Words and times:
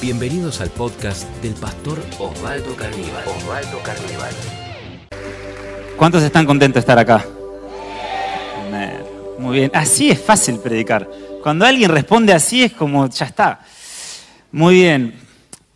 Bienvenidos 0.00 0.60
al 0.60 0.70
podcast 0.70 1.24
del 1.42 1.54
pastor 1.54 1.98
Osvaldo 2.20 2.76
Carnival. 2.76 3.24
Osvaldo 3.26 3.80
Carnival. 3.82 4.30
¿Cuántos 5.96 6.22
están 6.22 6.46
contentos 6.46 6.74
de 6.74 6.80
estar 6.80 6.98
acá? 7.00 7.24
Muy 9.40 9.58
bien. 9.58 9.72
Así 9.74 10.08
es 10.08 10.22
fácil 10.22 10.60
predicar. 10.60 11.08
Cuando 11.42 11.66
alguien 11.66 11.90
responde 11.90 12.32
así 12.32 12.62
es 12.62 12.72
como, 12.74 13.08
ya 13.08 13.26
está. 13.26 13.58
Muy 14.52 14.76
bien. 14.76 15.18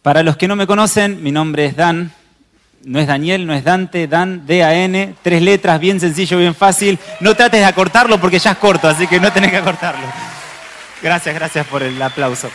Para 0.03 0.23
los 0.23 0.37
que 0.37 0.47
no 0.47 0.55
me 0.55 0.69
conocen, 0.69 1.21
mi 1.21 1.33
nombre 1.33 1.67
es 1.67 1.75
Dan. 1.75 2.13
No 2.85 3.01
es 3.01 3.09
Daniel, 3.09 3.45
no 3.45 3.55
es 3.55 3.65
Dante, 3.65 4.07
Dan, 4.07 4.47
D-A-N, 4.47 5.15
tres 5.23 5.43
letras, 5.43 5.81
bien 5.81 5.99
sencillo, 5.99 6.39
bien 6.39 6.55
fácil. 6.55 6.97
No 7.19 7.35
trates 7.35 7.61
de 7.61 7.67
acortarlo 7.67 8.21
porque 8.21 8.39
ya 8.39 8.53
es 8.53 8.59
corto, 8.59 8.87
así 8.87 9.09
que 9.09 9.19
no 9.19 9.33
tenés 9.33 9.51
que 9.51 9.57
acortarlo. 9.57 10.07
Gracias, 11.03 11.35
gracias 11.35 11.67
por 11.67 11.83
el 11.83 12.01
aplauso. 12.01 12.49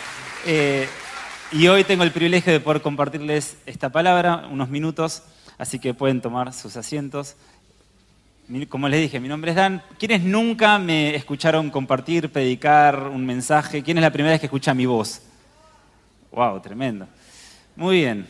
Eh, 0.45 0.87
y 1.51 1.67
hoy 1.67 1.83
tengo 1.83 2.03
el 2.03 2.11
privilegio 2.11 2.51
de 2.51 2.59
poder 2.59 2.81
compartirles 2.81 3.57
esta 3.65 3.89
palabra, 3.89 4.47
unos 4.51 4.69
minutos, 4.69 5.23
así 5.57 5.79
que 5.79 5.93
pueden 5.93 6.21
tomar 6.21 6.53
sus 6.53 6.75
asientos. 6.75 7.35
Como 8.69 8.89
les 8.89 9.01
dije, 9.01 9.19
mi 9.19 9.27
nombre 9.27 9.51
es 9.51 9.57
Dan. 9.57 9.81
¿Quiénes 9.99 10.21
nunca 10.21 10.77
me 10.77 11.15
escucharon 11.15 11.69
compartir, 11.69 12.31
predicar 12.31 13.07
un 13.07 13.25
mensaje? 13.25 13.83
¿Quién 13.83 13.97
es 13.97 14.01
la 14.01 14.11
primera 14.11 14.33
vez 14.33 14.39
que 14.39 14.47
escucha 14.47 14.73
mi 14.73 14.85
voz? 14.85 15.21
¡Wow! 16.31 16.59
Tremendo. 16.61 17.07
Muy 17.75 17.97
bien. 17.97 18.27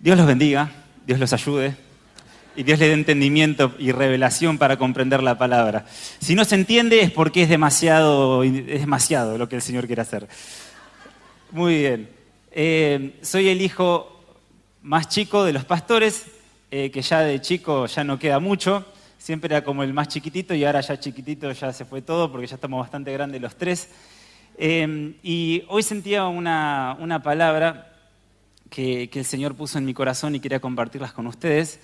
Dios 0.00 0.16
los 0.16 0.26
bendiga, 0.26 0.70
Dios 1.06 1.18
los 1.18 1.32
ayude 1.32 1.76
y 2.54 2.64
Dios 2.64 2.80
le 2.80 2.88
dé 2.88 2.94
entendimiento 2.94 3.72
y 3.78 3.92
revelación 3.92 4.58
para 4.58 4.76
comprender 4.76 5.22
la 5.22 5.38
palabra. 5.38 5.86
Si 6.20 6.34
no 6.34 6.44
se 6.44 6.56
entiende 6.56 7.00
es 7.00 7.10
porque 7.12 7.42
es 7.44 7.48
demasiado, 7.48 8.42
es 8.42 8.80
demasiado 8.80 9.38
lo 9.38 9.48
que 9.48 9.56
el 9.56 9.62
Señor 9.62 9.86
quiere 9.86 10.02
hacer. 10.02 10.28
Muy 11.50 11.78
bien. 11.78 12.10
Eh, 12.50 13.18
soy 13.22 13.48
el 13.48 13.62
hijo 13.62 14.22
más 14.82 15.08
chico 15.08 15.44
de 15.44 15.54
los 15.54 15.64
pastores, 15.64 16.26
eh, 16.70 16.90
que 16.90 17.00
ya 17.00 17.20
de 17.20 17.40
chico 17.40 17.86
ya 17.86 18.04
no 18.04 18.18
queda 18.18 18.38
mucho. 18.38 18.84
Siempre 19.16 19.54
era 19.54 19.64
como 19.64 19.82
el 19.82 19.94
más 19.94 20.08
chiquitito 20.08 20.54
y 20.54 20.66
ahora 20.66 20.82
ya 20.82 21.00
chiquitito 21.00 21.50
ya 21.50 21.72
se 21.72 21.86
fue 21.86 22.02
todo 22.02 22.30
porque 22.30 22.46
ya 22.46 22.56
estamos 22.56 22.80
bastante 22.80 23.14
grandes 23.14 23.40
los 23.40 23.56
tres. 23.56 23.88
Eh, 24.58 25.14
y 25.22 25.64
hoy 25.68 25.82
sentía 25.82 26.26
una, 26.26 26.98
una 27.00 27.22
palabra 27.22 27.96
que, 28.68 29.08
que, 29.08 29.20
el 29.20 29.24
Señor 29.24 29.54
puso 29.54 29.78
en 29.78 29.86
mi 29.86 29.94
corazón 29.94 30.34
y 30.34 30.40
quería 30.40 30.60
compartirlas 30.60 31.14
con 31.14 31.26
ustedes. 31.26 31.80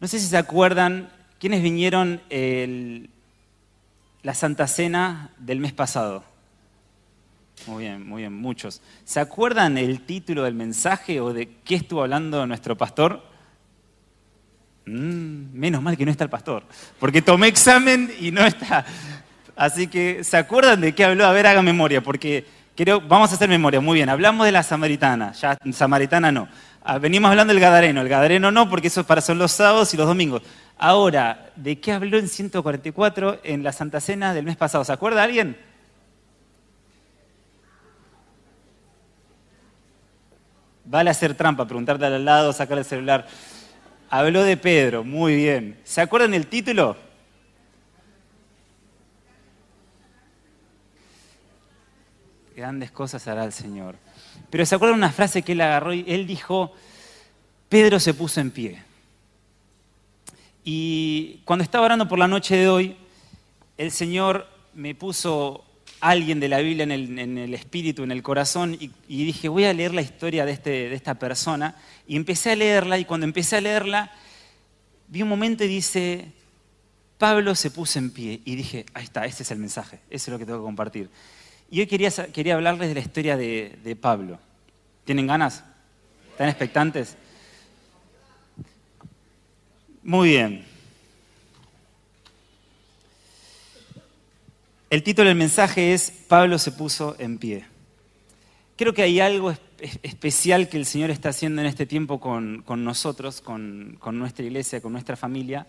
No 0.00 0.08
sé 0.08 0.18
si 0.18 0.26
se 0.26 0.38
acuerdan, 0.38 1.10
¿quiénes 1.38 1.62
vinieron 1.62 2.22
el, 2.30 3.10
la 4.22 4.32
Santa 4.32 4.66
Cena 4.68 5.32
del 5.36 5.60
mes 5.60 5.74
pasado? 5.74 6.29
Muy 7.66 7.84
bien, 7.84 8.06
muy 8.06 8.22
bien, 8.22 8.32
muchos. 8.32 8.80
¿Se 9.04 9.20
acuerdan 9.20 9.76
el 9.76 10.00
título 10.00 10.44
del 10.44 10.54
mensaje 10.54 11.20
o 11.20 11.32
de 11.32 11.48
qué 11.64 11.74
estuvo 11.76 12.02
hablando 12.02 12.46
nuestro 12.46 12.76
pastor? 12.76 13.22
Mm, 14.86 15.52
menos 15.52 15.82
mal 15.82 15.96
que 15.96 16.04
no 16.04 16.10
está 16.10 16.24
el 16.24 16.30
pastor, 16.30 16.64
porque 16.98 17.20
tomé 17.20 17.48
examen 17.48 18.10
y 18.18 18.30
no 18.30 18.44
está. 18.44 18.84
Así 19.54 19.88
que, 19.88 20.24
¿se 20.24 20.38
acuerdan 20.38 20.80
de 20.80 20.94
qué 20.94 21.04
habló? 21.04 21.26
A 21.26 21.32
ver, 21.32 21.46
haga 21.46 21.60
memoria, 21.60 22.00
porque 22.00 22.46
creo, 22.74 23.00
vamos 23.00 23.30
a 23.30 23.34
hacer 23.34 23.48
memoria. 23.48 23.80
Muy 23.80 23.96
bien, 23.96 24.08
hablamos 24.08 24.46
de 24.46 24.52
la 24.52 24.62
samaritana, 24.62 25.32
ya 25.32 25.56
samaritana 25.72 26.32
no. 26.32 26.48
Ah, 26.82 26.98
venimos 26.98 27.30
hablando 27.30 27.52
del 27.52 27.60
gadareno, 27.60 28.00
el 28.00 28.08
gadareno 28.08 28.50
no, 28.50 28.70
porque 28.70 28.86
eso 28.86 29.04
para 29.04 29.20
son 29.20 29.38
los 29.38 29.52
sábados 29.52 29.92
y 29.92 29.98
los 29.98 30.06
domingos. 30.06 30.42
Ahora, 30.78 31.50
¿de 31.56 31.78
qué 31.78 31.92
habló 31.92 32.16
en 32.16 32.26
144 32.26 33.40
en 33.44 33.62
la 33.62 33.72
Santa 33.72 34.00
Cena 34.00 34.32
del 34.32 34.46
mes 34.46 34.56
pasado? 34.56 34.82
¿Se 34.82 34.92
acuerda 34.92 35.22
alguien? 35.22 35.58
Vale 40.90 41.08
hacer 41.08 41.36
trampa, 41.36 41.66
preguntarte 41.66 42.04
al 42.04 42.24
lado, 42.24 42.52
sacar 42.52 42.76
el 42.76 42.84
celular. 42.84 43.24
Habló 44.08 44.42
de 44.42 44.56
Pedro, 44.56 45.04
muy 45.04 45.36
bien. 45.36 45.78
¿Se 45.84 46.00
acuerdan 46.00 46.34
el 46.34 46.48
título? 46.48 46.96
Grandes 52.56 52.90
cosas 52.90 53.28
hará 53.28 53.44
el 53.44 53.52
Señor. 53.52 53.94
Pero 54.50 54.66
¿se 54.66 54.74
acuerdan 54.74 54.98
una 54.98 55.12
frase 55.12 55.42
que 55.42 55.52
él 55.52 55.60
agarró 55.60 55.94
y 55.94 56.04
él 56.08 56.26
dijo, 56.26 56.72
Pedro 57.68 58.00
se 58.00 58.12
puso 58.12 58.40
en 58.40 58.50
pie? 58.50 58.82
Y 60.64 61.40
cuando 61.44 61.62
estaba 61.62 61.84
orando 61.84 62.08
por 62.08 62.18
la 62.18 62.26
noche 62.26 62.56
de 62.56 62.68
hoy, 62.68 62.96
el 63.78 63.92
Señor 63.92 64.48
me 64.74 64.96
puso 64.96 65.64
alguien 66.00 66.40
de 66.40 66.48
la 66.48 66.58
Biblia 66.58 66.84
en 66.84 67.38
el, 67.38 67.54
espíritu, 67.54 68.02
en 68.02 68.10
el 68.10 68.22
corazón, 68.22 68.76
y, 68.80 69.24
dije, 69.24 69.48
voy 69.48 69.64
a 69.64 69.72
leer 69.72 69.94
la 69.94 70.02
historia 70.02 70.44
de, 70.44 70.52
este, 70.52 70.70
de 70.88 70.94
esta 70.94 71.18
persona. 71.18 71.76
Y 72.06 72.16
empecé 72.16 72.52
a 72.52 72.56
leerla, 72.56 72.98
y 72.98 73.04
cuando 73.04 73.24
empecé 73.24 73.56
a 73.56 73.60
leerla, 73.60 74.12
vi 75.08 75.22
un 75.22 75.28
momento 75.28 75.64
y 75.64 75.68
dice, 75.68 76.32
Pablo 77.18 77.54
se 77.54 77.70
puso 77.70 77.98
en 77.98 78.10
pie. 78.10 78.40
Y 78.44 78.56
dije, 78.56 78.86
ahí 78.94 79.04
está, 79.04 79.26
ese 79.26 79.42
es 79.42 79.50
el 79.50 79.58
mensaje, 79.58 80.00
ese 80.08 80.30
es 80.30 80.32
lo 80.32 80.38
que 80.38 80.46
tengo 80.46 80.58
que 80.58 80.64
compartir. 80.64 81.10
Y 81.70 81.80
hoy 81.80 81.86
quería, 81.86 82.10
quería 82.32 82.54
hablarles 82.54 82.88
de 82.88 82.94
la 82.94 83.00
historia 83.00 83.36
de, 83.36 83.78
de 83.84 83.96
Pablo. 83.96 84.38
¿Tienen 85.04 85.26
ganas? 85.26 85.62
¿Están 86.32 86.48
expectantes? 86.48 87.16
Muy 90.02 90.30
bien. 90.30 90.69
El 94.90 95.04
título 95.04 95.28
del 95.28 95.38
mensaje 95.38 95.94
es 95.94 96.10
Pablo 96.10 96.58
se 96.58 96.72
puso 96.72 97.14
en 97.20 97.38
pie. 97.38 97.64
Creo 98.74 98.92
que 98.92 99.02
hay 99.02 99.20
algo 99.20 99.54
especial 100.02 100.68
que 100.68 100.78
el 100.78 100.84
Señor 100.84 101.10
está 101.10 101.28
haciendo 101.28 101.62
en 101.62 101.68
este 101.68 101.86
tiempo 101.86 102.18
con, 102.18 102.64
nosotros, 102.66 103.40
con, 103.40 104.00
nuestra 104.14 104.44
iglesia, 104.44 104.80
con 104.80 104.90
nuestra 104.90 105.14
familia. 105.14 105.68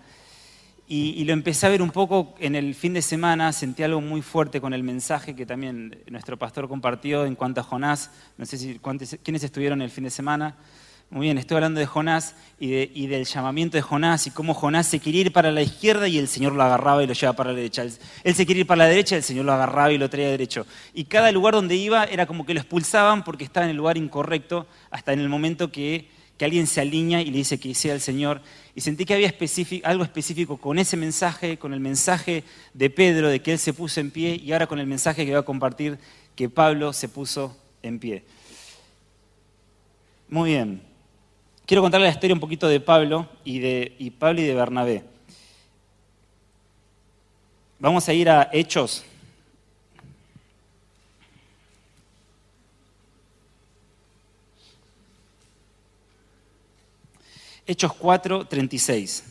Y, 0.87 1.23
lo 1.23 1.33
empecé 1.33 1.67
a 1.67 1.69
ver 1.69 1.83
un 1.83 1.91
poco 1.91 2.33
en 2.39 2.55
el 2.55 2.73
fin 2.73 2.95
de 2.95 3.03
semana, 3.03 3.53
sentí 3.53 3.83
algo 3.83 4.01
muy 4.01 4.23
fuerte 4.23 4.59
con 4.59 4.73
el 4.73 4.81
mensaje 4.81 5.35
que 5.35 5.45
también 5.45 5.99
nuestro 6.09 6.35
pastor 6.39 6.67
compartió 6.67 7.27
en 7.27 7.35
cuanto 7.35 7.61
a 7.61 7.63
Jonás. 7.63 8.09
No 8.39 8.45
sé 8.47 8.57
si 8.57 8.79
quiénes 9.23 9.43
estuvieron 9.43 9.83
el 9.83 9.91
fin 9.91 10.05
de 10.05 10.09
semana. 10.09 10.55
Muy 11.11 11.25
bien, 11.25 11.38
estoy 11.38 11.55
hablando 11.55 11.81
de 11.81 11.85
Jonás 11.85 12.35
y, 12.57 13.07
del 13.07 13.25
llamamiento 13.25 13.75
de 13.75 13.81
Jonás 13.81 14.27
y 14.27 14.31
cómo 14.31 14.53
Jonás 14.53 14.88
se 14.88 14.99
quería 14.99 15.19
ir 15.19 15.33
para 15.33 15.51
la 15.51 15.61
izquierda 15.61 16.07
y 16.07 16.17
el 16.17 16.29
Señor 16.29 16.53
lo 16.53 16.63
agarraba 16.63 17.03
y 17.03 17.07
lo 17.07 17.11
llevaba 17.11 17.35
para 17.35 17.49
la 17.51 17.57
derecha. 17.57 17.83
Él 18.23 18.33
se 18.33 18.45
quería 18.45 18.61
ir 18.61 18.67
para 18.67 18.77
la 18.77 18.88
derecha 18.88 19.16
y 19.16 19.17
el 19.17 19.23
Señor 19.23 19.44
lo 19.44 19.51
agarraba 19.51 19.91
y 19.91 19.97
lo 19.97 20.09
traía 20.09 20.29
derecho. 20.29 20.66
Y 20.94 21.03
cada 21.03 21.29
lugar 21.33 21.53
donde 21.53 21.75
iba 21.75 22.05
era 22.05 22.25
como 22.25 22.45
que 22.45 22.53
lo 22.53 22.61
expulsaban 22.61 23.25
porque 23.25 23.44
estaba 23.44 23.66
en 23.66 23.71
el 23.71 23.75
lugar 23.75 23.97
incorrecto 23.97 24.67
hasta 24.89 25.11
en 25.11 25.19
el 25.19 25.27
momento 25.27 25.69
que, 25.69 26.07
alguien 26.39 26.66
se 26.66 26.81
alinea 26.81 27.21
y 27.21 27.25
le 27.25 27.38
dice 27.38 27.59
que 27.59 27.75
sea 27.75 27.94
el 27.94 28.01
Señor. 28.01 28.41
Y 28.73 28.79
sentí 28.79 29.03
que 29.03 29.13
había 29.13 29.31
algo 29.83 30.03
específico 30.03 30.57
con 30.57 30.79
ese 30.79 30.95
mensaje, 30.95 31.57
con 31.57 31.73
el 31.73 31.81
mensaje 31.81 32.45
de 32.73 32.89
Pedro 32.89 33.27
de 33.27 33.41
que 33.41 33.51
él 33.51 33.59
se 33.59 33.73
puso 33.73 34.00
en 34.00 34.11
pie 34.11 34.41
y 34.41 34.53
ahora 34.53 34.66
con 34.66 34.79
el 34.79 34.88
mensaje 34.88 35.25
que 35.25 35.31
voy 35.31 35.39
a 35.39 35.44
compartir 35.44 36.00
que 36.35 36.50
Pablo 36.50 36.94
se 36.94 37.09
puso 37.09 37.55
en 37.83 38.00
pie. 38.00 38.23
Muy 40.29 40.51
bien. 40.51 40.91
Quiero 41.71 41.83
contarle 41.83 42.07
la 42.07 42.11
historia 42.11 42.33
un 42.33 42.41
poquito 42.41 42.67
de 42.67 42.81
Pablo 42.81 43.29
y 43.45 43.59
de, 43.59 44.13
Pablo 44.19 44.41
y 44.41 44.43
de 44.43 44.53
Bernabé. 44.53 45.05
Vamos 47.79 48.09
a 48.09 48.13
ir 48.13 48.29
a 48.29 48.49
Hechos. 48.51 49.05
Hechos 57.65 57.93
4, 57.93 58.47
36. 58.47 59.23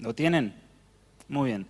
¿Lo 0.00 0.14
tienen? 0.14 0.52
Muy 1.28 1.48
bien. 1.48 1.66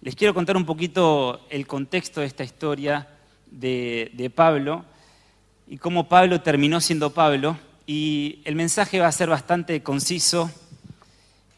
Les 0.00 0.16
quiero 0.16 0.34
contar 0.34 0.56
un 0.56 0.66
poquito 0.66 1.46
el 1.50 1.68
contexto 1.68 2.20
de 2.20 2.26
esta 2.26 2.42
historia 2.42 3.06
de, 3.48 4.10
de 4.12 4.28
Pablo 4.28 4.84
y 5.68 5.78
cómo 5.78 6.08
Pablo 6.08 6.40
terminó 6.40 6.80
siendo 6.80 7.10
Pablo 7.10 7.56
y 7.86 8.40
el 8.44 8.54
mensaje 8.54 9.00
va 9.00 9.08
a 9.08 9.12
ser 9.12 9.28
bastante 9.28 9.82
conciso 9.82 10.50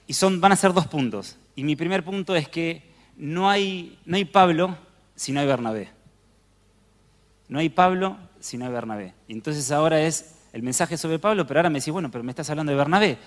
y 0.06 0.14
son, 0.14 0.40
van 0.40 0.52
a 0.52 0.56
ser 0.56 0.72
dos 0.72 0.86
puntos. 0.86 1.36
Y 1.54 1.64
mi 1.64 1.76
primer 1.76 2.04
punto 2.04 2.34
es 2.34 2.48
que 2.48 2.82
no 3.16 3.48
hay, 3.48 3.98
no 4.04 4.16
hay 4.16 4.24
Pablo 4.24 4.76
si 5.14 5.32
no 5.32 5.40
hay 5.40 5.46
Bernabé. 5.46 5.90
No 7.48 7.58
hay 7.58 7.68
Pablo 7.68 8.16
si 8.40 8.58
no 8.58 8.66
hay 8.66 8.72
Bernabé. 8.72 9.14
Y 9.28 9.32
entonces 9.32 9.70
ahora 9.70 10.00
es 10.00 10.34
el 10.52 10.62
mensaje 10.62 10.96
sobre 10.96 11.18
Pablo, 11.18 11.46
pero 11.46 11.60
ahora 11.60 11.70
me 11.70 11.78
decís, 11.78 11.92
bueno, 11.92 12.10
pero 12.10 12.24
me 12.24 12.32
estás 12.32 12.50
hablando 12.50 12.70
de 12.70 12.78
Bernabé 12.78 13.18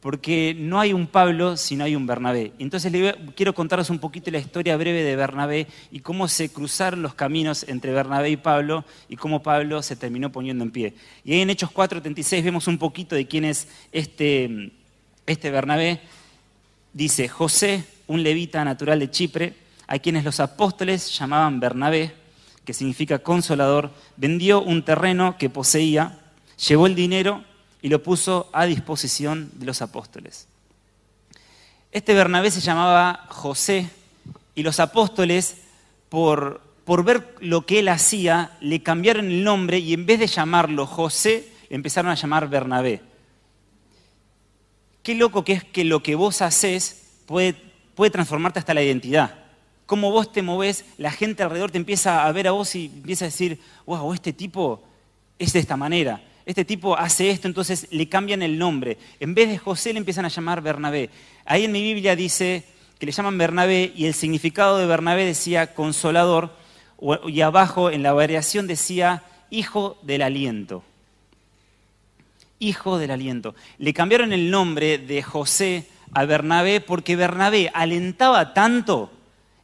porque 0.00 0.54
no 0.56 0.78
hay 0.78 0.92
un 0.92 1.08
Pablo 1.08 1.56
si 1.56 1.74
no 1.74 1.84
hay 1.84 1.96
un 1.96 2.06
Bernabé. 2.06 2.52
Entonces 2.58 2.92
quiero 3.34 3.54
contaros 3.54 3.90
un 3.90 3.98
poquito 3.98 4.30
la 4.30 4.38
historia 4.38 4.76
breve 4.76 5.02
de 5.02 5.16
Bernabé 5.16 5.66
y 5.90 6.00
cómo 6.00 6.28
se 6.28 6.50
cruzaron 6.50 7.02
los 7.02 7.14
caminos 7.14 7.64
entre 7.68 7.92
Bernabé 7.92 8.30
y 8.30 8.36
Pablo 8.36 8.84
y 9.08 9.16
cómo 9.16 9.42
Pablo 9.42 9.82
se 9.82 9.96
terminó 9.96 10.30
poniendo 10.30 10.62
en 10.62 10.70
pie. 10.70 10.94
Y 11.24 11.32
ahí 11.32 11.40
en 11.40 11.50
Hechos 11.50 11.70
4:36 11.70 12.44
vemos 12.44 12.68
un 12.68 12.78
poquito 12.78 13.16
de 13.16 13.26
quién 13.26 13.44
es 13.44 13.68
este, 13.90 14.72
este 15.26 15.50
Bernabé. 15.50 16.00
Dice, 16.92 17.28
José, 17.28 17.84
un 18.06 18.22
levita 18.22 18.64
natural 18.64 19.00
de 19.00 19.10
Chipre, 19.10 19.54
a 19.86 19.98
quienes 19.98 20.24
los 20.24 20.40
apóstoles 20.40 21.16
llamaban 21.18 21.60
Bernabé, 21.60 22.14
que 22.64 22.72
significa 22.72 23.18
consolador, 23.18 23.90
vendió 24.16 24.62
un 24.62 24.84
terreno 24.84 25.36
que 25.38 25.50
poseía, 25.50 26.18
llevó 26.56 26.86
el 26.86 26.94
dinero 26.94 27.44
y 27.80 27.88
lo 27.88 28.02
puso 28.02 28.48
a 28.52 28.66
disposición 28.66 29.50
de 29.54 29.66
los 29.66 29.82
apóstoles. 29.82 30.48
Este 31.92 32.14
Bernabé 32.14 32.50
se 32.50 32.60
llamaba 32.60 33.26
José 33.28 33.88
y 34.54 34.62
los 34.62 34.80
apóstoles, 34.80 35.58
por, 36.08 36.60
por 36.84 37.04
ver 37.04 37.34
lo 37.40 37.64
que 37.64 37.78
él 37.78 37.88
hacía, 37.88 38.56
le 38.60 38.82
cambiaron 38.82 39.26
el 39.26 39.44
nombre 39.44 39.78
y 39.78 39.94
en 39.94 40.04
vez 40.04 40.18
de 40.18 40.26
llamarlo 40.26 40.86
José, 40.86 41.48
empezaron 41.70 42.10
a 42.10 42.16
llamar 42.16 42.48
Bernabé. 42.48 43.02
Qué 45.02 45.14
loco 45.14 45.44
que 45.44 45.52
es 45.54 45.64
que 45.64 45.84
lo 45.84 46.02
que 46.02 46.14
vos 46.14 46.42
haces 46.42 47.06
puede, 47.26 47.54
puede 47.94 48.10
transformarte 48.10 48.58
hasta 48.58 48.74
la 48.74 48.82
identidad. 48.82 49.34
Cómo 49.86 50.10
vos 50.10 50.32
te 50.32 50.42
movés, 50.42 50.84
la 50.98 51.10
gente 51.10 51.42
alrededor 51.42 51.70
te 51.70 51.78
empieza 51.78 52.26
a 52.26 52.32
ver 52.32 52.48
a 52.48 52.50
vos 52.50 52.74
y 52.74 52.86
empieza 52.86 53.24
a 53.24 53.28
decir, 53.28 53.58
wow, 53.86 54.12
este 54.12 54.34
tipo 54.34 54.82
es 55.38 55.54
de 55.54 55.60
esta 55.60 55.76
manera 55.78 56.20
este 56.48 56.64
tipo 56.64 56.96
hace 56.96 57.28
esto, 57.28 57.46
entonces 57.46 57.88
le 57.90 58.08
cambian 58.08 58.40
el 58.40 58.58
nombre. 58.58 58.96
En 59.20 59.34
vez 59.34 59.50
de 59.50 59.58
José 59.58 59.92
le 59.92 59.98
empiezan 59.98 60.24
a 60.24 60.28
llamar 60.28 60.62
Bernabé. 60.62 61.10
Ahí 61.44 61.66
en 61.66 61.72
mi 61.72 61.82
Biblia 61.82 62.16
dice 62.16 62.64
que 62.98 63.04
le 63.04 63.12
llaman 63.12 63.36
Bernabé 63.36 63.92
y 63.94 64.06
el 64.06 64.14
significado 64.14 64.78
de 64.78 64.86
Bernabé 64.86 65.26
decía 65.26 65.74
consolador 65.74 66.56
y 67.26 67.42
abajo 67.42 67.90
en 67.90 68.02
la 68.02 68.14
variación 68.14 68.66
decía 68.66 69.24
hijo 69.50 69.98
del 70.00 70.22
aliento. 70.22 70.82
Hijo 72.60 72.96
del 72.96 73.10
aliento. 73.10 73.54
Le 73.76 73.92
cambiaron 73.92 74.32
el 74.32 74.50
nombre 74.50 74.96
de 74.96 75.22
José 75.22 75.84
a 76.14 76.24
Bernabé 76.24 76.80
porque 76.80 77.14
Bernabé 77.14 77.70
alentaba 77.74 78.54
tanto 78.54 79.10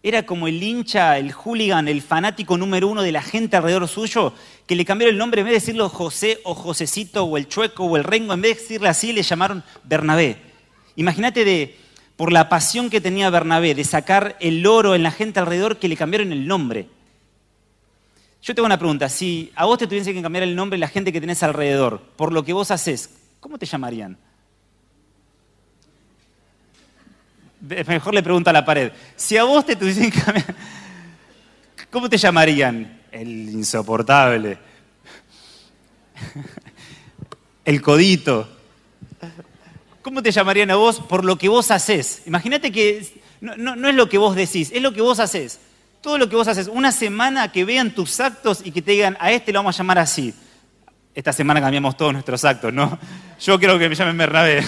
era 0.04 0.26
como 0.26 0.48
el 0.48 0.62
hincha, 0.62 1.16
el 1.16 1.32
hooligan, 1.32 1.88
el 1.88 2.02
fanático 2.02 2.58
número 2.58 2.88
uno 2.88 3.00
de 3.00 3.10
la 3.10 3.22
gente 3.22 3.56
alrededor 3.56 3.88
suyo, 3.88 4.34
que 4.66 4.76
le 4.76 4.84
cambiaron 4.84 5.14
el 5.14 5.18
nombre, 5.18 5.40
en 5.40 5.46
vez 5.46 5.52
de 5.52 5.60
decirlo 5.60 5.88
José 5.88 6.40
o 6.44 6.54
Josecito 6.54 7.24
o 7.24 7.36
el 7.36 7.48
Chueco 7.48 7.84
o 7.84 7.96
el 7.96 8.04
Rengo, 8.04 8.32
en 8.32 8.40
vez 8.40 8.56
de 8.56 8.62
decirle 8.62 8.88
así, 8.88 9.12
le 9.12 9.22
llamaron 9.22 9.62
Bernabé. 9.84 10.38
Imagínate 10.96 11.44
de, 11.44 11.76
por 12.16 12.32
la 12.32 12.48
pasión 12.48 12.88
que 12.88 13.00
tenía 13.00 13.28
Bernabé 13.30 13.74
de 13.74 13.84
sacar 13.84 14.36
el 14.40 14.66
oro 14.66 14.94
en 14.94 15.02
la 15.02 15.10
gente 15.10 15.40
alrededor, 15.40 15.78
que 15.78 15.88
le 15.88 15.96
cambiaron 15.96 16.32
el 16.32 16.46
nombre. 16.46 16.88
Yo 18.42 18.54
tengo 18.54 18.66
una 18.66 18.78
pregunta, 18.78 19.08
si 19.08 19.52
a 19.54 19.64
vos 19.64 19.78
te 19.78 19.86
tuviese 19.86 20.12
que 20.12 20.22
cambiar 20.22 20.44
el 20.44 20.54
nombre 20.54 20.78
la 20.78 20.88
gente 20.88 21.12
que 21.12 21.20
tenés 21.20 21.42
alrededor, 21.42 22.00
por 22.16 22.32
lo 22.32 22.44
que 22.44 22.52
vos 22.52 22.70
haces, 22.70 23.10
¿cómo 23.40 23.58
te 23.58 23.66
llamarían? 23.66 24.18
Mejor 27.86 28.12
le 28.12 28.22
pregunto 28.22 28.50
a 28.50 28.52
la 28.52 28.64
pared. 28.64 28.92
Si 29.16 29.38
a 29.38 29.44
vos 29.44 29.64
te 29.64 29.76
tuviesen 29.76 30.10
que 30.10 30.20
cambiar, 30.20 30.54
¿cómo 31.90 32.08
te 32.10 32.18
llamarían? 32.18 33.00
El 33.14 33.48
insoportable. 33.50 34.58
El 37.64 37.80
codito. 37.80 38.48
¿Cómo 40.02 40.20
te 40.20 40.32
llamarían 40.32 40.72
a 40.72 40.76
vos 40.76 40.98
por 40.98 41.24
lo 41.24 41.38
que 41.38 41.48
vos 41.48 41.70
haces? 41.70 42.22
Imagínate 42.26 42.72
que 42.72 43.06
no, 43.40 43.88
es 43.88 43.94
lo 43.94 44.08
que 44.08 44.18
vos 44.18 44.34
decís, 44.34 44.72
es 44.74 44.82
lo 44.82 44.92
que 44.92 45.00
vos 45.00 45.20
haces. 45.20 45.60
Todo 46.00 46.18
lo 46.18 46.28
que 46.28 46.34
vos 46.34 46.48
haces. 46.48 46.66
Una 46.66 46.90
semana 46.90 47.52
que 47.52 47.64
vean 47.64 47.94
tus 47.94 48.18
actos 48.18 48.62
y 48.64 48.72
que 48.72 48.82
te 48.82 48.90
digan, 48.90 49.16
a 49.20 49.30
este 49.30 49.52
lo 49.52 49.60
vamos 49.60 49.76
a 49.76 49.78
llamar 49.78 50.00
así. 50.00 50.34
Esta 51.14 51.32
semana 51.32 51.60
cambiamos 51.60 51.96
todos 51.96 52.12
nuestros 52.12 52.44
actos, 52.44 52.72
¿no? 52.72 52.98
Yo 53.40 53.60
creo 53.60 53.78
que 53.78 53.88
me 53.88 53.94
llamen 53.94 54.18
Bernabé. 54.18 54.64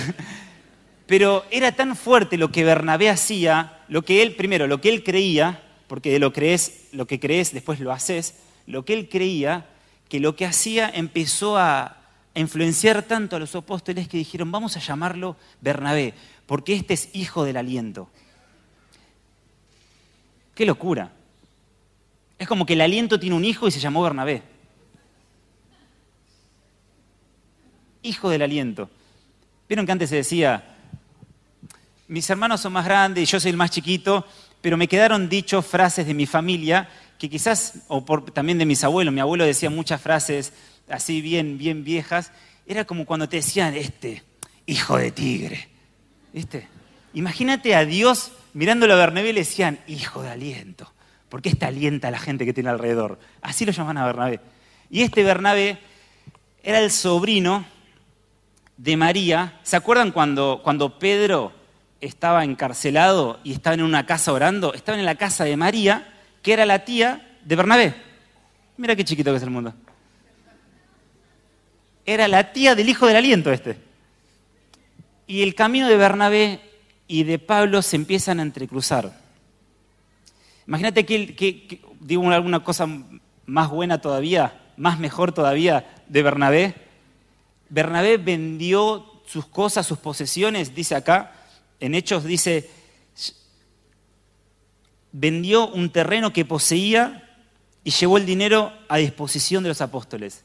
Pero 1.06 1.44
era 1.50 1.72
tan 1.72 1.96
fuerte 1.96 2.38
lo 2.38 2.52
que 2.52 2.62
Bernabé 2.62 3.10
hacía, 3.10 3.80
lo 3.88 4.02
que 4.02 4.22
él, 4.22 4.36
primero, 4.36 4.68
lo 4.68 4.80
que 4.80 4.90
él 4.90 5.02
creía, 5.02 5.65
porque 5.88 6.10
de 6.10 6.18
lo, 6.18 6.32
crees, 6.32 6.88
lo 6.92 7.06
que 7.06 7.20
crees 7.20 7.52
después 7.52 7.80
lo 7.80 7.92
haces, 7.92 8.34
lo 8.66 8.84
que 8.84 8.94
él 8.94 9.08
creía, 9.08 9.66
que 10.08 10.20
lo 10.20 10.36
que 10.36 10.46
hacía 10.46 10.90
empezó 10.92 11.56
a 11.56 11.96
influenciar 12.34 13.02
tanto 13.02 13.36
a 13.36 13.38
los 13.38 13.54
apóstoles 13.54 14.08
que 14.08 14.18
dijeron, 14.18 14.52
vamos 14.52 14.76
a 14.76 14.80
llamarlo 14.80 15.36
Bernabé, 15.60 16.14
porque 16.46 16.74
este 16.74 16.94
es 16.94 17.08
hijo 17.14 17.44
del 17.44 17.56
aliento. 17.56 18.08
Qué 20.54 20.66
locura. 20.66 21.12
Es 22.38 22.48
como 22.48 22.66
que 22.66 22.74
el 22.74 22.80
aliento 22.80 23.18
tiene 23.18 23.36
un 23.36 23.44
hijo 23.44 23.66
y 23.68 23.70
se 23.70 23.80
llamó 23.80 24.02
Bernabé. 24.02 24.42
Hijo 28.02 28.28
del 28.28 28.42
aliento. 28.42 28.90
¿Vieron 29.68 29.86
que 29.86 29.92
antes 29.92 30.10
se 30.10 30.16
decía, 30.16 30.75
mis 32.08 32.28
hermanos 32.30 32.60
son 32.60 32.72
más 32.72 32.84
grandes 32.84 33.22
y 33.22 33.26
yo 33.26 33.40
soy 33.40 33.50
el 33.50 33.56
más 33.56 33.70
chiquito, 33.70 34.26
pero 34.60 34.76
me 34.76 34.88
quedaron 34.88 35.28
dichos 35.28 35.64
frases 35.66 36.06
de 36.06 36.14
mi 36.14 36.26
familia 36.26 36.88
que 37.18 37.30
quizás, 37.30 37.74
o 37.88 38.04
también 38.32 38.58
de 38.58 38.66
mis 38.66 38.84
abuelos, 38.84 39.12
mi 39.12 39.20
abuelo 39.20 39.44
decía 39.44 39.70
muchas 39.70 40.00
frases 40.00 40.52
así 40.88 41.20
bien, 41.20 41.58
bien 41.58 41.84
viejas, 41.84 42.30
era 42.66 42.84
como 42.84 43.06
cuando 43.06 43.28
te 43.28 43.36
decían, 43.36 43.74
este, 43.74 44.22
hijo 44.66 44.98
de 44.98 45.10
tigre, 45.10 45.68
¿viste? 46.32 46.68
Imagínate 47.14 47.74
a 47.74 47.84
Dios 47.84 48.32
mirándolo 48.56 48.94
a 48.94 48.96
Bernabé 48.96 49.32
le 49.32 49.40
decían, 49.40 49.78
hijo 49.86 50.22
de 50.22 50.30
aliento, 50.30 50.92
porque 51.28 51.50
este 51.50 51.66
alienta 51.66 52.08
a 52.08 52.10
la 52.10 52.18
gente 52.18 52.46
que 52.46 52.52
tiene 52.52 52.70
alrededor. 52.70 53.18
Así 53.42 53.66
lo 53.66 53.72
llaman 53.72 53.98
a 53.98 54.06
Bernabé. 54.06 54.40
Y 54.90 55.02
este 55.02 55.22
Bernabé 55.24 55.78
era 56.62 56.80
el 56.80 56.90
sobrino 56.90 57.66
de 58.78 58.96
María. 58.96 59.60
¿Se 59.62 59.76
acuerdan 59.76 60.10
cuando, 60.10 60.60
cuando 60.64 60.98
Pedro 60.98 61.52
estaba 62.00 62.44
encarcelado 62.44 63.40
y 63.44 63.52
estaba 63.52 63.74
en 63.74 63.82
una 63.82 64.06
casa 64.06 64.32
orando, 64.32 64.74
estaba 64.74 64.98
en 64.98 65.04
la 65.04 65.14
casa 65.14 65.44
de 65.44 65.56
María, 65.56 66.12
que 66.42 66.52
era 66.52 66.66
la 66.66 66.84
tía 66.84 67.38
de 67.44 67.56
Bernabé. 67.56 67.94
Mira 68.76 68.94
qué 68.94 69.04
chiquito 69.04 69.30
que 69.30 69.38
es 69.38 69.42
el 69.42 69.50
mundo. 69.50 69.74
Era 72.04 72.28
la 72.28 72.52
tía 72.52 72.74
del 72.74 72.88
hijo 72.88 73.06
del 73.06 73.16
aliento 73.16 73.52
este. 73.52 73.78
Y 75.26 75.42
el 75.42 75.54
camino 75.54 75.88
de 75.88 75.96
Bernabé 75.96 76.60
y 77.08 77.24
de 77.24 77.38
Pablo 77.38 77.82
se 77.82 77.96
empiezan 77.96 78.38
a 78.38 78.42
entrecruzar. 78.42 79.12
Imagínate 80.66 81.06
que, 81.06 81.80
digo 82.00 82.30
alguna 82.30 82.62
cosa 82.62 82.88
más 83.46 83.70
buena 83.70 84.00
todavía, 84.00 84.60
más 84.76 84.98
mejor 84.98 85.32
todavía 85.32 86.02
de 86.08 86.22
Bernabé. 86.22 86.74
Bernabé 87.68 88.18
vendió 88.18 89.22
sus 89.26 89.46
cosas, 89.46 89.86
sus 89.86 89.98
posesiones, 89.98 90.74
dice 90.74 90.94
acá, 90.94 91.32
en 91.80 91.94
Hechos 91.94 92.24
dice, 92.24 92.70
vendió 95.12 95.68
un 95.68 95.90
terreno 95.90 96.32
que 96.32 96.44
poseía 96.44 97.22
y 97.84 97.90
llevó 97.90 98.18
el 98.18 98.26
dinero 98.26 98.72
a 98.88 98.98
disposición 98.98 99.62
de 99.62 99.70
los 99.70 99.80
apóstoles. 99.80 100.44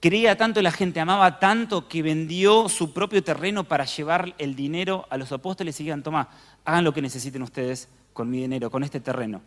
Creía 0.00 0.36
tanto 0.36 0.62
la 0.62 0.70
gente, 0.70 1.00
amaba 1.00 1.40
tanto 1.40 1.88
que 1.88 2.02
vendió 2.02 2.68
su 2.68 2.92
propio 2.92 3.24
terreno 3.24 3.64
para 3.64 3.84
llevar 3.84 4.34
el 4.38 4.54
dinero 4.54 5.06
a 5.10 5.16
los 5.16 5.32
apóstoles 5.32 5.80
y 5.80 5.84
digan, 5.84 6.04
toma, 6.04 6.28
hagan 6.64 6.84
lo 6.84 6.94
que 6.94 7.02
necesiten 7.02 7.42
ustedes 7.42 7.88
con 8.12 8.30
mi 8.30 8.38
dinero, 8.38 8.70
con 8.70 8.84
este 8.84 9.00
terreno. 9.00 9.40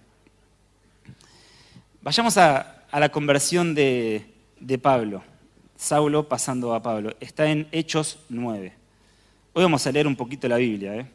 Vayamos 2.02 2.38
a, 2.38 2.84
la 2.92 3.10
conversión 3.10 3.74
de, 3.74 4.34
de 4.60 4.78
Pablo, 4.78 5.24
Saulo 5.78 6.28
pasando 6.28 6.74
a 6.74 6.82
Pablo. 6.82 7.16
Está 7.22 7.46
en 7.46 7.70
Hechos 7.72 8.20
9. 8.28 8.81
Hoy 9.54 9.64
vamos 9.64 9.86
a 9.86 9.92
leer 9.92 10.08
un 10.08 10.16
poquito 10.16 10.48
la 10.48 10.56
Biblia, 10.56 10.96
¿eh? 10.96 11.06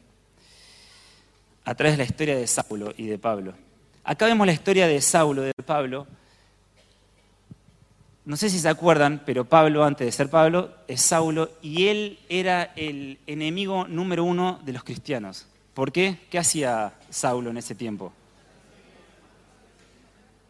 a 1.64 1.74
través 1.74 1.94
de 1.94 2.04
la 2.04 2.04
historia 2.04 2.36
de 2.36 2.46
Saulo 2.46 2.92
y 2.94 3.06
de 3.06 3.18
Pablo. 3.18 3.54
Acá 4.04 4.26
vemos 4.26 4.46
la 4.46 4.52
historia 4.52 4.86
de 4.86 5.00
Saulo, 5.00 5.40
de 5.40 5.54
Pablo. 5.64 6.06
No 8.26 8.36
sé 8.36 8.50
si 8.50 8.58
se 8.58 8.68
acuerdan, 8.68 9.22
pero 9.24 9.46
Pablo, 9.46 9.84
antes 9.84 10.06
de 10.06 10.12
ser 10.12 10.28
Pablo, 10.28 10.70
es 10.86 11.00
Saulo 11.00 11.48
y 11.62 11.86
él 11.86 12.18
era 12.28 12.74
el 12.76 13.18
enemigo 13.26 13.88
número 13.88 14.22
uno 14.22 14.60
de 14.66 14.74
los 14.74 14.84
cristianos. 14.84 15.46
¿Por 15.72 15.90
qué? 15.90 16.18
¿Qué 16.28 16.38
hacía 16.38 16.92
Saulo 17.08 17.48
en 17.48 17.56
ese 17.56 17.74
tiempo? 17.74 18.12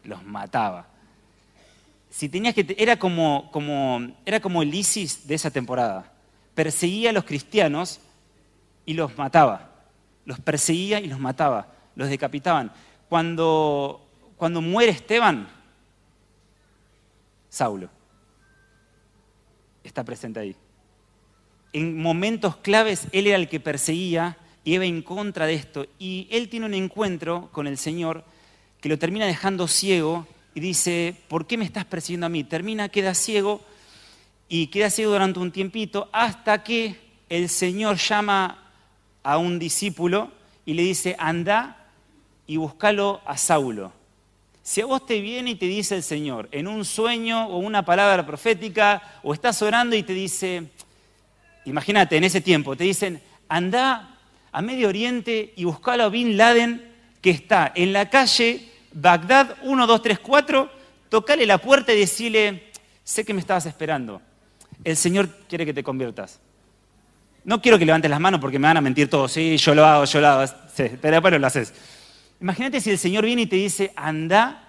Los 0.03 0.25
mataba. 0.25 0.87
Si 2.09 2.27
tenías 2.27 2.53
que, 2.53 2.75
era, 2.77 2.99
como, 2.99 3.49
como, 3.53 4.11
era 4.25 4.41
como 4.41 4.61
el 4.61 4.75
ISIS 4.75 5.25
de 5.25 5.35
esa 5.35 5.51
temporada 5.51 6.16
perseguía 6.57 7.11
a 7.11 7.13
los 7.13 7.23
cristianos 7.23 7.99
y 8.83 8.95
los 8.95 9.15
mataba. 9.15 9.69
Los 10.25 10.39
perseguía 10.39 10.99
y 10.99 11.05
los 11.05 11.19
mataba, 11.19 11.67
los 11.95 12.09
decapitaban. 12.09 12.71
Cuando, 13.07 14.09
cuando 14.37 14.59
muere 14.59 14.91
Esteban, 14.91 15.47
Saulo 17.47 17.89
está 19.83 20.03
presente 20.03 20.39
ahí. 20.39 20.55
En 21.73 22.01
momentos 22.01 22.55
claves 22.55 23.07
él 23.11 23.27
era 23.27 23.35
el 23.37 23.49
que 23.49 23.59
perseguía 23.59 24.35
y 24.63 24.73
iba 24.73 24.85
en 24.85 25.03
contra 25.03 25.45
de 25.45 25.53
esto. 25.53 25.85
Y 25.99 26.27
él 26.31 26.49
tiene 26.49 26.65
un 26.65 26.73
encuentro 26.73 27.49
con 27.51 27.67
el 27.67 27.77
Señor 27.77 28.23
que 28.81 28.89
lo 28.89 28.97
termina 28.97 29.27
dejando 29.27 29.67
ciego 29.67 30.25
y 30.55 30.59
dice, 30.59 31.15
¿por 31.27 31.45
qué 31.45 31.55
me 31.55 31.65
estás 31.65 31.85
persiguiendo 31.85 32.25
a 32.25 32.29
mí? 32.29 32.43
Termina, 32.43 32.89
queda 32.89 33.13
ciego 33.13 33.61
y 34.49 34.67
queda 34.67 34.89
ciego 34.89 35.11
durante 35.11 35.39
un 35.39 35.51
tiempito 35.51 36.09
hasta 36.11 36.63
que 36.63 36.95
el 37.29 37.49
Señor 37.49 37.97
llama 37.97 38.71
a 39.23 39.37
un 39.37 39.59
discípulo 39.59 40.31
y 40.65 40.73
le 40.73 40.83
dice, 40.83 41.15
anda 41.19 41.87
y 42.45 42.57
búscalo 42.57 43.21
a 43.25 43.37
Saulo. 43.37 43.91
Si 44.63 44.81
a 44.81 44.85
vos 44.85 45.05
te 45.05 45.21
viene 45.21 45.51
y 45.51 45.55
te 45.55 45.65
dice 45.65 45.95
el 45.95 46.03
Señor 46.03 46.49
en 46.51 46.67
un 46.67 46.83
sueño 46.85 47.47
o 47.47 47.57
una 47.57 47.85
palabra 47.85 48.25
profética, 48.25 49.01
o 49.23 49.33
estás 49.33 49.61
orando 49.61 49.95
y 49.95 50.03
te 50.03 50.13
dice, 50.13 50.63
imagínate 51.65 52.17
en 52.17 52.25
ese 52.25 52.41
tiempo, 52.41 52.75
te 52.75 52.83
dicen, 52.83 53.21
anda 53.47 54.17
a 54.51 54.61
Medio 54.61 54.89
Oriente 54.89 55.53
y 55.55 55.63
buscalo 55.63 56.03
a 56.03 56.09
Bin 56.09 56.37
Laden 56.37 56.85
que 57.21 57.29
está 57.29 57.71
en 57.75 57.93
la 57.93 58.09
calle 58.09 58.69
Bagdad 58.93 59.57
1234, 59.63 60.69
tocale 61.09 61.45
la 61.45 61.59
puerta 61.59 61.93
y 61.93 61.99
decirle, 61.99 62.71
sé 63.03 63.23
que 63.23 63.33
me 63.33 63.39
estabas 63.39 63.65
esperando, 63.65 64.21
el 64.91 64.95
Señor 64.95 65.27
quiere 65.49 65.65
que 65.65 65.73
te 65.73 65.83
conviertas. 65.83 66.39
No 67.43 67.61
quiero 67.61 67.77
que 67.77 67.85
levantes 67.85 68.09
las 68.09 68.21
manos 68.21 68.39
porque 68.39 68.57
me 68.57 68.67
van 68.67 68.77
a 68.77 68.81
mentir 68.81 69.09
todos, 69.09 69.33
sí, 69.33 69.57
yo 69.57 69.75
lo 69.75 69.85
hago, 69.85 70.05
yo 70.05 70.21
lo 70.21 70.27
hago, 70.27 70.53
sí, 70.73 70.85
pero 71.01 71.15
después 71.15 71.39
lo 71.39 71.45
haces. 71.45 71.73
Imagínate 72.39 72.79
si 72.79 72.91
el 72.91 72.97
Señor 72.97 73.25
viene 73.25 73.41
y 73.41 73.47
te 73.47 73.57
dice, 73.57 73.91
anda 73.97 74.63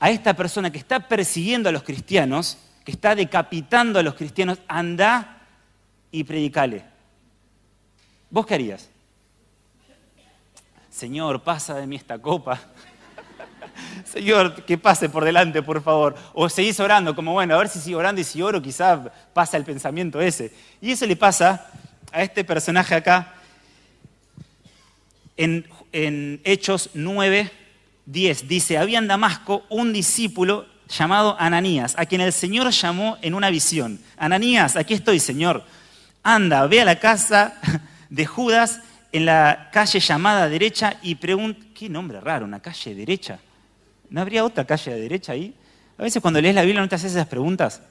a 0.00 0.10
esta 0.10 0.34
persona 0.34 0.72
que 0.72 0.78
está 0.78 1.06
persiguiendo 1.06 1.68
a 1.68 1.72
los 1.72 1.82
cristianos, 1.82 2.56
que 2.82 2.92
está 2.92 3.14
decapitando 3.14 3.98
a 3.98 4.02
los 4.02 4.14
cristianos, 4.14 4.58
anda 4.68 5.42
y 6.10 6.24
predicale. 6.24 6.84
¿Vos 8.30 8.46
qué 8.46 8.54
harías? 8.54 8.88
Señor, 10.88 11.42
pasa 11.42 11.74
de 11.74 11.86
mí 11.86 11.96
esta 11.96 12.18
copa. 12.18 12.58
Señor, 14.06 14.64
que 14.64 14.78
pase 14.78 15.08
por 15.08 15.24
delante, 15.24 15.62
por 15.62 15.82
favor. 15.82 16.14
O 16.32 16.48
seguís 16.48 16.78
orando, 16.80 17.14
como 17.14 17.32
bueno, 17.32 17.54
a 17.54 17.58
ver 17.58 17.68
si 17.68 17.80
sigo 17.80 17.98
orando 17.98 18.20
y 18.20 18.24
si 18.24 18.40
oro, 18.42 18.62
quizá 18.62 19.12
pasa 19.32 19.56
el 19.56 19.64
pensamiento 19.64 20.20
ese. 20.20 20.52
Y 20.80 20.92
eso 20.92 21.06
le 21.06 21.16
pasa 21.16 21.66
a 22.12 22.22
este 22.22 22.44
personaje 22.44 22.94
acá 22.94 23.34
en 25.36 25.66
en 25.96 26.40
Hechos 26.44 26.90
9, 26.92 27.50
10. 28.04 28.48
Dice, 28.48 28.76
había 28.76 28.98
en 28.98 29.08
Damasco 29.08 29.64
un 29.70 29.94
discípulo 29.94 30.66
llamado 30.88 31.36
Ananías, 31.38 31.94
a 31.96 32.04
quien 32.04 32.20
el 32.20 32.34
Señor 32.34 32.70
llamó 32.70 33.16
en 33.22 33.34
una 33.34 33.48
visión. 33.48 33.98
Ananías, 34.18 34.76
aquí 34.76 34.92
estoy, 34.92 35.20
Señor. 35.20 35.64
Anda, 36.22 36.66
ve 36.66 36.82
a 36.82 36.84
la 36.84 37.00
casa 37.00 37.54
de 38.10 38.26
Judas 38.26 38.80
en 39.10 39.24
la 39.24 39.70
calle 39.72 40.00
llamada 40.00 40.50
derecha 40.50 40.98
y 41.00 41.14
pregunta, 41.14 41.64
qué 41.74 41.88
nombre 41.88 42.20
raro, 42.20 42.44
una 42.44 42.60
calle 42.60 42.94
derecha. 42.94 43.38
¿No 44.10 44.20
habría 44.20 44.44
otra 44.44 44.64
calle 44.64 44.92
de 44.92 45.00
derecha 45.00 45.32
ahí? 45.32 45.54
A 45.98 46.02
veces 46.02 46.20
cuando 46.20 46.40
lees 46.40 46.54
la 46.54 46.62
Biblia 46.62 46.80
no 46.80 46.88
te 46.88 46.94
haces 46.94 47.12
esas 47.12 47.26
preguntas. 47.26 47.82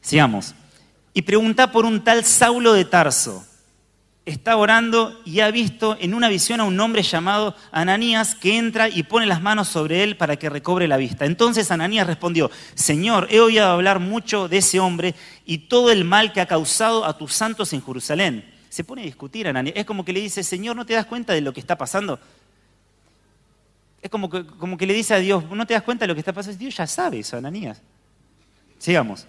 Sigamos. 0.00 0.54
Y 1.12 1.22
pregunta 1.22 1.72
por 1.72 1.84
un 1.84 2.04
tal 2.04 2.24
Saulo 2.24 2.72
de 2.72 2.84
Tarso 2.84 3.44
está 4.30 4.56
orando 4.56 5.20
y 5.24 5.40
ha 5.40 5.50
visto 5.50 5.96
en 6.00 6.14
una 6.14 6.28
visión 6.28 6.60
a 6.60 6.64
un 6.64 6.78
hombre 6.78 7.02
llamado 7.02 7.54
Ananías 7.72 8.34
que 8.34 8.58
entra 8.58 8.88
y 8.88 9.02
pone 9.02 9.26
las 9.26 9.42
manos 9.42 9.68
sobre 9.68 10.02
él 10.02 10.16
para 10.16 10.36
que 10.36 10.48
recobre 10.48 10.88
la 10.88 10.96
vista. 10.96 11.24
Entonces 11.24 11.70
Ananías 11.70 12.06
respondió, 12.06 12.50
Señor, 12.74 13.28
he 13.30 13.40
oído 13.40 13.66
hablar 13.66 13.98
mucho 13.98 14.48
de 14.48 14.58
ese 14.58 14.80
hombre 14.80 15.14
y 15.44 15.58
todo 15.58 15.90
el 15.90 16.04
mal 16.04 16.32
que 16.32 16.40
ha 16.40 16.46
causado 16.46 17.04
a 17.04 17.16
tus 17.16 17.32
santos 17.32 17.72
en 17.72 17.82
Jerusalén. 17.82 18.54
Se 18.68 18.84
pone 18.84 19.02
a 19.02 19.06
discutir 19.06 19.48
Ananías. 19.48 19.76
Es 19.76 19.84
como 19.84 20.04
que 20.04 20.12
le 20.12 20.20
dice, 20.20 20.42
Señor, 20.42 20.76
¿no 20.76 20.86
te 20.86 20.94
das 20.94 21.06
cuenta 21.06 21.32
de 21.32 21.40
lo 21.40 21.52
que 21.52 21.60
está 21.60 21.76
pasando? 21.76 22.20
Es 24.02 24.10
como 24.10 24.30
que, 24.30 24.46
como 24.46 24.76
que 24.76 24.86
le 24.86 24.94
dice 24.94 25.14
a 25.14 25.18
Dios, 25.18 25.44
¿no 25.50 25.66
te 25.66 25.74
das 25.74 25.82
cuenta 25.82 26.04
de 26.04 26.08
lo 26.08 26.14
que 26.14 26.20
está 26.20 26.32
pasando? 26.32 26.58
Dios 26.58 26.76
ya 26.76 26.86
sabe 26.86 27.18
eso, 27.18 27.36
Ananías. 27.36 27.82
Sigamos. 28.78 29.26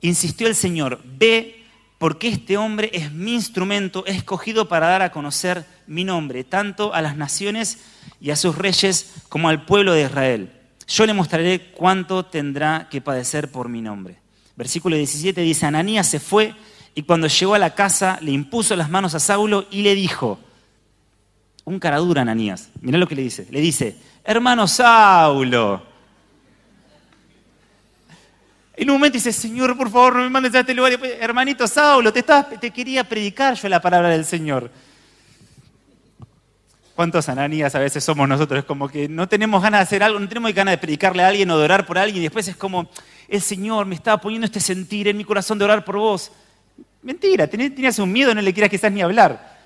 Insistió 0.00 0.46
el 0.46 0.54
Señor, 0.54 1.00
ve 1.04 1.64
porque 1.98 2.28
este 2.28 2.56
hombre 2.56 2.90
es 2.92 3.12
mi 3.12 3.34
instrumento 3.34 4.06
escogido 4.06 4.68
para 4.68 4.88
dar 4.88 5.02
a 5.02 5.10
conocer 5.10 5.64
mi 5.86 6.04
nombre, 6.04 6.44
tanto 6.44 6.94
a 6.94 7.02
las 7.02 7.16
naciones 7.16 7.78
y 8.20 8.30
a 8.30 8.36
sus 8.36 8.56
reyes 8.56 9.14
como 9.28 9.48
al 9.48 9.64
pueblo 9.64 9.92
de 9.92 10.02
Israel. 10.02 10.52
Yo 10.86 11.06
le 11.06 11.12
mostraré 11.12 11.72
cuánto 11.72 12.24
tendrá 12.24 12.88
que 12.88 13.00
padecer 13.00 13.50
por 13.50 13.68
mi 13.68 13.82
nombre. 13.82 14.18
Versículo 14.56 14.96
17 14.96 15.40
dice, 15.42 15.66
Ananías 15.66 16.08
se 16.08 16.20
fue 16.20 16.54
y 16.94 17.02
cuando 17.02 17.26
llegó 17.26 17.54
a 17.54 17.58
la 17.58 17.74
casa 17.74 18.18
le 18.22 18.32
impuso 18.32 18.74
las 18.74 18.90
manos 18.90 19.14
a 19.14 19.20
Saulo 19.20 19.66
y 19.70 19.82
le 19.82 19.94
dijo, 19.94 20.40
un 21.68 21.78
caradura 21.78 22.22
Ananías, 22.22 22.70
mirá 22.80 22.98
lo 22.98 23.06
que 23.06 23.14
le 23.14 23.22
dice, 23.22 23.46
le 23.50 23.60
dice, 23.60 23.96
hermano 24.24 24.66
Saulo, 24.66 25.82
en 28.78 28.88
un 28.90 28.94
momento 28.94 29.14
dice, 29.14 29.32
Señor, 29.32 29.76
por 29.76 29.90
favor, 29.90 30.18
me 30.18 30.30
mandes 30.30 30.54
a 30.54 30.60
este 30.60 30.72
lugar. 30.72 30.92
Hermanito 31.20 31.66
Saulo, 31.66 32.12
te, 32.12 32.22
te 32.22 32.70
quería 32.70 33.02
predicar 33.02 33.54
yo 33.54 33.68
la 33.68 33.82
palabra 33.82 34.08
del 34.08 34.24
Señor. 34.24 34.70
¿Cuántos 36.94 37.28
ananías 37.28 37.74
a 37.74 37.80
veces 37.80 38.04
somos 38.04 38.28
nosotros? 38.28 38.60
Es 38.60 38.64
como 38.64 38.88
que 38.88 39.08
no 39.08 39.28
tenemos 39.28 39.60
ganas 39.60 39.80
de 39.80 39.82
hacer 39.82 40.04
algo, 40.04 40.20
no 40.20 40.28
tenemos 40.28 40.54
ganas 40.54 40.74
de 40.74 40.78
predicarle 40.78 41.24
a 41.24 41.28
alguien 41.28 41.50
o 41.50 41.58
de 41.58 41.64
orar 41.64 41.86
por 41.86 41.98
alguien 41.98 42.18
y 42.18 42.26
después 42.26 42.46
es 42.46 42.54
como, 42.54 42.88
el 43.26 43.42
Señor 43.42 43.84
me 43.84 43.96
estaba 43.96 44.20
poniendo 44.20 44.44
este 44.44 44.60
sentir 44.60 45.08
en 45.08 45.16
mi 45.16 45.24
corazón 45.24 45.58
de 45.58 45.64
orar 45.64 45.84
por 45.84 45.96
vos. 45.96 46.30
Mentira, 47.02 47.48
tenías 47.48 47.98
un 47.98 48.12
miedo, 48.12 48.32
no 48.32 48.40
le 48.40 48.52
quieras 48.52 48.70
quizás 48.70 48.92
ni 48.92 49.02
hablar. 49.02 49.57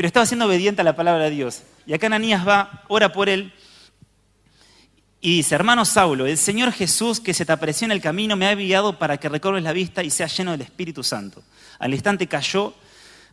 Pero 0.00 0.06
estaba 0.06 0.24
siendo 0.24 0.46
obediente 0.46 0.80
a 0.80 0.84
la 0.84 0.96
palabra 0.96 1.24
de 1.24 1.30
Dios. 1.30 1.62
Y 1.84 1.92
acá 1.92 2.06
Ananías 2.06 2.48
va, 2.48 2.84
ora 2.88 3.12
por 3.12 3.28
él 3.28 3.52
y 5.20 5.36
dice, 5.36 5.54
hermano 5.54 5.84
Saulo, 5.84 6.24
el 6.24 6.38
Señor 6.38 6.72
Jesús 6.72 7.20
que 7.20 7.34
se 7.34 7.44
te 7.44 7.52
apareció 7.52 7.84
en 7.84 7.92
el 7.92 8.00
camino 8.00 8.34
me 8.34 8.46
ha 8.46 8.52
enviado 8.52 8.98
para 8.98 9.18
que 9.18 9.28
recobres 9.28 9.62
la 9.62 9.74
vista 9.74 10.02
y 10.02 10.08
seas 10.08 10.34
lleno 10.34 10.52
del 10.52 10.62
Espíritu 10.62 11.04
Santo. 11.04 11.42
Al 11.78 11.92
instante 11.92 12.26
cayó 12.28 12.72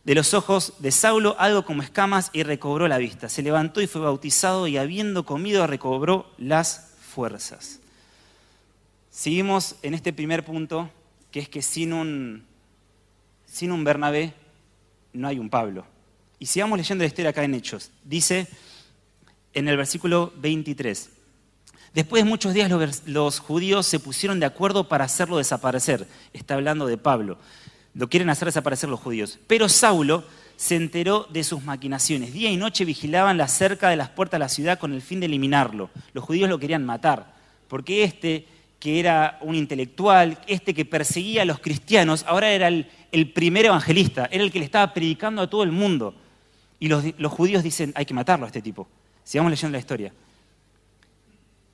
de 0.04 0.14
los 0.14 0.34
ojos 0.34 0.74
de 0.78 0.92
Saulo 0.92 1.36
algo 1.38 1.64
como 1.64 1.82
escamas 1.82 2.28
y 2.34 2.42
recobró 2.42 2.86
la 2.86 2.98
vista. 2.98 3.30
Se 3.30 3.40
levantó 3.40 3.80
y 3.80 3.86
fue 3.86 4.02
bautizado 4.02 4.66
y 4.66 4.76
habiendo 4.76 5.24
comido 5.24 5.66
recobró 5.66 6.30
las 6.36 6.92
fuerzas. 7.00 7.80
Seguimos 9.10 9.76
en 9.80 9.94
este 9.94 10.12
primer 10.12 10.44
punto, 10.44 10.90
que 11.30 11.40
es 11.40 11.48
que 11.48 11.62
sin 11.62 11.94
un, 11.94 12.44
sin 13.46 13.72
un 13.72 13.84
Bernabé 13.84 14.34
no 15.14 15.28
hay 15.28 15.38
un 15.38 15.48
Pablo. 15.48 15.86
Y 16.38 16.46
sigamos 16.46 16.78
leyendo 16.78 17.02
la 17.02 17.08
historia 17.08 17.30
acá 17.30 17.44
en 17.44 17.54
Hechos. 17.54 17.90
Dice 18.04 18.46
en 19.54 19.68
el 19.68 19.76
versículo 19.76 20.32
23. 20.36 21.10
Después 21.94 22.22
de 22.22 22.28
muchos 22.28 22.54
días 22.54 22.70
los, 23.06 23.40
judíos 23.40 23.86
se 23.86 23.98
pusieron 23.98 24.38
de 24.38 24.46
acuerdo 24.46 24.88
para 24.88 25.04
hacerlo 25.04 25.38
desaparecer. 25.38 26.06
Está 26.32 26.54
hablando 26.54 26.86
de 26.86 26.98
Pablo. 26.98 27.38
Lo 27.94 28.08
quieren 28.08 28.30
hacer 28.30 28.46
desaparecer 28.46 28.88
los 28.88 29.00
judíos. 29.00 29.38
Pero 29.46 29.68
Saulo 29.68 30.24
se 30.56 30.76
enteró 30.76 31.26
de 31.30 31.42
sus 31.44 31.64
maquinaciones. 31.64 32.32
Día 32.32 32.50
y 32.50 32.56
noche 32.56 32.84
vigilaban 32.84 33.38
la 33.38 33.48
cerca 33.48 33.88
de 33.88 33.96
las 33.96 34.10
puertas 34.10 34.38
de 34.38 34.44
la 34.44 34.48
ciudad 34.48 34.78
con 34.78 34.92
el 34.92 35.02
fin 35.02 35.20
de 35.20 35.26
eliminarlo. 35.26 35.90
Los 36.12 36.24
judíos 36.24 36.48
lo 36.48 36.58
querían 36.58 36.84
matar, 36.84 37.34
porque 37.68 38.04
este, 38.04 38.46
que 38.78 39.00
era 39.00 39.38
un 39.40 39.54
intelectual, 39.54 40.38
este 40.46 40.74
que 40.74 40.84
perseguía 40.84 41.42
a 41.42 41.46
los 41.46 41.58
cristianos, 41.58 42.24
ahora 42.26 42.50
era 42.50 42.68
el, 42.68 43.32
primer 43.32 43.66
evangelista, 43.66 44.28
era 44.30 44.44
el 44.44 44.52
que 44.52 44.58
le 44.58 44.64
estaba 44.64 44.92
predicando 44.92 45.42
a 45.42 45.50
todo 45.50 45.62
el 45.62 45.72
mundo. 45.72 46.14
Y 46.80 46.88
los, 46.88 47.32
judíos 47.32 47.62
dicen, 47.62 47.92
hay 47.94 48.06
que 48.06 48.14
matarlo 48.14 48.44
a 48.44 48.48
este 48.48 48.62
tipo. 48.62 48.88
Sigamos 49.24 49.50
leyendo 49.50 49.72
la 49.72 49.80
historia. 49.80 50.12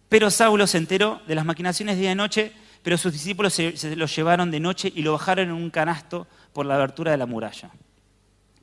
Pero 0.09 0.31
Saulo 0.31 0.67
se 0.67 0.79
enteró 0.79 1.21
de 1.27 1.35
las 1.35 1.45
maquinaciones 1.45 1.99
día 1.99 2.13
y 2.13 2.15
noche, 2.15 2.53
pero 2.83 2.97
sus 2.97 3.13
discípulos 3.13 3.53
se, 3.53 3.97
lo 3.97 4.07
llevaron 4.07 4.51
de 4.51 4.61
noche 4.61 4.93
y 4.95 5.03
lo 5.03 5.13
bajaron 5.13 5.49
en 5.49 5.55
un 5.55 5.71
canasto 5.71 6.27
por 6.53 6.67
la 6.67 6.77
abertura 6.77 7.11
de 7.11 7.19
la 7.19 7.27
muralla. 7.27 7.71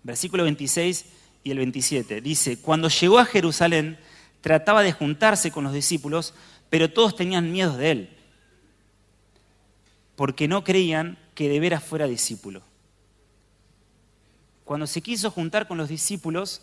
Versículo 0.04 0.44
26 0.44 1.06
y 1.44 1.52
el 1.52 1.58
27 1.58 2.22
dice, 2.22 2.60
cuando 2.60 2.88
llegó 2.90 3.20
a 3.20 3.26
Jerusalén, 3.26 4.00
trataba 4.42 4.82
de 4.82 4.92
juntarse 4.92 5.52
con 5.52 5.64
los 5.64 5.74
discípulos, 5.74 6.34
pero 6.70 6.92
todos 6.92 7.16
tenían 7.16 7.52
miedo 7.52 7.78
de 7.78 7.92
él, 7.92 8.18
porque 10.16 10.48
no 10.48 10.64
creían 10.64 11.18
que 11.36 11.50
de 11.50 11.60
veras 11.60 11.84
fuera 11.84 12.08
discípulo. 12.08 12.64
Cuando 14.72 14.88
se 14.88 15.01
quiso 15.01 15.30
juntar 15.32 15.68
con 15.68 15.78
los 15.78 15.90
discípulos, 15.90 16.62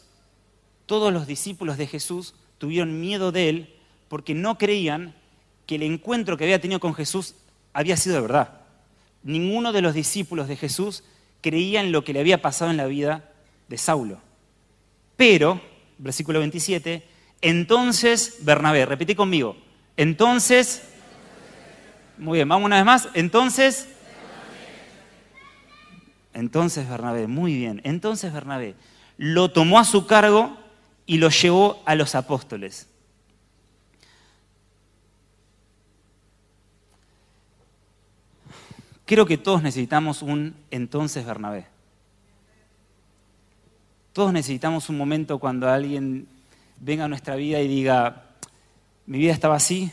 todos 0.86 1.12
los 1.12 1.26
discípulos 1.26 1.76
de 1.76 1.86
Jesús 1.86 2.34
tuvieron 2.56 3.02
miedo 3.02 3.32
de 3.32 3.50
él 3.50 3.74
porque 4.08 4.32
no 4.32 4.56
creían 4.56 5.14
que 5.66 5.74
el 5.74 5.82
encuentro 5.82 6.38
que 6.38 6.44
había 6.44 6.58
tenido 6.58 6.80
con 6.80 6.94
Jesús 6.94 7.34
había 7.74 7.98
sido 7.98 8.14
de 8.14 8.22
verdad. 8.22 8.62
Ninguno 9.22 9.74
de 9.74 9.82
los 9.82 9.92
discípulos 9.92 10.48
de 10.48 10.56
Jesús 10.56 11.04
creía 11.42 11.82
en 11.82 11.92
lo 11.92 12.02
que 12.02 12.14
le 12.14 12.20
había 12.20 12.40
pasado 12.40 12.70
en 12.70 12.78
la 12.78 12.86
vida 12.86 13.30
de 13.68 13.76
Saulo. 13.76 14.22
Pero, 15.18 15.60
versículo 15.98 16.38
27, 16.38 17.06
entonces 17.42 18.38
Bernabé, 18.40 18.86
repetí 18.86 19.14
conmigo, 19.14 19.54
entonces, 19.98 20.82
muy 22.16 22.38
bien, 22.38 22.48
vamos 22.48 22.64
una 22.64 22.76
vez 22.76 22.86
más, 22.86 23.08
entonces, 23.12 23.86
entonces 26.38 26.88
Bernabé, 26.88 27.26
muy 27.26 27.52
bien, 27.56 27.80
entonces 27.82 28.32
Bernabé 28.32 28.76
lo 29.16 29.50
tomó 29.50 29.80
a 29.80 29.84
su 29.84 30.06
cargo 30.06 30.56
y 31.04 31.18
lo 31.18 31.30
llevó 31.30 31.82
a 31.84 31.96
los 31.96 32.14
apóstoles. 32.14 32.86
Creo 39.04 39.26
que 39.26 39.36
todos 39.36 39.64
necesitamos 39.64 40.22
un 40.22 40.54
entonces 40.70 41.26
Bernabé. 41.26 41.66
Todos 44.12 44.32
necesitamos 44.32 44.88
un 44.88 44.96
momento 44.96 45.40
cuando 45.40 45.68
alguien 45.68 46.28
venga 46.78 47.06
a 47.06 47.08
nuestra 47.08 47.34
vida 47.34 47.60
y 47.60 47.66
diga, 47.66 48.26
mi 49.06 49.18
vida 49.18 49.32
estaba 49.32 49.56
así, 49.56 49.90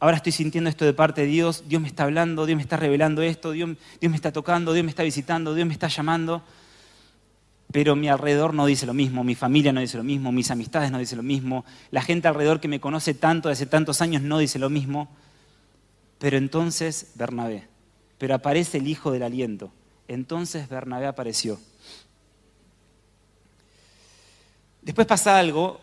ahora 0.00 0.16
estoy 0.16 0.32
sintiendo 0.32 0.70
esto 0.70 0.84
de 0.84 0.92
parte 0.92 1.22
de 1.22 1.26
Dios, 1.26 1.64
Dios 1.66 1.82
me 1.82 1.88
está 1.88 2.04
hablando, 2.04 2.46
Dios 2.46 2.56
me 2.56 2.62
está 2.62 2.76
revelando 2.76 3.22
esto, 3.22 3.52
Dios, 3.52 3.70
Dios 4.00 4.10
me 4.10 4.16
está 4.16 4.32
tocando, 4.32 4.72
Dios 4.72 4.84
me 4.84 4.90
está 4.90 5.02
visitando, 5.02 5.54
Dios 5.54 5.66
me 5.66 5.72
está 5.72 5.88
llamando, 5.88 6.42
pero 7.70 7.96
mi 7.96 8.08
alrededor 8.08 8.54
no 8.54 8.66
dice 8.66 8.86
lo 8.86 8.94
mismo, 8.94 9.24
mi 9.24 9.34
familia 9.34 9.72
no 9.72 9.80
dice 9.80 9.96
lo 9.96 10.04
mismo, 10.04 10.32
mis 10.32 10.50
amistades 10.50 10.90
no 10.90 10.98
dicen 10.98 11.18
lo 11.18 11.22
mismo, 11.22 11.64
la 11.90 12.02
gente 12.02 12.28
alrededor 12.28 12.60
que 12.60 12.68
me 12.68 12.80
conoce 12.80 13.14
tanto, 13.14 13.48
hace 13.48 13.66
tantos 13.66 14.00
años, 14.00 14.22
no 14.22 14.38
dice 14.38 14.58
lo 14.58 14.70
mismo. 14.70 15.08
Pero 16.18 16.36
entonces 16.36 17.12
Bernabé, 17.14 17.68
pero 18.16 18.34
aparece 18.34 18.78
el 18.78 18.88
hijo 18.88 19.12
del 19.12 19.22
aliento. 19.22 19.70
Entonces 20.08 20.68
Bernabé 20.68 21.06
apareció. 21.06 21.60
Después 24.82 25.06
pasa 25.06 25.38
algo, 25.38 25.80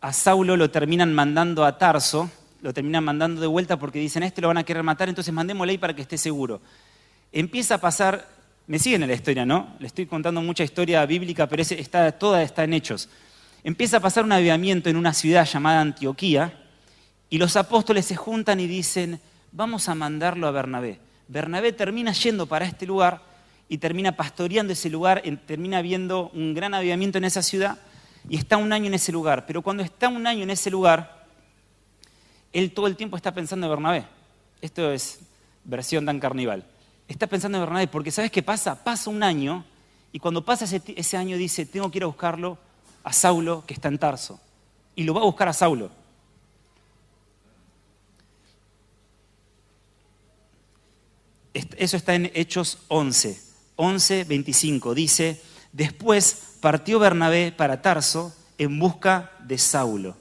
a 0.00 0.12
Saulo 0.12 0.56
lo 0.56 0.70
terminan 0.70 1.14
mandando 1.14 1.64
a 1.64 1.78
Tarso, 1.78 2.30
lo 2.62 2.72
terminan 2.74 3.04
mandando 3.04 3.40
de 3.40 3.46
vuelta 3.46 3.78
porque 3.78 3.98
dicen, 3.98 4.22
este 4.22 4.40
lo 4.40 4.48
van 4.48 4.58
a 4.58 4.64
querer 4.64 4.82
matar, 4.82 5.08
entonces 5.08 5.32
mandémosle 5.32 5.72
ahí 5.72 5.78
para 5.78 5.94
que 5.94 6.02
esté 6.02 6.18
seguro. 6.18 6.60
Empieza 7.32 7.76
a 7.76 7.78
pasar, 7.78 8.28
me 8.66 8.78
siguen 8.78 9.02
en 9.02 9.08
la 9.08 9.14
historia, 9.14 9.46
¿no? 9.46 9.74
Le 9.78 9.86
estoy 9.86 10.06
contando 10.06 10.42
mucha 10.42 10.64
historia 10.64 11.04
bíblica, 11.06 11.48
pero 11.48 11.62
está, 11.62 12.12
toda 12.12 12.42
está 12.42 12.64
en 12.64 12.74
hechos. 12.74 13.08
Empieza 13.62 13.98
a 13.98 14.00
pasar 14.00 14.24
un 14.24 14.32
avivamiento 14.32 14.88
en 14.90 14.96
una 14.96 15.12
ciudad 15.12 15.46
llamada 15.46 15.80
Antioquía 15.80 16.52
y 17.28 17.38
los 17.38 17.56
apóstoles 17.56 18.06
se 18.06 18.16
juntan 18.16 18.60
y 18.60 18.66
dicen, 18.66 19.20
vamos 19.52 19.88
a 19.88 19.94
mandarlo 19.94 20.46
a 20.46 20.50
Bernabé. 20.50 20.98
Bernabé 21.28 21.72
termina 21.72 22.12
yendo 22.12 22.46
para 22.46 22.64
este 22.64 22.86
lugar 22.86 23.22
y 23.68 23.78
termina 23.78 24.16
pastoreando 24.16 24.72
ese 24.72 24.90
lugar, 24.90 25.22
termina 25.46 25.80
viendo 25.80 26.30
un 26.34 26.54
gran 26.54 26.74
avivamiento 26.74 27.18
en 27.18 27.24
esa 27.24 27.42
ciudad 27.42 27.78
y 28.28 28.36
está 28.36 28.56
un 28.56 28.72
año 28.72 28.86
en 28.86 28.94
ese 28.94 29.12
lugar. 29.12 29.46
Pero 29.46 29.62
cuando 29.62 29.82
está 29.82 30.08
un 30.08 30.26
año 30.26 30.42
en 30.42 30.50
ese 30.50 30.70
lugar, 30.70 31.19
él 32.52 32.72
todo 32.72 32.86
el 32.86 32.96
tiempo 32.96 33.16
está 33.16 33.32
pensando 33.32 33.66
en 33.66 33.70
Bernabé. 33.70 34.06
Esto 34.60 34.90
es 34.90 35.20
versión 35.64 36.04
Dan 36.04 36.20
Carnival. 36.20 36.64
Está 37.08 37.26
pensando 37.26 37.58
en 37.58 37.64
Bernabé 37.64 37.86
porque 37.86 38.10
¿sabes 38.10 38.30
qué 38.30 38.42
pasa? 38.42 38.82
Pasa 38.82 39.10
un 39.10 39.22
año 39.22 39.64
y 40.12 40.18
cuando 40.18 40.44
pasa 40.44 40.64
ese, 40.64 40.82
ese 40.96 41.16
año 41.16 41.36
dice, 41.36 41.66
tengo 41.66 41.90
que 41.90 41.98
ir 41.98 42.04
a 42.04 42.06
buscarlo 42.06 42.58
a 43.04 43.12
Saulo 43.12 43.64
que 43.66 43.74
está 43.74 43.88
en 43.88 43.98
Tarso. 43.98 44.40
Y 44.94 45.04
lo 45.04 45.14
va 45.14 45.20
a 45.20 45.24
buscar 45.24 45.48
a 45.48 45.52
Saulo. 45.52 45.90
Eso 51.52 51.96
está 51.96 52.14
en 52.14 52.30
Hechos 52.34 52.78
11, 52.88 53.40
11, 53.76 54.24
25. 54.24 54.94
Dice, 54.94 55.40
después 55.72 56.56
partió 56.60 56.98
Bernabé 56.98 57.52
para 57.52 57.82
Tarso 57.82 58.34
en 58.58 58.78
busca 58.78 59.32
de 59.40 59.58
Saulo. 59.58 60.19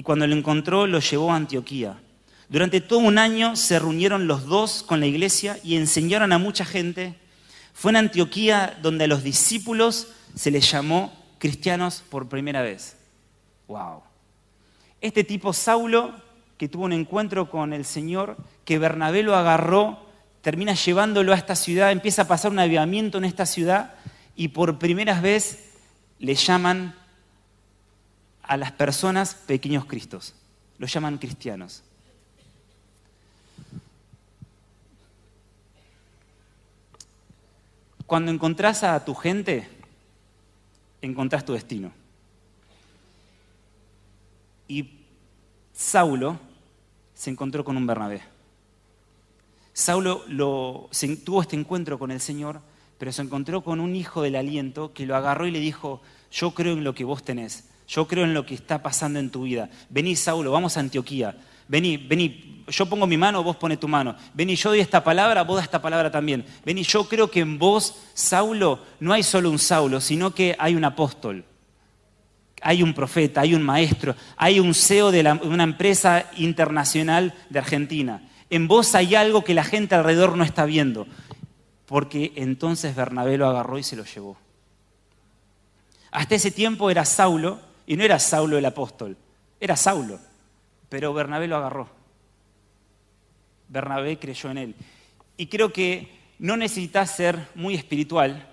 Y 0.00 0.02
cuando 0.02 0.26
lo 0.26 0.34
encontró, 0.34 0.86
lo 0.86 0.98
llevó 0.98 1.30
a 1.30 1.36
Antioquía. 1.36 2.00
Durante 2.48 2.80
todo 2.80 3.00
un 3.00 3.18
año 3.18 3.54
se 3.54 3.78
reunieron 3.78 4.26
los 4.26 4.46
dos 4.46 4.82
con 4.82 4.98
la 4.98 5.04
iglesia 5.04 5.58
y 5.62 5.76
enseñaron 5.76 6.32
a 6.32 6.38
mucha 6.38 6.64
gente. 6.64 7.16
Fue 7.74 7.90
en 7.90 7.96
Antioquía 7.96 8.78
donde 8.80 9.04
a 9.04 9.08
los 9.08 9.22
discípulos 9.22 10.08
se 10.34 10.50
les 10.50 10.70
llamó 10.70 11.12
cristianos 11.36 12.02
por 12.08 12.30
primera 12.30 12.62
vez. 12.62 12.96
¡Wow! 13.68 14.00
Este 15.02 15.22
tipo 15.22 15.52
Saulo, 15.52 16.14
que 16.56 16.66
tuvo 16.66 16.86
un 16.86 16.94
encuentro 16.94 17.50
con 17.50 17.74
el 17.74 17.84
Señor, 17.84 18.38
que 18.64 18.78
Bernabé 18.78 19.22
lo 19.22 19.36
agarró 19.36 19.98
termina 20.40 20.72
llevándolo 20.72 21.34
a 21.34 21.36
esta 21.36 21.56
ciudad, 21.56 21.92
empieza 21.92 22.22
a 22.22 22.26
pasar 22.26 22.52
un 22.52 22.58
avivamiento 22.58 23.18
en 23.18 23.26
esta 23.26 23.44
ciudad 23.44 23.96
y 24.34 24.48
por 24.48 24.78
primera 24.78 25.20
vez 25.20 25.74
le 26.18 26.36
llaman 26.36 26.94
a 28.50 28.56
las 28.56 28.72
personas 28.72 29.36
pequeños 29.36 29.84
cristos, 29.84 30.34
los 30.76 30.92
llaman 30.92 31.18
cristianos. 31.18 31.84
Cuando 38.06 38.32
encontrás 38.32 38.82
a 38.82 39.04
tu 39.04 39.14
gente, 39.14 39.68
encontrás 41.00 41.44
tu 41.44 41.52
destino. 41.52 41.92
Y 44.66 44.98
Saulo 45.72 46.36
se 47.14 47.30
encontró 47.30 47.64
con 47.64 47.76
un 47.76 47.86
Bernabé. 47.86 48.20
Saulo 49.72 50.24
tuvo 51.24 51.42
este 51.42 51.54
encuentro 51.54 52.00
con 52.00 52.10
el 52.10 52.20
Señor, 52.20 52.60
pero 52.98 53.12
se 53.12 53.22
encontró 53.22 53.62
con 53.62 53.78
un 53.78 53.94
hijo 53.94 54.22
del 54.22 54.34
aliento 54.34 54.92
que 54.92 55.06
lo 55.06 55.14
agarró 55.14 55.46
y 55.46 55.52
le 55.52 55.60
dijo, 55.60 56.02
yo 56.32 56.50
creo 56.52 56.72
en 56.72 56.82
lo 56.82 56.96
que 56.96 57.04
vos 57.04 57.22
tenés, 57.22 57.69
yo 57.90 58.06
creo 58.06 58.24
en 58.24 58.34
lo 58.34 58.46
que 58.46 58.54
está 58.54 58.82
pasando 58.82 59.18
en 59.18 59.30
tu 59.30 59.42
vida. 59.42 59.68
Vení, 59.88 60.16
Saulo, 60.16 60.52
vamos 60.52 60.76
a 60.76 60.80
Antioquía. 60.80 61.36
Vení, 61.68 61.96
vení, 61.96 62.64
yo 62.68 62.86
pongo 62.86 63.06
mi 63.06 63.16
mano, 63.16 63.42
vos 63.42 63.56
pones 63.56 63.80
tu 63.80 63.88
mano. 63.88 64.16
Vení, 64.34 64.54
yo 64.54 64.70
doy 64.70 64.80
esta 64.80 65.02
palabra, 65.02 65.42
vos 65.42 65.56
das 65.56 65.64
esta 65.64 65.82
palabra 65.82 66.10
también. 66.10 66.44
Vení, 66.64 66.82
yo 66.82 67.08
creo 67.08 67.30
que 67.30 67.40
en 67.40 67.58
vos, 67.58 67.96
Saulo, 68.14 68.80
no 69.00 69.12
hay 69.12 69.22
solo 69.22 69.50
un 69.50 69.58
Saulo, 69.58 70.00
sino 70.00 70.34
que 70.34 70.54
hay 70.58 70.74
un 70.74 70.84
apóstol. 70.84 71.44
Hay 72.62 72.82
un 72.82 72.92
profeta, 72.92 73.40
hay 73.40 73.54
un 73.54 73.62
maestro, 73.62 74.14
hay 74.36 74.60
un 74.60 74.74
CEO 74.74 75.10
de 75.10 75.38
una 75.42 75.64
empresa 75.64 76.30
internacional 76.36 77.34
de 77.48 77.58
Argentina 77.58 78.22
en 78.50 78.66
vos 78.66 78.94
hay 78.96 79.14
algo 79.14 79.44
que 79.44 79.54
la 79.54 79.64
gente 79.64 79.94
alrededor 79.94 80.36
no 80.36 80.44
está 80.44 80.66
viendo. 80.66 81.06
Porque 81.86 82.32
entonces 82.36 82.94
Bernabé 82.94 83.38
lo 83.38 83.48
agarró 83.48 83.78
y 83.78 83.82
se 83.82 83.96
lo 83.96 84.04
llevó. 84.04 84.36
Hasta 86.10 86.34
ese 86.34 86.50
tiempo 86.50 86.90
era 86.90 87.04
Saulo, 87.04 87.60
y 87.90 87.96
no 87.96 88.04
era 88.04 88.20
Saulo 88.20 88.56
el 88.56 88.64
apóstol, 88.64 89.16
era 89.58 89.74
Saulo, 89.74 90.20
pero 90.88 91.12
Bernabé 91.12 91.48
lo 91.48 91.56
agarró. 91.56 91.88
Bernabé 93.66 94.16
creyó 94.16 94.48
en 94.52 94.58
él. 94.58 94.74
Y 95.36 95.48
creo 95.48 95.72
que 95.72 96.08
no 96.38 96.56
necesitas 96.56 97.10
ser 97.10 97.48
muy 97.56 97.74
espiritual 97.74 98.48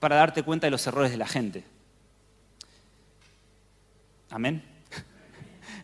para 0.00 0.16
darte 0.16 0.42
cuenta 0.42 0.66
de 0.66 0.72
los 0.72 0.84
errores 0.88 1.12
de 1.12 1.18
la 1.18 1.28
gente. 1.28 1.62
Amén. 4.28 4.64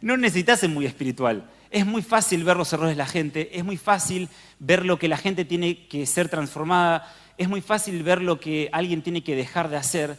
No 0.00 0.16
necesitas 0.16 0.58
ser 0.58 0.70
muy 0.70 0.84
espiritual 0.84 1.48
es 1.70 1.84
muy 1.84 2.02
fácil 2.02 2.44
ver 2.44 2.56
los 2.56 2.72
errores 2.72 2.96
de 2.96 3.02
la 3.02 3.06
gente, 3.06 3.58
es 3.58 3.64
muy 3.64 3.76
fácil 3.76 4.28
ver 4.58 4.84
lo 4.84 4.98
que 4.98 5.08
la 5.08 5.16
gente 5.16 5.44
tiene 5.44 5.86
que 5.88 6.06
ser 6.06 6.28
transformada, 6.28 7.14
es 7.36 7.48
muy 7.48 7.60
fácil 7.60 8.02
ver 8.02 8.22
lo 8.22 8.40
que 8.40 8.70
alguien 8.72 9.02
tiene 9.02 9.22
que 9.22 9.36
dejar 9.36 9.68
de 9.68 9.76
hacer 9.76 10.18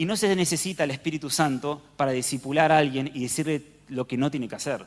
y 0.00 0.06
no 0.06 0.16
se 0.16 0.34
necesita 0.34 0.84
el 0.84 0.92
Espíritu 0.92 1.28
Santo 1.28 1.82
para 1.94 2.12
disipular 2.12 2.72
a 2.72 2.78
alguien 2.78 3.10
y 3.12 3.20
decirle 3.20 3.62
lo 3.88 4.06
que 4.06 4.16
no 4.16 4.30
tiene 4.30 4.48
que 4.48 4.54
hacer. 4.54 4.86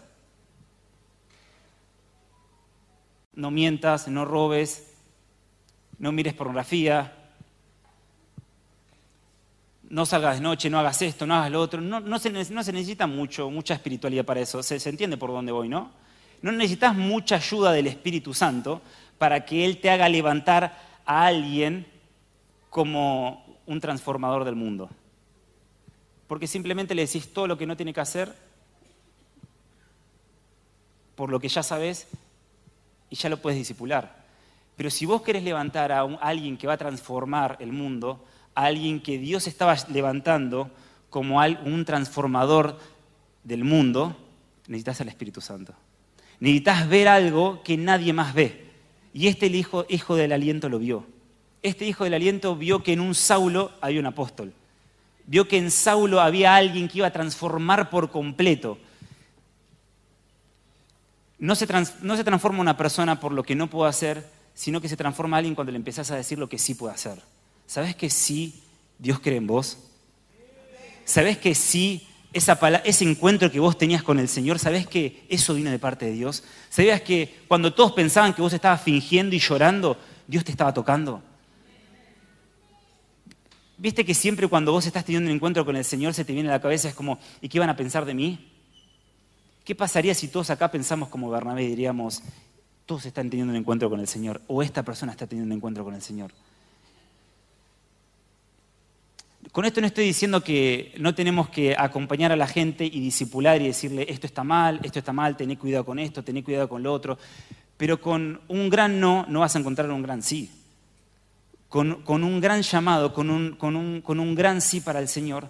No 3.35 3.51
mientas, 3.51 4.07
no 4.07 4.25
robes, 4.25 4.91
no 5.99 6.11
mires 6.11 6.33
pornografía, 6.33 7.13
no 9.83 10.07
salgas 10.07 10.37
de 10.37 10.41
noche, 10.41 10.71
no 10.71 10.79
hagas 10.79 10.99
esto, 11.03 11.27
no 11.27 11.35
hagas 11.35 11.51
lo 11.51 11.61
otro. 11.61 11.79
No, 11.79 12.17
se, 12.17 12.31
necesita 12.31 13.05
mucho, 13.05 13.51
mucha 13.51 13.75
espiritualidad 13.75 14.25
para 14.25 14.39
eso. 14.39 14.63
Se, 14.63 14.79
se, 14.79 14.89
entiende 14.89 15.17
por 15.17 15.29
dónde 15.29 15.51
voy, 15.51 15.69
¿no? 15.69 15.91
No 16.41 16.51
necesitas 16.51 16.95
mucha 16.95 17.35
ayuda 17.35 17.71
del 17.71 17.85
Espíritu 17.85 18.33
Santo 18.33 18.81
para 19.19 19.45
que 19.45 19.63
Él 19.63 19.79
te 19.79 19.91
haga 19.91 20.09
levantar 20.09 20.75
a 21.05 21.27
alguien 21.27 21.85
como 22.71 23.59
un 23.67 23.79
transformador 23.79 24.43
del 24.43 24.55
mundo. 24.55 24.89
Porque 26.33 26.47
simplemente 26.47 26.95
le 26.95 27.05
decís 27.05 27.31
todo 27.31 27.45
lo 27.45 27.59
que 27.59 27.67
no 27.67 27.77
tiene 27.77 27.93
que 27.93 27.99
hacer 27.99 28.33
por 31.13 31.29
lo 31.29 31.39
que 31.39 31.47
ya 31.47 31.61
sabes 31.61 32.07
y 33.11 33.15
ya 33.15 33.29
lo 33.29 33.39
puedes 33.39 33.59
disipular. 33.59 34.25
Pero 34.75 34.89
si 34.89 35.05
vos 35.05 35.21
querés 35.21 35.43
levantar 35.43 35.91
a, 35.91 35.99
a 35.99 36.15
alguien 36.21 36.57
que 36.57 36.65
va 36.65 36.73
a 36.73 36.77
transformar 36.77 37.57
el 37.59 37.71
mundo, 37.71 38.25
a 38.55 38.65
alguien 38.65 38.99
que 38.99 39.19
Dios 39.19 39.45
estaba 39.45 39.75
levantando 39.89 40.71
como 41.11 41.37
un 41.37 41.85
transformador 41.85 42.79
del 43.43 43.63
mundo, 43.63 44.17
necesitas 44.65 45.01
al 45.01 45.09
Espíritu 45.09 45.39
Santo. 45.39 45.75
Necesitas 46.39 46.89
ver 46.89 47.09
algo 47.09 47.61
que 47.61 47.77
nadie 47.77 48.11
más 48.11 48.33
ve. 48.33 48.71
Y 49.13 49.27
este 49.27 49.45
hijo, 49.45 49.85
hijo 49.87 50.15
del 50.15 50.31
aliento 50.31 50.67
lo 50.67 50.79
vio. 50.79 51.05
Este 51.61 51.85
hijo 51.85 52.05
del 52.05 52.15
aliento 52.15 52.55
vio 52.55 52.81
que 52.81 52.93
en 52.93 53.01
un 53.01 53.13
Saulo 53.13 53.69
había 53.81 53.99
un 53.99 54.07
apóstol. 54.07 54.51
Vio 55.25 55.47
que 55.47 55.57
en 55.57 55.71
Saulo 55.71 56.21
había 56.21 56.55
alguien 56.55 56.87
que 56.87 56.99
iba 56.99 57.07
a 57.07 57.13
transformar 57.13 57.89
por 57.89 58.11
completo. 58.11 58.77
No 61.39 61.55
se, 61.55 61.67
no 62.01 62.17
se 62.17 62.23
transforma 62.23 62.61
una 62.61 62.77
persona 62.77 63.19
por 63.19 63.31
lo 63.31 63.43
que 63.43 63.55
no 63.55 63.69
puede 63.69 63.89
hacer, 63.89 64.29
sino 64.53 64.81
que 64.81 64.89
se 64.89 64.97
transforma 64.97 65.37
alguien 65.37 65.55
cuando 65.55 65.71
le 65.71 65.77
empiezas 65.77 66.11
a 66.11 66.15
decir 66.15 66.37
lo 66.37 66.49
que 66.49 66.59
sí 66.59 66.75
puede 66.75 66.93
hacer. 66.93 67.21
¿Sabes 67.67 67.95
que 67.95 68.09
sí 68.09 68.61
Dios 68.99 69.19
cree 69.19 69.37
en 69.37 69.47
vos? 69.47 69.77
¿Sabes 71.05 71.37
que 71.37 71.55
sí 71.55 72.07
esa 72.33 72.53
ese 72.83 73.05
encuentro 73.05 73.51
que 73.51 73.59
vos 73.59 73.77
tenías 73.77 74.01
con 74.01 74.19
el 74.19 74.27
Señor, 74.27 74.57
¿sabes 74.57 74.87
que 74.87 75.23
eso 75.29 75.53
vino 75.53 75.69
de 75.69 75.79
parte 75.79 76.05
de 76.05 76.13
Dios? 76.13 76.43
¿Sabías 76.69 77.01
que 77.01 77.41
cuando 77.47 77.73
todos 77.73 77.91
pensaban 77.91 78.33
que 78.33 78.41
vos 78.41 78.53
estabas 78.53 78.81
fingiendo 78.81 79.35
y 79.35 79.39
llorando, 79.39 79.97
Dios 80.27 80.43
te 80.43 80.51
estaba 80.51 80.73
tocando? 80.73 81.21
Viste 83.77 84.05
que 84.05 84.13
siempre 84.13 84.47
cuando 84.47 84.71
vos 84.71 84.85
estás 84.85 85.03
teniendo 85.03 85.29
un 85.29 85.35
encuentro 85.35 85.65
con 85.65 85.75
el 85.75 85.83
Señor 85.83 86.13
se 86.13 86.25
te 86.25 86.33
viene 86.33 86.49
a 86.49 86.53
la 86.53 86.61
cabeza, 86.61 86.89
es 86.89 86.95
como, 86.95 87.19
¿y 87.41 87.49
qué 87.49 87.59
van 87.59 87.69
a 87.69 87.75
pensar 87.75 88.05
de 88.05 88.13
mí? 88.13 88.51
¿Qué 89.63 89.75
pasaría 89.75 90.13
si 90.13 90.27
todos 90.27 90.49
acá 90.49 90.69
pensamos 90.69 91.09
como 91.09 91.29
Bernabé 91.29 91.63
y 91.63 91.69
diríamos, 91.69 92.21
todos 92.85 93.05
están 93.05 93.29
teniendo 93.29 93.51
un 93.51 93.57
encuentro 93.57 93.89
con 93.89 93.99
el 93.99 94.07
Señor 94.07 94.41
o 94.47 94.61
esta 94.61 94.83
persona 94.83 95.11
está 95.11 95.25
teniendo 95.25 95.51
un 95.51 95.57
encuentro 95.57 95.83
con 95.83 95.95
el 95.95 96.01
Señor? 96.01 96.31
Con 99.51 99.65
esto 99.65 99.81
no 99.81 99.87
estoy 99.87 100.05
diciendo 100.05 100.43
que 100.43 100.93
no 100.97 101.15
tenemos 101.15 101.49
que 101.49 101.75
acompañar 101.77 102.31
a 102.31 102.35
la 102.35 102.47
gente 102.47 102.85
y 102.85 102.99
disipular 102.99 103.61
y 103.61 103.67
decirle 103.67 104.05
esto 104.07 104.27
está 104.27 104.43
mal, 104.43 104.79
esto 104.83 104.99
está 104.99 105.13
mal, 105.13 105.35
tené 105.35 105.57
cuidado 105.57 105.85
con 105.85 105.99
esto, 105.99 106.23
tené 106.23 106.43
cuidado 106.43 106.69
con 106.69 106.83
lo 106.83 106.93
otro, 106.93 107.17
pero 107.75 107.99
con 107.99 108.39
un 108.47 108.69
gran 108.69 108.99
no 108.99 109.25
no 109.27 109.41
vas 109.41 109.55
a 109.55 109.59
encontrar 109.59 109.89
un 109.91 110.03
gran 110.03 110.21
sí 110.21 110.49
con, 111.73 112.23
un 112.23 112.39
gran 112.39 112.61
llamado, 112.61 113.15
con 113.15 113.31
un, 113.31 113.53
con, 113.55 113.75
un, 114.19 114.35
gran 114.35 114.61
sí 114.61 114.79
para 114.79 114.99
el 114.99 115.07
Señor, 115.07 115.47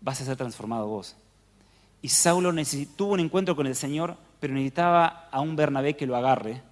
vas 0.00 0.18
a 0.22 0.24
ser 0.24 0.34
transformado 0.34 0.86
vos. 0.86 1.14
Y 2.00 2.08
Saulo 2.08 2.54
tuvo 2.96 3.12
un 3.12 3.20
encuentro 3.20 3.54
con 3.54 3.66
el 3.66 3.74
Señor, 3.74 4.16
pero 4.40 4.54
necesitaba 4.54 5.28
a 5.30 5.42
un 5.42 5.56
Bernabé 5.56 5.94
que 5.94 6.06
lo 6.06 6.16
agarre, 6.16 6.62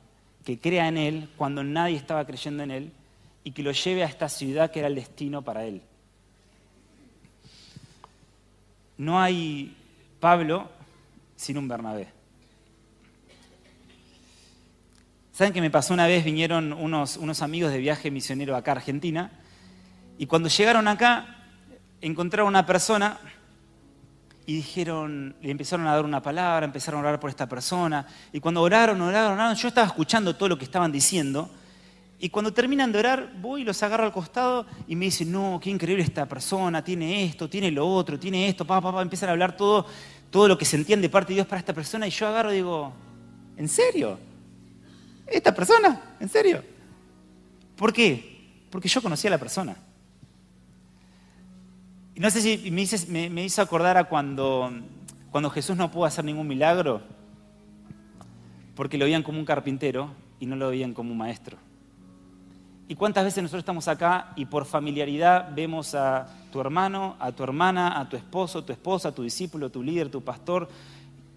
que 0.46 0.58
crea 0.58 0.88
en 0.88 0.96
él 0.96 1.28
cuando 1.37 1.62
nadie 1.62 1.96
estaba 1.96 2.24
creyendo 2.24 2.62
en 2.62 2.70
él 2.70 2.92
y 3.44 3.50
que 3.50 3.62
lo 3.62 3.70
lleve 3.70 4.02
a 4.02 4.06
esta 4.06 4.30
ciudad 4.30 4.70
que 4.70 4.78
era 4.78 4.88
el 4.88 4.94
destino 4.94 5.42
para 5.42 5.66
él. 5.66 5.82
No 8.96 9.20
hay 9.20 9.76
Pablo 10.20 10.70
sin 11.37 11.58
un 11.58 11.68
Bernabé. 11.68 12.17
¿Saben 15.38 15.53
qué 15.53 15.61
me 15.61 15.70
pasó 15.70 15.94
una 15.94 16.09
vez? 16.09 16.24
Vinieron 16.24 16.72
unos, 16.72 17.16
unos 17.16 17.42
amigos 17.42 17.70
de 17.70 17.79
viaje 17.79 18.11
misionero 18.11 18.57
acá 18.57 18.72
a 18.72 18.74
Argentina 18.74 19.31
y 20.18 20.27
cuando 20.27 20.48
llegaron 20.48 20.88
acá 20.88 21.44
encontraron 22.01 22.48
una 22.48 22.66
persona 22.66 23.20
y 24.46 24.55
dijeron, 24.55 25.37
le 25.40 25.53
empezaron 25.53 25.87
a 25.87 25.94
dar 25.94 26.05
una 26.05 26.20
palabra, 26.20 26.66
empezaron 26.66 26.98
a 26.98 27.09
orar 27.09 27.20
por 27.20 27.31
esta 27.31 27.48
persona. 27.48 28.05
Y 28.33 28.40
cuando 28.40 28.62
oraron, 28.62 29.01
oraron, 29.01 29.35
oraron, 29.35 29.55
yo 29.55 29.68
estaba 29.68 29.87
escuchando 29.87 30.35
todo 30.35 30.48
lo 30.48 30.59
que 30.59 30.64
estaban 30.64 30.90
diciendo. 30.90 31.48
Y 32.18 32.31
cuando 32.31 32.53
terminan 32.53 32.90
de 32.90 32.98
orar, 32.98 33.33
voy 33.40 33.61
y 33.61 33.64
los 33.64 33.81
agarro 33.85 34.07
al 34.07 34.12
costado 34.12 34.66
y 34.88 34.96
me 34.96 35.05
dicen, 35.05 35.31
no, 35.31 35.61
qué 35.62 35.70
increíble 35.70 36.03
esta 36.03 36.27
persona, 36.27 36.83
tiene 36.83 37.22
esto, 37.22 37.48
tiene 37.48 37.70
lo 37.70 37.87
otro, 37.87 38.18
tiene 38.18 38.48
esto, 38.48 38.66
papá, 38.66 38.90
papá, 38.90 39.03
empiezan 39.03 39.29
a 39.29 39.33
hablar 39.35 39.57
todo, 39.57 39.87
todo 40.31 40.48
lo 40.48 40.59
que 40.59 40.64
se 40.64 40.74
entiende 40.74 41.07
de 41.07 41.12
parte 41.12 41.29
de 41.29 41.35
Dios 41.37 41.46
para 41.46 41.61
esta 41.61 41.72
persona. 41.72 42.09
Y 42.09 42.11
yo 42.11 42.27
agarro 42.27 42.51
y 42.51 42.57
digo, 42.57 42.92
¿en 43.57 43.68
serio? 43.68 44.27
¿Esta 45.30 45.54
persona? 45.54 46.16
¿En 46.20 46.28
serio? 46.28 46.62
¿Por 47.76 47.92
qué? 47.92 48.64
Porque 48.70 48.88
yo 48.88 49.02
conocía 49.02 49.30
a 49.30 49.32
la 49.32 49.38
persona. 49.38 49.76
Y 52.14 52.20
no 52.20 52.30
sé 52.30 52.40
si 52.40 52.70
me, 52.70 53.44
hizo, 53.44 53.62
acordar 53.62 53.96
a 53.96 54.04
cuando, 54.04 54.72
cuando 55.30 55.50
Jesús 55.50 55.76
no 55.76 55.90
pudo 55.90 56.04
hacer 56.04 56.24
ningún 56.24 56.48
milagro, 56.48 57.02
porque 58.74 58.98
lo 58.98 59.04
veían 59.04 59.22
como 59.22 59.38
un 59.38 59.44
carpintero 59.44 60.10
y 60.40 60.46
no 60.46 60.56
lo 60.56 60.70
veían 60.70 60.94
como 60.94 61.12
un 61.12 61.18
maestro. 61.18 61.58
¿Y 62.88 62.94
cuántas 62.94 63.24
veces 63.24 63.42
nosotros 63.42 63.60
estamos 63.60 63.86
acá 63.86 64.32
y 64.34 64.46
por 64.46 64.64
familiaridad 64.64 65.54
vemos 65.54 65.94
a 65.94 66.26
tu 66.50 66.60
hermano, 66.60 67.16
a 67.20 67.30
tu 67.32 67.44
hermana, 67.44 68.00
a 68.00 68.08
tu 68.08 68.16
esposo, 68.16 68.64
tu 68.64 68.72
esposa, 68.72 69.14
tu 69.14 69.22
discípulo, 69.22 69.70
tu 69.70 69.82
líder, 69.82 70.10
tu 70.10 70.22
pastor, 70.22 70.68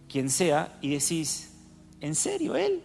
quien 0.09 0.29
sea, 0.29 0.77
y 0.81 0.89
decís, 0.89 1.53
¿en 1.99 2.15
serio 2.15 2.55
él? 2.55 2.81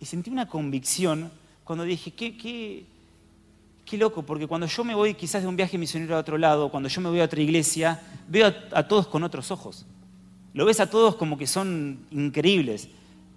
Y 0.00 0.04
sentí 0.04 0.30
una 0.30 0.48
convicción 0.48 1.30
cuando 1.64 1.84
dije, 1.84 2.12
qué, 2.12 2.36
qué, 2.36 2.84
qué 3.84 3.96
loco, 3.96 4.22
porque 4.22 4.46
cuando 4.46 4.66
yo 4.66 4.84
me 4.84 4.94
voy 4.94 5.14
quizás 5.14 5.42
de 5.42 5.48
un 5.48 5.56
viaje 5.56 5.78
misionero 5.78 6.16
a 6.16 6.20
otro 6.20 6.38
lado, 6.38 6.70
cuando 6.70 6.88
yo 6.88 7.00
me 7.00 7.08
voy 7.08 7.20
a 7.20 7.24
otra 7.24 7.40
iglesia, 7.40 8.00
veo 8.28 8.52
a, 8.72 8.86
todos 8.86 9.06
con 9.06 9.22
otros 9.24 9.50
ojos. 9.50 9.86
Lo 10.52 10.64
ves 10.64 10.80
a 10.80 10.90
todos 10.90 11.16
como 11.16 11.38
que 11.38 11.46
son 11.46 12.06
increíbles, 12.10 12.88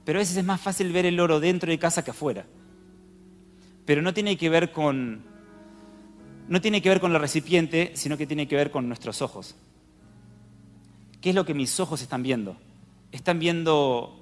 pero 0.06 0.20
a 0.20 0.22
veces 0.22 0.38
es 0.38 0.46
más 0.46 0.60
fácil 0.60 0.92
ver 0.92 1.06
el 1.06 1.20
oro 1.20 1.40
dentro 1.40 1.70
de 1.70 1.80
casa 1.80 2.04
que 2.04 2.12
afuera. 2.12 2.46
Pero 3.86 4.02
no 4.02 4.14
tiene 4.14 4.38
que 4.38 4.50
ver 4.50 4.72
con, 4.72 5.24
no 6.48 6.62
tiene 6.62 6.82
que 6.82 6.90
ver 6.90 7.00
con 7.00 7.14
el 7.14 7.20
recipiente, 7.20 7.92
sino 7.96 8.18
que 8.18 8.28
tiene 8.28 8.48
que 8.48 8.56
ver 8.56 8.72
con 8.72 8.88
nuestros 8.88 9.22
ojos. 9.22 9.56
¿Qué 11.22 11.30
es 11.30 11.36
lo 11.36 11.46
que 11.46 11.54
mis 11.54 11.80
ojos 11.80 12.02
están 12.02 12.24
viendo? 12.24 12.58
Están 13.12 13.40
viendo 13.40 14.19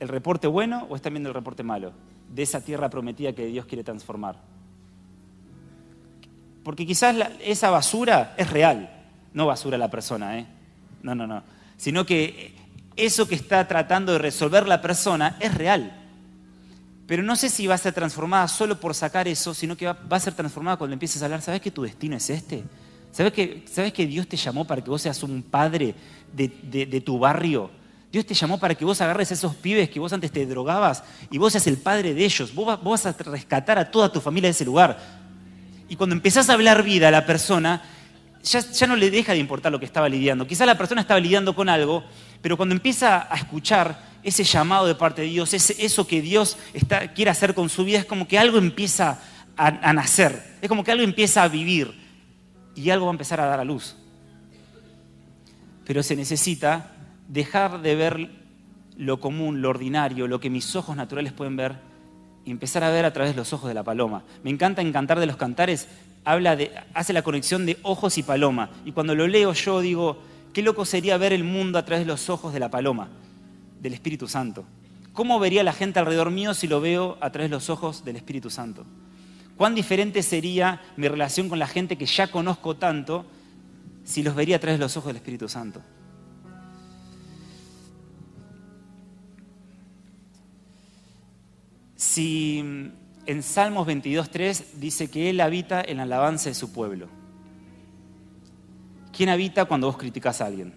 el 0.00 0.08
reporte 0.08 0.48
bueno 0.48 0.86
o 0.88 0.96
están 0.96 1.12
viendo 1.12 1.28
el 1.28 1.34
reporte 1.34 1.62
malo 1.62 1.92
de 2.28 2.42
esa 2.42 2.60
tierra 2.62 2.90
prometida 2.90 3.32
que 3.32 3.46
Dios 3.46 3.66
quiere 3.66 3.84
transformar? 3.84 4.36
Porque 6.64 6.86
quizás 6.86 7.16
esa 7.40 7.70
basura 7.70 8.34
es 8.36 8.50
real, 8.50 8.90
no 9.32 9.46
basura 9.46 9.78
la 9.78 9.90
persona, 9.90 10.38
¿eh? 10.38 10.46
No, 11.02 11.14
no, 11.14 11.26
no. 11.26 11.42
Sino 11.76 12.04
que 12.04 12.54
eso 12.96 13.26
que 13.26 13.34
está 13.34 13.66
tratando 13.66 14.12
de 14.12 14.18
resolver 14.18 14.66
la 14.66 14.82
persona 14.82 15.36
es 15.40 15.54
real. 15.54 15.96
Pero 17.06 17.22
no 17.22 17.36
sé 17.36 17.48
si 17.48 17.66
va 17.66 17.74
a 17.74 17.78
ser 17.78 17.92
transformada 17.92 18.46
solo 18.48 18.78
por 18.78 18.94
sacar 18.94 19.26
eso, 19.26 19.54
sino 19.54 19.76
que 19.76 19.86
va, 19.86 19.96
a 20.08 20.20
ser 20.20 20.34
transformada 20.34 20.76
cuando 20.76 20.94
empieces 20.94 21.20
a 21.22 21.24
hablar, 21.24 21.42
¿sabes 21.42 21.60
que 21.60 21.70
tu 21.70 21.82
destino 21.82 22.16
es 22.16 22.30
este? 22.30 22.62
¿Sabes 23.10 23.32
que, 23.32 23.64
¿sabes 23.66 23.92
que 23.92 24.06
Dios 24.06 24.28
te 24.28 24.36
llamó 24.36 24.66
para 24.66 24.82
que 24.84 24.90
vos 24.90 25.02
seas 25.02 25.22
un 25.22 25.42
padre 25.42 25.94
de 26.32 27.02
tu 27.04 27.18
barrio? 27.18 27.79
Dios 28.12 28.26
te 28.26 28.34
llamó 28.34 28.58
para 28.58 28.74
que 28.74 28.84
vos 28.84 29.00
agarres 29.00 29.30
a 29.30 29.34
esos 29.34 29.54
pibes 29.54 29.88
que 29.88 30.00
vos 30.00 30.12
antes 30.12 30.32
te 30.32 30.44
drogabas 30.44 31.04
y 31.30 31.38
vos 31.38 31.52
seas 31.52 31.66
el 31.68 31.76
padre 31.76 32.12
de 32.12 32.24
ellos. 32.24 32.52
Vos, 32.54 32.82
vas 32.82 33.06
a 33.06 33.12
rescatar 33.12 33.78
a 33.78 33.90
toda 33.90 34.10
tu 34.10 34.20
familia 34.20 34.48
de 34.48 34.52
ese 34.52 34.64
lugar. 34.64 34.98
Y 35.88 35.94
cuando 35.94 36.16
empezás 36.16 36.50
a 36.50 36.54
hablar 36.54 36.82
vida 36.82 37.08
a 37.08 37.10
la 37.12 37.24
persona, 37.24 37.82
ya, 38.42 38.86
no 38.88 38.96
le 38.96 39.10
deja 39.10 39.32
de 39.32 39.38
importar 39.38 39.70
lo 39.70 39.78
que 39.78 39.84
estaba 39.86 40.08
lidiando. 40.08 40.46
Quizás 40.46 40.66
la 40.66 40.76
persona 40.76 41.02
estaba 41.02 41.20
lidiando 41.20 41.54
con 41.54 41.68
algo, 41.68 42.02
pero 42.42 42.56
cuando 42.56 42.74
empieza 42.74 43.32
a 43.32 43.36
escuchar 43.36 44.10
ese 44.24 44.42
llamado 44.42 44.86
de 44.86 44.96
parte 44.96 45.22
de 45.22 45.28
Dios, 45.28 45.54
eso 45.54 46.06
que 46.06 46.20
Dios 46.20 46.56
quiere 47.14 47.30
hacer 47.30 47.54
con 47.54 47.68
su 47.68 47.84
vida, 47.84 48.00
es 48.00 48.06
como 48.06 48.26
que 48.26 48.38
algo 48.38 48.58
empieza 48.58 49.20
a, 49.56 49.66
a 49.66 49.92
nacer, 49.92 50.56
es 50.60 50.68
como 50.68 50.82
que 50.82 50.90
algo 50.90 51.04
empieza 51.04 51.44
a 51.44 51.48
vivir 51.48 51.94
y 52.74 52.90
algo 52.90 53.06
va 53.06 53.12
a 53.12 53.14
empezar 53.14 53.40
a 53.40 53.46
dar 53.46 53.60
a 53.60 53.64
luz. 53.64 53.94
Pero 55.84 56.02
se 56.02 56.16
necesita 56.16 56.96
dejar 57.30 57.80
de 57.80 57.94
ver 57.94 58.30
lo 58.96 59.20
común, 59.20 59.62
lo 59.62 59.70
ordinario, 59.70 60.26
lo 60.26 60.40
que 60.40 60.50
mis 60.50 60.76
ojos 60.76 60.96
naturales 60.96 61.32
pueden 61.32 61.56
ver 61.56 61.76
y 62.44 62.50
empezar 62.50 62.82
a 62.82 62.90
ver 62.90 63.04
a 63.04 63.12
través 63.12 63.32
de 63.32 63.36
los 63.36 63.52
ojos 63.52 63.68
de 63.68 63.74
la 63.74 63.84
paloma. 63.84 64.24
Me 64.42 64.50
encanta 64.50 64.82
en 64.82 64.92
Cantar 64.92 65.20
de 65.20 65.26
los 65.26 65.36
Cantares, 65.36 65.88
habla 66.24 66.56
de, 66.56 66.72
hace 66.92 67.12
la 67.12 67.22
conexión 67.22 67.66
de 67.66 67.78
ojos 67.82 68.18
y 68.18 68.22
paloma. 68.22 68.70
Y 68.84 68.92
cuando 68.92 69.14
lo 69.14 69.28
leo 69.28 69.52
yo 69.52 69.80
digo, 69.80 70.18
qué 70.52 70.62
loco 70.62 70.84
sería 70.84 71.16
ver 71.18 71.32
el 71.32 71.44
mundo 71.44 71.78
a 71.78 71.84
través 71.84 72.04
de 72.04 72.12
los 72.12 72.28
ojos 72.28 72.52
de 72.52 72.60
la 72.60 72.70
paloma, 72.70 73.08
del 73.80 73.94
Espíritu 73.94 74.26
Santo. 74.26 74.64
¿Cómo 75.12 75.38
vería 75.38 75.62
la 75.62 75.72
gente 75.72 76.00
alrededor 76.00 76.30
mío 76.30 76.52
si 76.52 76.66
lo 76.66 76.80
veo 76.80 77.16
a 77.20 77.30
través 77.30 77.50
de 77.50 77.56
los 77.56 77.70
ojos 77.70 78.04
del 78.04 78.16
Espíritu 78.16 78.50
Santo? 78.50 78.84
¿Cuán 79.56 79.74
diferente 79.74 80.22
sería 80.22 80.80
mi 80.96 81.06
relación 81.06 81.48
con 81.48 81.58
la 81.58 81.66
gente 81.66 81.96
que 81.96 82.06
ya 82.06 82.28
conozco 82.28 82.76
tanto 82.76 83.24
si 84.04 84.22
los 84.22 84.34
vería 84.34 84.56
a 84.56 84.58
través 84.58 84.78
de 84.78 84.84
los 84.84 84.96
ojos 84.96 85.08
del 85.08 85.16
Espíritu 85.16 85.48
Santo? 85.48 85.80
Si 92.00 92.60
en 93.26 93.42
Salmos 93.42 93.86
22.3 93.86 94.64
dice 94.76 95.10
que 95.10 95.28
Él 95.28 95.38
habita 95.38 95.82
en 95.82 95.98
la 95.98 96.04
alabanza 96.04 96.48
de 96.48 96.54
su 96.54 96.72
pueblo. 96.72 97.08
¿Quién 99.14 99.28
habita 99.28 99.66
cuando 99.66 99.88
vos 99.88 99.98
criticas 99.98 100.40
a 100.40 100.46
alguien? 100.46 100.72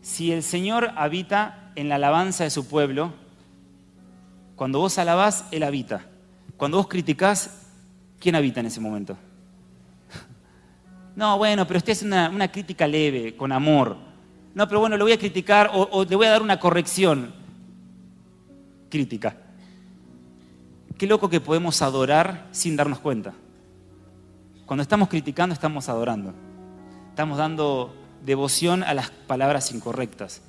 Si 0.00 0.32
el 0.32 0.42
Señor 0.42 0.92
habita 0.96 1.72
en 1.74 1.90
la 1.90 1.96
alabanza 1.96 2.44
de 2.44 2.48
su 2.48 2.66
pueblo, 2.66 3.12
cuando 4.56 4.78
vos 4.78 4.96
alabás, 4.96 5.44
Él 5.50 5.62
habita. 5.62 6.06
Cuando 6.56 6.78
vos 6.78 6.88
criticás, 6.88 7.68
¿quién 8.18 8.34
habita 8.34 8.60
en 8.60 8.66
ese 8.66 8.80
momento? 8.80 9.14
No, 11.14 11.36
bueno, 11.36 11.66
pero 11.66 11.76
usted 11.76 11.92
es 11.92 12.02
una, 12.02 12.50
crítica 12.50 12.86
leve, 12.86 13.36
con 13.36 13.52
amor. 13.52 13.98
No, 14.54 14.66
pero 14.66 14.80
bueno, 14.80 14.96
lo 14.96 15.04
voy 15.04 15.12
a 15.12 15.18
criticar 15.18 15.70
o 15.74 16.06
le 16.06 16.16
voy 16.16 16.24
a 16.24 16.30
dar 16.30 16.40
una 16.40 16.58
corrección 16.58 17.41
crítica. 18.92 19.34
Qué 20.98 21.06
loco 21.06 21.30
que 21.30 21.40
podemos 21.40 21.80
adorar 21.80 22.46
sin 22.52 22.76
darnos 22.76 22.98
cuenta. 22.98 23.32
Cuando 24.66 24.82
estamos 24.82 25.08
criticando, 25.08 25.54
estamos 25.54 25.88
adorando. 25.88 26.34
Estamos 27.08 27.38
dando 27.38 27.96
devoción 28.22 28.82
a 28.82 28.92
las 28.92 29.10
palabras 29.10 29.72
incorrectas. 29.72 30.42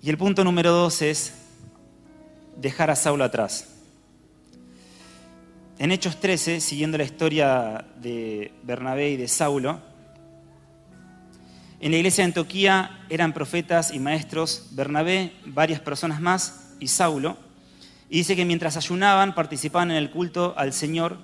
Y 0.00 0.10
el 0.10 0.16
punto 0.16 0.44
número 0.44 0.70
dos 0.70 1.02
es 1.02 1.34
dejar 2.56 2.92
a 2.92 2.96
Saulo 2.96 3.24
atrás. 3.24 3.68
En 5.80 5.90
Hechos 5.90 6.20
13, 6.20 6.60
siguiendo 6.60 6.96
la 6.96 7.04
historia 7.04 7.84
de 8.00 8.52
Bernabé 8.62 9.10
y 9.10 9.16
de 9.16 9.26
Saulo, 9.26 9.80
en 11.80 11.90
la 11.90 11.98
iglesia 11.98 12.22
de 12.22 12.28
Antioquía 12.28 13.04
eran 13.10 13.32
profetas 13.32 13.92
y 13.92 13.98
maestros 13.98 14.68
Bernabé, 14.72 15.32
varias 15.44 15.80
personas 15.80 16.20
más 16.20 16.74
y 16.80 16.88
Saulo. 16.88 17.36
Y 18.08 18.18
dice 18.18 18.36
que 18.36 18.44
mientras 18.44 18.76
ayunaban, 18.76 19.34
participaban 19.34 19.90
en 19.90 19.96
el 19.98 20.10
culto 20.10 20.54
al 20.56 20.72
Señor 20.72 21.18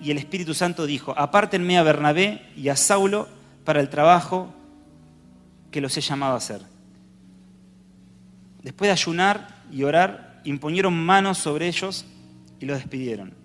y 0.00 0.10
el 0.10 0.18
Espíritu 0.18 0.54
Santo 0.54 0.86
dijo, 0.86 1.14
apártenme 1.16 1.78
a 1.78 1.82
Bernabé 1.82 2.46
y 2.56 2.68
a 2.68 2.76
Saulo 2.76 3.28
para 3.64 3.80
el 3.80 3.88
trabajo 3.88 4.52
que 5.70 5.80
los 5.80 5.96
he 5.96 6.00
llamado 6.00 6.34
a 6.34 6.38
hacer. 6.38 6.62
Después 8.62 8.88
de 8.88 8.92
ayunar 8.92 9.62
y 9.72 9.82
orar, 9.82 10.40
imponieron 10.44 10.94
manos 10.94 11.38
sobre 11.38 11.66
ellos 11.66 12.04
y 12.60 12.66
los 12.66 12.78
despidieron. 12.78 13.41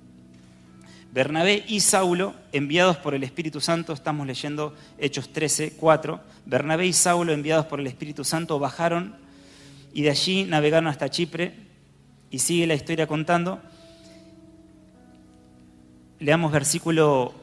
Bernabé 1.18 1.66
y 1.68 1.80
Saulo, 1.80 2.36
enviados 2.52 2.98
por 2.98 3.16
el 3.16 3.24
Espíritu 3.24 3.60
Santo, 3.60 3.92
estamos 3.92 4.28
leyendo 4.28 4.76
Hechos 5.00 5.34
13, 5.34 5.74
4, 5.76 6.20
Bernabé 6.46 6.86
y 6.86 6.94
Saulo, 6.94 7.34
enviados 7.34 7.66
por 7.66 7.80
el 7.80 7.88
Espíritu 7.88 8.24
Santo, 8.24 8.60
bajaron 8.60 9.16
y 9.96 10.04
de 10.04 10.12
allí 10.12 10.44
navegaron 10.44 10.86
hasta 10.86 11.10
Chipre 11.10 11.56
y 12.30 12.38
sigue 12.38 12.68
la 12.68 12.76
historia 12.76 13.08
contando. 13.08 13.60
Leamos 16.20 16.52
versículo 16.52 17.34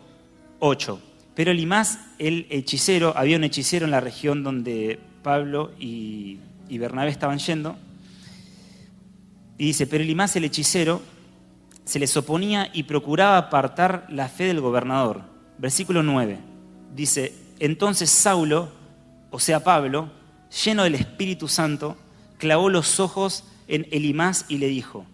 8. 0.60 1.00
Pero 1.34 1.52
Limás, 1.52 1.98
el 2.20 2.46
hechicero, 2.50 3.12
había 3.16 3.36
un 3.36 3.42
hechicero 3.42 3.86
en 3.86 3.90
la 3.90 4.00
región 4.00 4.44
donde 4.44 5.00
Pablo 5.24 5.72
y, 5.80 6.38
y 6.68 6.78
Bernabé 6.78 7.10
estaban 7.10 7.40
yendo. 7.40 7.76
Y 9.58 9.66
dice, 9.66 9.88
pero 9.88 10.04
Limás, 10.04 10.36
el 10.36 10.44
hechicero, 10.44 11.02
se 11.84 11.98
les 11.98 12.16
oponía 12.16 12.70
y 12.72 12.84
procuraba 12.84 13.38
apartar 13.38 14.06
la 14.08 14.28
fe 14.28 14.44
del 14.44 14.60
gobernador. 14.60 15.22
Versículo 15.58 16.02
9. 16.02 16.38
Dice, 16.94 17.34
entonces 17.58 18.10
Saulo, 18.10 18.70
o 19.30 19.38
sea 19.38 19.62
Pablo, 19.62 20.10
lleno 20.64 20.84
del 20.84 20.94
Espíritu 20.94 21.48
Santo, 21.48 21.96
clavó 22.38 22.68
los 22.68 23.00
ojos 23.00 23.44
en 23.68 23.86
Elimás 23.90 24.46
y 24.48 24.58
le 24.58 24.68
dijo, 24.68 25.06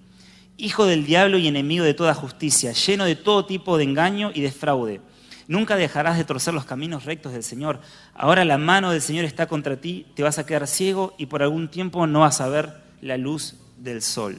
Hijo 0.56 0.84
del 0.84 1.06
diablo 1.06 1.38
y 1.38 1.48
enemigo 1.48 1.84
de 1.84 1.94
toda 1.94 2.12
justicia, 2.14 2.72
lleno 2.72 3.06
de 3.06 3.16
todo 3.16 3.46
tipo 3.46 3.78
de 3.78 3.84
engaño 3.84 4.30
y 4.34 4.42
de 4.42 4.52
fraude. 4.52 5.00
Nunca 5.48 5.76
dejarás 5.76 6.18
de 6.18 6.24
torcer 6.24 6.52
los 6.52 6.66
caminos 6.66 7.06
rectos 7.06 7.32
del 7.32 7.42
Señor. 7.42 7.80
Ahora 8.14 8.44
la 8.44 8.58
mano 8.58 8.90
del 8.90 9.00
Señor 9.00 9.24
está 9.24 9.46
contra 9.46 9.80
ti, 9.80 10.06
te 10.14 10.22
vas 10.22 10.38
a 10.38 10.44
quedar 10.44 10.66
ciego 10.66 11.14
y 11.16 11.26
por 11.26 11.42
algún 11.42 11.68
tiempo 11.68 12.06
no 12.06 12.20
vas 12.20 12.40
a 12.40 12.48
ver 12.48 12.74
la 13.00 13.16
luz 13.16 13.56
del 13.78 14.02
sol. 14.02 14.38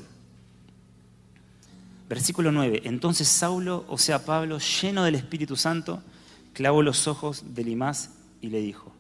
Versículo 2.12 2.52
9. 2.52 2.82
Entonces 2.84 3.26
Saulo, 3.30 3.86
o 3.88 3.98
sea 3.98 4.26
Pablo, 4.26 4.60
lleno 4.60 5.06
del 5.06 5.16
Espíritu 5.16 5.56
Santo, 5.56 6.04
clavó 6.52 6.82
los 6.82 7.08
ojos 7.08 7.56
de 7.56 7.64
Limás 7.64 8.10
y 8.42 8.48
le 8.48 8.60
dijo, 8.60 8.92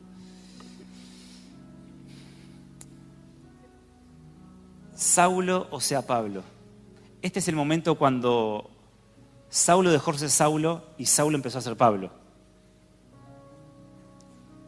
Saulo, 4.95 5.67
o 5.71 5.82
sea 5.82 6.08
Pablo. 6.08 6.41
Este 7.21 7.39
es 7.39 7.50
el 7.50 7.56
momento 7.58 7.95
cuando 7.95 8.71
Saulo 9.50 9.91
dejó 9.91 10.13
de 10.13 10.19
ser 10.19 10.30
Saulo 10.30 10.82
y 10.97 11.06
Saulo 11.06 11.36
empezó 11.36 11.58
a 11.58 11.62
ser 11.62 11.76
Pablo. 11.76 12.12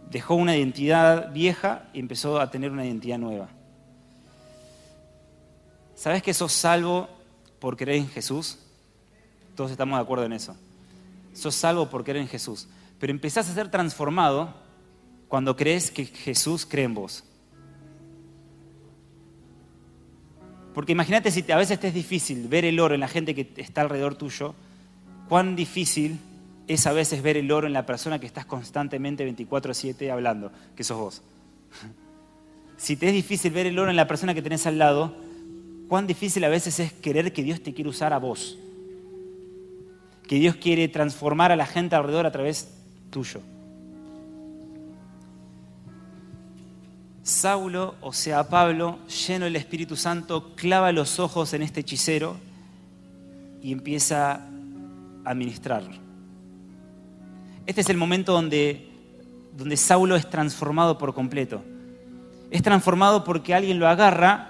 Dejó 0.09 0.35
una 0.35 0.57
identidad 0.57 1.31
vieja 1.31 1.87
y 1.93 1.99
empezó 2.01 2.41
a 2.41 2.51
tener 2.51 2.71
una 2.71 2.85
identidad 2.85 3.19
nueva. 3.19 3.47
¿Sabes 5.95 6.21
que 6.21 6.33
sos 6.33 6.51
salvo 6.51 7.22
por 7.63 7.77
creer 7.77 7.99
en 7.99 8.09
Jesús? 8.09 8.57
Todos 9.55 9.71
estamos 9.71 9.97
de 9.97 10.03
acuerdo 10.03 10.25
en 10.25 10.33
eso. 10.33 10.53
Sos 11.31 11.55
salvo 11.55 11.89
por 11.89 12.03
creer 12.03 12.17
en 12.17 12.27
Jesús. 12.27 12.67
Pero 12.99 13.11
empezás 13.11 13.49
a 13.49 13.53
ser 13.53 13.71
transformado 13.71 14.53
cuando 15.29 15.55
crees 15.55 15.89
que 15.89 16.05
Jesús 16.05 16.65
cree 16.69 16.83
en 16.83 16.93
vos. 16.93 17.23
Porque 20.73 20.91
imagínate 20.91 21.31
si 21.31 21.49
a 21.49 21.55
veces 21.55 21.79
te 21.79 21.87
es 21.87 21.93
difícil 21.93 22.49
ver 22.49 22.65
el 22.65 22.81
oro 22.81 22.95
en 22.95 22.99
la 22.99 23.07
gente 23.07 23.33
que 23.33 23.53
está 23.55 23.79
alrededor 23.79 24.15
tuyo, 24.15 24.55
cuán 25.29 25.55
difícil 25.55 26.19
es 26.67 26.85
a 26.85 26.91
veces 26.91 27.23
ver 27.23 27.37
el 27.37 27.49
oro 27.49 27.65
en 27.65 27.71
la 27.71 27.85
persona 27.85 28.19
que 28.19 28.25
estás 28.25 28.45
constantemente 28.45 29.23
24/7 29.25 30.11
hablando, 30.11 30.51
que 30.75 30.83
sos 30.83 30.97
vos. 30.97 31.21
Si 32.75 32.97
te 32.97 33.07
es 33.07 33.13
difícil 33.13 33.53
ver 33.53 33.67
el 33.67 33.79
oro 33.79 33.89
en 33.89 33.95
la 33.95 34.07
persona 34.07 34.33
que 34.33 34.41
tenés 34.41 34.67
al 34.67 34.77
lado, 34.77 35.15
cuán 35.87 36.07
difícil 36.07 36.43
a 36.43 36.49
veces 36.49 36.79
es 36.79 36.93
querer 36.93 37.33
que 37.33 37.43
Dios 37.43 37.61
te 37.61 37.73
quiere 37.73 37.89
usar 37.89 38.13
a 38.13 38.19
vos. 38.19 38.57
Que 40.27 40.35
Dios 40.35 40.55
quiere 40.55 40.87
transformar 40.87 41.51
a 41.51 41.55
la 41.55 41.65
gente 41.65 41.95
alrededor 41.95 42.25
a 42.25 42.31
través 42.31 42.69
tuyo. 43.09 43.41
Saulo, 47.23 47.95
o 48.01 48.11
sea 48.11 48.49
Pablo, 48.49 48.99
lleno 49.27 49.45
del 49.45 49.55
Espíritu 49.55 49.95
Santo, 49.95 50.55
clava 50.55 50.91
los 50.91 51.19
ojos 51.19 51.53
en 51.53 51.61
este 51.61 51.79
hechicero 51.79 52.35
y 53.61 53.71
empieza 53.71 54.41
a 55.23 55.33
ministrar. 55.33 55.83
Este 57.65 57.79
es 57.79 57.89
el 57.89 57.95
momento 57.95 58.33
donde, 58.33 58.89
donde 59.55 59.77
Saulo 59.77 60.17
es 60.17 60.29
transformado 60.29 60.97
por 60.97 61.13
completo. 61.13 61.63
Es 62.51 62.61
transformado 62.61 63.23
porque 63.23 63.53
alguien 63.53 63.79
lo 63.79 63.87
agarra 63.87 64.49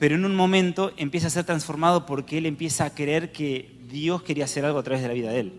pero 0.00 0.14
en 0.14 0.24
un 0.24 0.34
momento 0.34 0.94
empieza 0.96 1.26
a 1.26 1.30
ser 1.30 1.44
transformado 1.44 2.06
porque 2.06 2.38
él 2.38 2.46
empieza 2.46 2.86
a 2.86 2.94
creer 2.94 3.32
que 3.32 3.70
Dios 3.86 4.22
quería 4.22 4.46
hacer 4.46 4.64
algo 4.64 4.78
a 4.78 4.82
través 4.82 5.02
de 5.02 5.08
la 5.08 5.12
vida 5.12 5.30
de 5.30 5.40
él. 5.40 5.52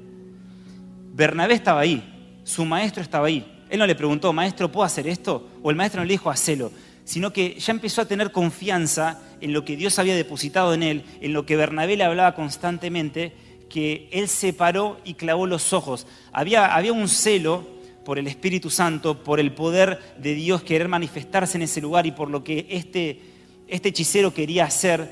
Bernabé 1.13 1.53
estaba 1.53 1.81
ahí, 1.81 2.41
su 2.43 2.65
maestro 2.65 3.03
estaba 3.03 3.27
ahí. 3.27 3.45
Él 3.69 3.77
no 3.77 3.85
le 3.85 3.93
preguntó, 3.93 4.33
maestro, 4.33 4.71
¿puedo 4.71 4.83
hacer 4.83 5.05
esto? 5.05 5.47
O 5.61 5.69
el 5.69 5.75
maestro 5.75 6.01
no 6.01 6.05
le 6.05 6.13
dijo, 6.13 6.31
hacelo, 6.31 6.71
sino 7.03 7.31
que 7.31 7.53
ya 7.59 7.71
empezó 7.71 8.01
a 8.01 8.07
tener 8.07 8.31
confianza 8.31 9.21
en 9.41 9.53
lo 9.53 9.63
que 9.63 9.77
Dios 9.77 9.99
había 9.99 10.15
depositado 10.15 10.73
en 10.73 10.81
él, 10.81 11.03
en 11.21 11.33
lo 11.33 11.45
que 11.45 11.55
Bernabé 11.55 11.95
le 11.95 12.03
hablaba 12.03 12.33
constantemente, 12.33 13.33
que 13.69 14.09
él 14.11 14.27
se 14.27 14.53
paró 14.53 14.97
y 15.05 15.13
clavó 15.13 15.45
los 15.45 15.71
ojos. 15.71 16.07
Había, 16.33 16.73
había 16.73 16.93
un 16.93 17.09
celo 17.09 17.67
por 18.03 18.17
el 18.17 18.25
Espíritu 18.25 18.71
Santo, 18.71 19.23
por 19.23 19.39
el 19.39 19.53
poder 19.53 19.99
de 20.17 20.33
Dios 20.33 20.63
querer 20.63 20.87
manifestarse 20.87 21.59
en 21.59 21.61
ese 21.61 21.79
lugar 21.79 22.07
y 22.07 22.11
por 22.11 22.27
lo 22.27 22.43
que 22.43 22.65
este 22.71 23.29
este 23.71 23.89
hechicero 23.89 24.33
quería 24.33 24.65
hacer, 24.65 25.09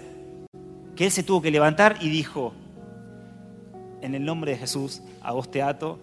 que 0.95 1.05
él 1.05 1.11
se 1.11 1.23
tuvo 1.23 1.41
que 1.41 1.49
levantar 1.49 1.97
y 2.01 2.09
dijo, 2.09 2.53
en 4.01 4.15
el 4.15 4.25
nombre 4.25 4.51
de 4.51 4.57
Jesús, 4.57 5.01
a 5.21 5.31
vos 5.31 5.49
te 5.49 5.61
ato. 5.61 5.97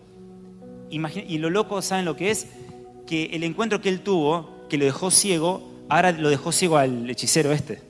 Y 0.90 1.38
lo 1.38 1.50
loco, 1.50 1.82
¿saben 1.82 2.06
lo 2.06 2.16
que 2.16 2.30
es? 2.30 2.46
Que 3.06 3.26
el 3.26 3.44
encuentro 3.44 3.82
que 3.82 3.90
él 3.90 4.00
tuvo, 4.00 4.48
que 4.70 4.78
lo 4.78 4.86
dejó 4.86 5.10
ciego, 5.10 5.68
ahora 5.90 6.12
lo 6.12 6.30
dejó 6.30 6.50
ciego 6.50 6.78
al 6.78 7.08
hechicero 7.10 7.52
este. 7.52 7.82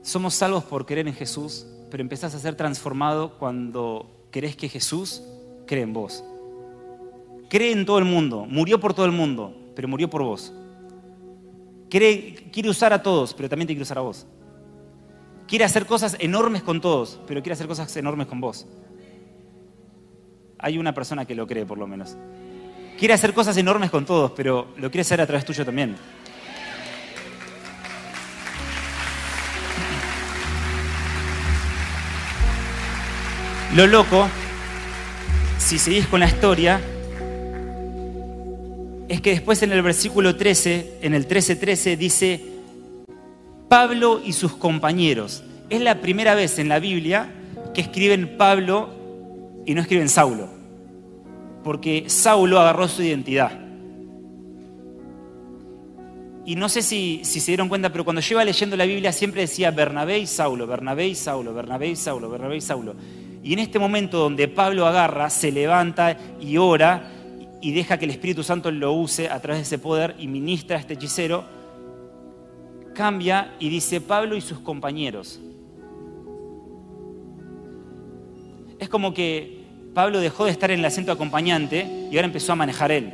Somos 0.00 0.32
salvos 0.32 0.64
por 0.64 0.86
creer 0.86 1.06
en 1.06 1.14
Jesús, 1.14 1.66
pero 1.90 2.00
empezás 2.00 2.34
a 2.34 2.38
ser 2.38 2.54
transformado 2.54 3.38
cuando 3.38 4.26
crees 4.30 4.56
que 4.56 4.70
Jesús 4.70 5.22
cree 5.66 5.82
en 5.82 5.92
vos. 5.92 6.24
Cree 7.50 7.72
en 7.72 7.84
todo 7.84 7.98
el 7.98 8.06
mundo, 8.06 8.46
murió 8.48 8.80
por 8.80 8.94
todo 8.94 9.04
el 9.04 9.12
mundo, 9.12 9.54
pero 9.74 9.86
murió 9.86 10.08
por 10.08 10.22
vos. 10.22 10.54
Quiere, 11.92 12.70
usar 12.70 12.94
a 12.94 13.02
todos, 13.02 13.34
pero 13.34 13.50
también 13.50 13.66
te 13.66 13.74
quiere 13.74 13.82
usar 13.82 13.98
a 13.98 14.00
vos. 14.00 14.26
Quiere 15.46 15.66
hacer 15.66 15.84
cosas 15.84 16.16
enormes 16.20 16.62
con 16.62 16.80
todos, 16.80 17.20
pero 17.26 17.42
quiere 17.42 17.52
hacer 17.52 17.66
cosas 17.66 17.94
enormes 17.98 18.28
con 18.28 18.40
vos. 18.40 18.64
Hay 20.58 20.78
una 20.78 20.94
persona 20.94 21.26
que 21.26 21.34
lo 21.34 21.46
cree, 21.46 21.66
por 21.66 21.76
lo 21.76 21.86
menos. 21.86 22.16
Quiere 22.98 23.12
hacer 23.12 23.34
cosas 23.34 23.58
enormes 23.58 23.90
con 23.90 24.06
todos, 24.06 24.30
pero 24.30 24.68
lo 24.78 24.90
quiere 24.90 25.02
hacer 25.02 25.20
a 25.20 25.26
través 25.26 25.44
tuyo 25.44 25.66
también. 25.66 25.94
Lo 33.74 33.86
loco, 33.86 34.28
si 35.58 35.78
seguís 35.78 36.06
con 36.06 36.20
la 36.20 36.26
historia, 36.26 36.80
es 39.08 39.20
que 39.20 39.30
después 39.30 39.62
en 39.62 39.72
el 39.72 39.82
versículo 39.82 40.36
13, 40.36 40.98
en 41.02 41.14
el 41.14 41.26
13:13 41.26 41.96
dice, 41.96 42.40
Pablo 43.68 44.20
y 44.22 44.34
sus 44.34 44.54
compañeros. 44.54 45.42
Es 45.70 45.80
la 45.80 46.00
primera 46.00 46.34
vez 46.34 46.58
en 46.58 46.68
la 46.68 46.78
Biblia 46.78 47.32
que 47.72 47.80
escriben 47.80 48.36
Pablo 48.36 48.90
y 49.64 49.74
no 49.74 49.80
escriben 49.80 50.10
Saulo, 50.10 50.48
porque 51.64 52.04
Saulo 52.08 52.60
agarró 52.60 52.86
su 52.88 53.02
identidad. 53.02 53.58
Y 56.44 56.56
no 56.56 56.68
sé 56.68 56.82
si, 56.82 57.20
si, 57.24 57.40
se 57.40 57.52
dieron 57.52 57.68
cuenta, 57.68 57.90
pero 57.90 58.04
cuando 58.04 58.20
yo 58.20 58.34
iba 58.34 58.44
leyendo 58.44 58.76
la 58.76 58.84
Biblia 58.84 59.12
siempre 59.12 59.42
decía 59.42 59.70
Bernabé 59.70 60.18
y 60.18 60.26
Saulo, 60.26 60.66
Bernabé 60.66 61.06
y 61.06 61.14
Saulo, 61.14 61.54
Bernabé 61.54 61.88
y 61.88 61.96
Saulo, 61.96 62.28
Bernabé 62.28 62.56
y 62.56 62.60
Saulo. 62.60 62.94
Y 63.42 63.54
en 63.54 63.60
este 63.60 63.78
momento 63.78 64.18
donde 64.18 64.48
Pablo 64.48 64.86
agarra, 64.86 65.30
se 65.30 65.50
levanta 65.50 66.16
y 66.40 66.58
ora, 66.58 67.10
y 67.62 67.70
deja 67.70 67.96
que 67.96 68.04
el 68.04 68.10
Espíritu 68.10 68.42
Santo 68.42 68.70
lo 68.72 68.92
use 68.92 69.30
a 69.30 69.40
través 69.40 69.60
de 69.60 69.62
ese 69.62 69.78
poder 69.78 70.16
y 70.18 70.26
ministra 70.26 70.76
a 70.76 70.80
este 70.80 70.94
hechicero, 70.94 71.44
cambia 72.92 73.54
y 73.60 73.68
dice 73.68 74.00
Pablo 74.00 74.36
y 74.36 74.40
sus 74.40 74.58
compañeros. 74.58 75.40
Es 78.80 78.88
como 78.88 79.14
que 79.14 79.62
Pablo 79.94 80.20
dejó 80.20 80.44
de 80.44 80.50
estar 80.50 80.72
en 80.72 80.80
el 80.80 80.84
acento 80.84 81.12
acompañante 81.12 82.08
y 82.10 82.16
ahora 82.16 82.26
empezó 82.26 82.52
a 82.52 82.56
manejar 82.56 82.90
él. 82.90 83.12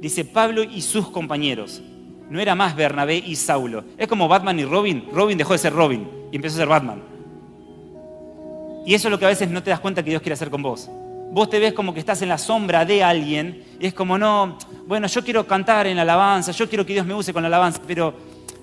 Dice 0.00 0.26
Pablo 0.26 0.62
y 0.62 0.82
sus 0.82 1.08
compañeros. 1.08 1.82
no 2.28 2.40
era 2.40 2.54
más 2.54 2.76
Bernabé 2.76 3.16
y 3.16 3.34
Saulo. 3.36 3.84
Es 3.96 4.08
como 4.08 4.28
Batman 4.28 4.58
y 4.58 4.64
Robin. 4.64 5.04
Robin 5.12 5.38
dejó 5.38 5.54
de 5.54 5.58
ser 5.58 5.72
Robin 5.72 6.06
y 6.30 6.36
empezó 6.36 6.56
a 6.56 6.58
ser 6.58 6.68
Batman. 6.68 7.02
Y 8.84 8.92
eso 8.92 9.08
es 9.08 9.12
lo 9.12 9.18
que 9.18 9.24
a 9.24 9.28
veces 9.28 9.48
no 9.48 9.62
te 9.62 9.70
das 9.70 9.80
cuenta 9.80 10.02
que 10.02 10.10
Dios 10.10 10.20
quiere 10.20 10.34
hacer 10.34 10.50
con 10.50 10.62
vos. 10.62 10.90
Vos 11.32 11.50
te 11.50 11.58
ves 11.58 11.72
como 11.72 11.92
que 11.92 12.00
estás 12.00 12.22
en 12.22 12.28
la 12.28 12.38
sombra 12.38 12.84
de 12.84 13.02
alguien 13.02 13.64
y 13.80 13.86
es 13.86 13.94
como, 13.94 14.16
no, 14.16 14.56
bueno, 14.86 15.06
yo 15.06 15.24
quiero 15.24 15.46
cantar 15.46 15.86
en 15.86 15.96
la 15.96 16.02
alabanza, 16.02 16.52
yo 16.52 16.68
quiero 16.68 16.86
que 16.86 16.92
Dios 16.92 17.06
me 17.06 17.14
use 17.14 17.32
con 17.32 17.42
la 17.42 17.48
alabanza, 17.48 17.80
pero, 17.86 18.14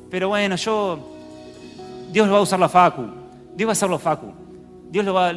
pero 0.09 0.29
bueno, 0.29 0.55
yo, 0.55 1.17
Dios 2.11 2.27
lo 2.27 2.33
va 2.33 2.39
a 2.39 2.43
usar 2.43 2.59
la 2.59 2.69
Facu, 2.69 3.03
Dios 3.55 3.67
va 3.67 3.71
a 3.71 3.73
hacerlo 3.73 3.99
Facu. 3.99 4.41
Dios 4.91 5.05
lo 5.05 5.13
va, 5.13 5.31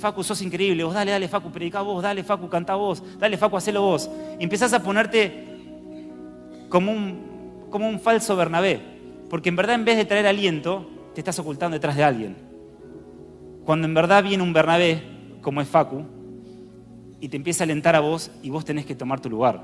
Facu, 0.00 0.24
sos 0.24 0.42
increíble, 0.42 0.82
vos 0.82 0.92
dale, 0.92 1.12
dale, 1.12 1.28
Facu, 1.28 1.52
predica 1.52 1.80
vos, 1.80 2.02
dale, 2.02 2.24
Facu, 2.24 2.48
canta 2.48 2.74
vos, 2.74 3.00
dale, 3.20 3.36
Facu, 3.36 3.56
hacelo 3.56 3.82
vos. 3.82 4.10
Y 4.40 4.42
empezás 4.42 4.72
a 4.72 4.82
ponerte 4.82 5.46
como 6.68 6.90
un, 6.90 7.68
como 7.70 7.88
un 7.88 8.00
falso 8.00 8.34
Bernabé, 8.34 8.80
porque 9.30 9.48
en 9.48 9.54
verdad 9.54 9.76
en 9.76 9.84
vez 9.84 9.96
de 9.96 10.06
traer 10.06 10.26
aliento, 10.26 10.90
te 11.14 11.20
estás 11.20 11.38
ocultando 11.38 11.76
detrás 11.76 11.94
de 11.94 12.02
alguien. 12.02 12.36
Cuando 13.64 13.86
en 13.86 13.94
verdad 13.94 14.24
viene 14.24 14.42
un 14.42 14.52
Bernabé, 14.52 15.04
como 15.40 15.60
es 15.60 15.68
Facu, 15.68 16.04
y 17.20 17.28
te 17.28 17.36
empieza 17.36 17.64
a 17.64 17.66
alentar 17.66 17.94
a 17.94 18.00
vos 18.00 18.30
y 18.42 18.50
vos 18.50 18.64
tenés 18.64 18.86
que 18.86 18.94
tomar 18.94 19.20
tu 19.20 19.28
lugar. 19.28 19.62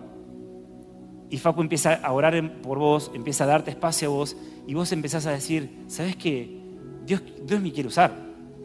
Y 1.30 1.38
Facu 1.38 1.60
empieza 1.60 1.94
a 1.94 2.12
orar 2.12 2.60
por 2.62 2.78
vos, 2.78 3.10
empieza 3.14 3.44
a 3.44 3.46
darte 3.48 3.70
espacio 3.70 4.08
a 4.08 4.12
vos, 4.12 4.36
y 4.66 4.74
vos 4.74 4.92
empezás 4.92 5.26
a 5.26 5.32
decir, 5.32 5.84
¿sabes 5.88 6.16
qué? 6.16 6.60
Dios, 7.04 7.22
Dios 7.44 7.60
me 7.60 7.72
quiere 7.72 7.88
usar. 7.88 8.12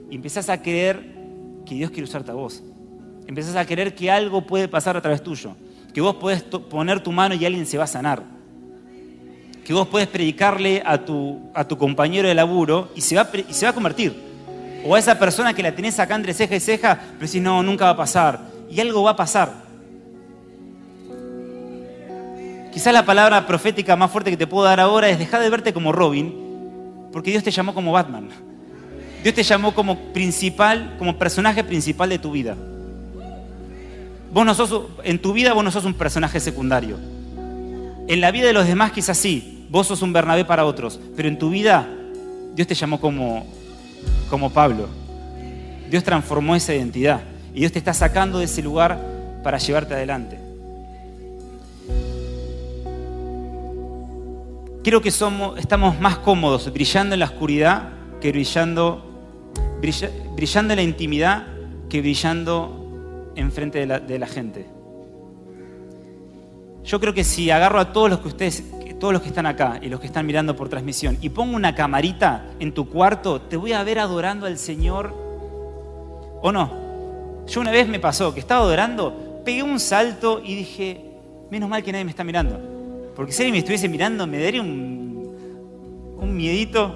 Y 0.09 0.15
empezás 0.15 0.49
a 0.49 0.61
creer 0.61 1.15
que 1.65 1.75
Dios 1.75 1.89
quiere 1.89 2.03
usarte 2.03 2.31
a 2.31 2.35
vos. 2.35 2.63
Empezás 3.27 3.55
a 3.55 3.65
creer 3.65 3.95
que 3.95 4.11
algo 4.11 4.45
puede 4.45 4.67
pasar 4.67 4.97
a 4.97 5.01
través 5.01 5.23
tuyo. 5.23 5.55
Que 5.93 6.01
vos 6.01 6.15
podés 6.15 6.43
poner 6.43 7.01
tu 7.01 7.11
mano 7.11 7.33
y 7.33 7.45
alguien 7.45 7.65
se 7.65 7.77
va 7.77 7.85
a 7.85 7.87
sanar. 7.87 8.23
Que 9.63 9.73
vos 9.73 9.87
podés 9.87 10.07
predicarle 10.07 10.83
a 10.85 11.05
tu, 11.05 11.39
a 11.53 11.67
tu 11.67 11.77
compañero 11.77 12.27
de 12.27 12.35
laburo 12.35 12.89
y 12.95 13.01
se, 13.01 13.15
va, 13.15 13.29
y 13.47 13.53
se 13.53 13.65
va 13.65 13.71
a 13.71 13.73
convertir. 13.73 14.13
O 14.85 14.95
a 14.95 14.99
esa 14.99 15.17
persona 15.17 15.53
que 15.53 15.63
la 15.63 15.73
tenés 15.73 15.99
acá 15.99 16.15
entre 16.15 16.33
ceja 16.33 16.55
y 16.55 16.59
ceja, 16.59 16.99
pero 16.99 17.27
decís, 17.27 17.41
no, 17.41 17.61
nunca 17.61 17.85
va 17.85 17.91
a 17.91 17.97
pasar. 17.97 18.50
Y 18.71 18.79
algo 18.79 19.03
va 19.03 19.11
a 19.11 19.15
pasar. 19.15 19.53
Quizás 22.71 22.93
la 22.93 23.05
palabra 23.05 23.45
profética 23.45 23.97
más 23.97 24.09
fuerte 24.09 24.31
que 24.31 24.37
te 24.37 24.47
puedo 24.47 24.63
dar 24.63 24.79
ahora 24.79 25.09
es 25.09 25.19
dejar 25.19 25.41
de 25.41 25.49
verte 25.49 25.73
como 25.73 25.91
Robin, 25.91 26.33
porque 27.11 27.31
Dios 27.31 27.43
te 27.43 27.51
llamó 27.51 27.73
como 27.73 27.91
Batman. 27.91 28.29
Dios 29.23 29.35
te 29.35 29.43
llamó 29.43 29.75
como 29.75 30.13
principal, 30.13 30.95
como 30.97 31.17
personaje 31.19 31.65
principal 31.65 32.09
de 32.09 32.17
tu 32.17 32.31
vida. 32.31 32.55
Vos 34.33 34.45
no 34.45 34.55
sos, 34.55 34.83
en 35.03 35.19
tu 35.19 35.33
vida 35.33 35.51
vos 35.51 35.63
no 35.65 35.71
sos 35.71 35.83
un 35.83 35.93
personaje 35.93 36.39
secundario. 36.39 36.97
En 38.07 38.21
la 38.21 38.31
vida 38.31 38.47
de 38.47 38.53
los 38.53 38.65
demás 38.65 38.93
quizás 38.93 39.17
sí, 39.17 39.67
vos 39.69 39.87
sos 39.87 40.01
un 40.01 40.13
Bernabé 40.13 40.45
para 40.45 40.63
otros, 40.63 40.97
pero 41.17 41.27
en 41.27 41.37
tu 41.37 41.49
vida 41.49 41.89
Dios 42.55 42.67
te 42.69 42.75
llamó 42.75 43.01
como, 43.01 43.45
como 44.29 44.49
Pablo. 44.49 44.87
Dios 45.89 46.05
transformó 46.05 46.55
esa 46.55 46.73
identidad 46.73 47.21
y 47.53 47.59
Dios 47.59 47.71
te 47.71 47.79
está 47.79 47.93
sacando 47.93 48.39
de 48.39 48.45
ese 48.45 48.61
lugar 48.61 48.99
para 49.43 49.57
llevarte 49.57 49.93
adelante. 49.93 50.39
Creo 54.83 55.01
que 55.01 55.11
somos, 55.11 55.59
estamos 55.59 55.99
más 55.99 56.17
cómodos 56.17 56.71
brillando 56.73 57.13
en 57.13 57.19
la 57.19 57.27
oscuridad 57.27 57.89
que 58.19 58.31
brillando 58.31 59.07
brillando 60.35 60.73
en 60.73 60.77
la 60.77 60.83
intimidad 60.83 61.47
que 61.89 62.01
brillando 62.01 63.31
enfrente 63.35 63.79
de 63.79 63.85
la, 63.85 63.99
de 63.99 64.19
la 64.19 64.27
gente. 64.27 64.67
Yo 66.83 66.99
creo 66.99 67.13
que 67.13 67.23
si 67.23 67.51
agarro 67.51 67.79
a 67.79 67.93
todos 67.93 68.09
los 68.09 68.19
que 68.19 68.27
ustedes, 68.27 68.63
todos 68.99 69.13
los 69.13 69.21
que 69.21 69.29
están 69.29 69.45
acá 69.45 69.79
y 69.81 69.89
los 69.89 69.99
que 69.99 70.07
están 70.07 70.25
mirando 70.25 70.55
por 70.55 70.69
transmisión 70.69 71.17
y 71.21 71.29
pongo 71.29 71.55
una 71.55 71.75
camarita 71.75 72.45
en 72.59 72.73
tu 72.73 72.89
cuarto, 72.89 73.41
te 73.41 73.57
voy 73.57 73.73
a 73.73 73.83
ver 73.83 73.99
adorando 73.99 74.45
al 74.45 74.57
Señor 74.57 75.15
o 76.41 76.51
no. 76.51 76.80
Yo 77.47 77.61
una 77.61 77.71
vez 77.71 77.87
me 77.87 77.99
pasó 77.99 78.33
que 78.33 78.39
estaba 78.39 78.61
adorando, 78.61 79.41
pegué 79.43 79.63
un 79.63 79.79
salto 79.79 80.41
y 80.43 80.55
dije, 80.55 81.01
menos 81.49 81.69
mal 81.69 81.83
que 81.83 81.91
nadie 81.91 82.05
me 82.05 82.11
está 82.11 82.23
mirando. 82.23 82.59
Porque 83.15 83.31
si 83.31 83.41
alguien 83.41 83.53
me 83.53 83.59
estuviese 83.59 83.89
mirando 83.89 84.25
me 84.27 84.41
daría 84.41 84.61
un, 84.61 85.35
un 86.19 86.35
miedito. 86.35 86.95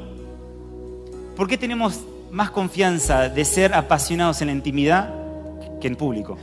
¿Por 1.36 1.48
qué 1.48 1.58
tenemos 1.58 2.06
más 2.36 2.52
confianza 2.52 3.30
de 3.30 3.46
ser 3.46 3.74
apasionados 3.74 4.42
en 4.42 4.48
la 4.48 4.54
intimidad 4.54 5.14
que 5.80 5.88
en 5.88 5.96
público. 5.96 6.38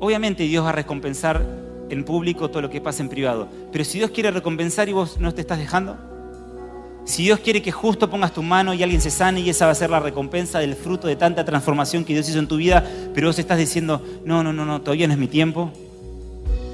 Obviamente 0.00 0.44
Dios 0.44 0.64
va 0.64 0.70
a 0.70 0.72
recompensar 0.72 1.44
en 1.90 2.04
público 2.04 2.48
todo 2.48 2.62
lo 2.62 2.70
que 2.70 2.80
pasa 2.80 3.02
en 3.02 3.10
privado, 3.10 3.46
pero 3.70 3.84
si 3.84 3.98
Dios 3.98 4.10
quiere 4.10 4.30
recompensar 4.30 4.88
y 4.88 4.92
vos 4.92 5.18
no 5.18 5.34
te 5.34 5.42
estás 5.42 5.58
dejando, 5.58 5.98
si 7.04 7.24
Dios 7.24 7.40
quiere 7.40 7.60
que 7.60 7.70
justo 7.70 8.08
pongas 8.08 8.32
tu 8.32 8.42
mano 8.42 8.72
y 8.72 8.82
alguien 8.82 9.00
se 9.00 9.10
sane 9.10 9.40
y 9.40 9.50
esa 9.50 9.66
va 9.66 9.72
a 9.72 9.74
ser 9.74 9.90
la 9.90 10.00
recompensa 10.00 10.58
del 10.58 10.74
fruto 10.74 11.06
de 11.06 11.16
tanta 11.16 11.44
transformación 11.44 12.04
que 12.04 12.14
Dios 12.14 12.28
hizo 12.28 12.38
en 12.38 12.48
tu 12.48 12.56
vida, 12.56 12.84
pero 13.14 13.26
vos 13.26 13.38
estás 13.38 13.58
diciendo, 13.58 14.02
no, 14.24 14.42
no, 14.42 14.52
no, 14.52 14.64
no, 14.64 14.80
todavía 14.80 15.06
no 15.06 15.12
es 15.12 15.18
mi 15.18 15.28
tiempo, 15.28 15.70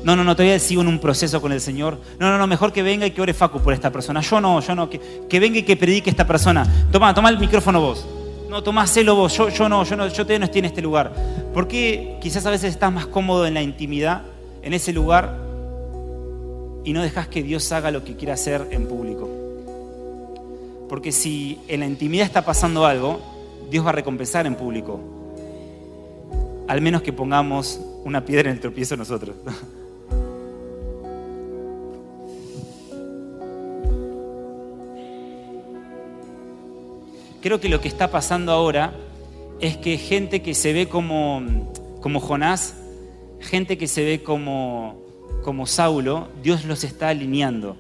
no, 0.05 0.17
no, 0.17 0.25
no, 0.25 0.35
todavía 0.35 0.59
sigo 0.59 0.83
en 0.83 0.89
un 0.89 0.99
proceso 0.99 1.41
con 1.41 1.53
el 1.53 1.61
Señor. 1.61 1.99
No, 2.19 2.31
no, 2.31 2.39
no, 2.39 2.47
mejor 2.47 2.73
que 2.73 2.83
venga 2.83 3.07
y 3.07 3.11
que 3.11 3.21
ore 3.21 3.35
Facu 3.35 3.61
por 3.61 3.75
esta 3.75 3.91
persona. 3.91 4.21
Yo 4.23 4.41
no, 4.41 4.61
yo 4.61 4.75
no, 4.75 4.89
que, 4.89 5.01
que 5.29 5.41
venga 5.41 5.59
y 5.59 5.63
que 5.63 5.77
predique 5.77 6.09
esta 6.09 6.27
persona. 6.27 6.67
Toma, 6.91 7.13
toma 7.13 7.29
el 7.29 7.39
micrófono 7.39 7.81
vos. 7.81 8.07
No, 8.49 8.63
toma, 8.63 8.87
celo 8.87 9.15
vos. 9.15 9.37
Yo, 9.37 9.51
yo 9.51 9.69
no, 9.69 9.85
yo 9.85 9.97
no, 9.97 10.07
yo 10.07 10.15
todavía 10.15 10.39
no 10.39 10.45
estoy 10.47 10.61
en 10.61 10.65
este 10.65 10.81
lugar. 10.81 11.13
¿Por 11.53 11.69
qué 11.69 12.17
quizás 12.23 12.47
a 12.47 12.51
veces 12.51 12.73
estás 12.73 12.91
más 12.91 13.07
cómodo 13.07 13.47
en 13.47 13.55
la 13.55 13.63
intimidad, 13.63 14.23
en 14.63 14.73
ese 14.73 14.93
lugar, 14.93 15.37
y 16.83 16.95
no 16.95 17.03
dejas 17.03 17.29
que 17.29 17.43
Dios 17.43 17.71
haga 17.71 17.91
lo 17.91 18.03
que 18.03 18.17
quiera 18.17 18.35
hacer 18.35 18.69
en 18.71 18.87
público? 18.87 19.40
Porque 20.91 21.13
si 21.13 21.59
en 21.69 21.81
la 21.81 21.87
intimidad 21.87 22.27
está 22.27 22.45
pasando 22.45 22.85
algo, 22.85 23.21
Dios 23.71 23.87
va 23.87 23.91
a 23.91 23.93
recompensar 23.93 24.45
en 24.45 24.57
público. 24.57 24.99
Al 26.67 26.81
menos 26.81 27.03
que 27.03 27.13
pongamos 27.13 27.81
una 28.03 28.25
piedra 28.25 28.51
en 28.51 28.57
el 28.57 28.61
tropiezo 28.61 28.97
nosotros. 28.97 29.37
Creo 37.41 37.61
que 37.61 37.69
lo 37.69 37.81
que 37.81 37.87
está 37.87 38.11
pasando 38.11 38.51
ahora 38.51 38.93
es 39.61 39.77
que 39.77 39.97
gente 39.97 40.43
que 40.43 40.55
se 40.55 40.73
ve 40.73 40.89
como, 40.89 41.71
como 42.01 42.19
Jonás, 42.19 42.75
gente 43.39 43.79
que 43.79 43.87
se 43.87 44.05
ve 44.05 44.25
como, 44.25 45.01
como 45.45 45.69
Saulo, 45.69 46.27
Dios 46.43 46.65
los 46.65 46.83
está 46.83 47.11
alineando. 47.11 47.77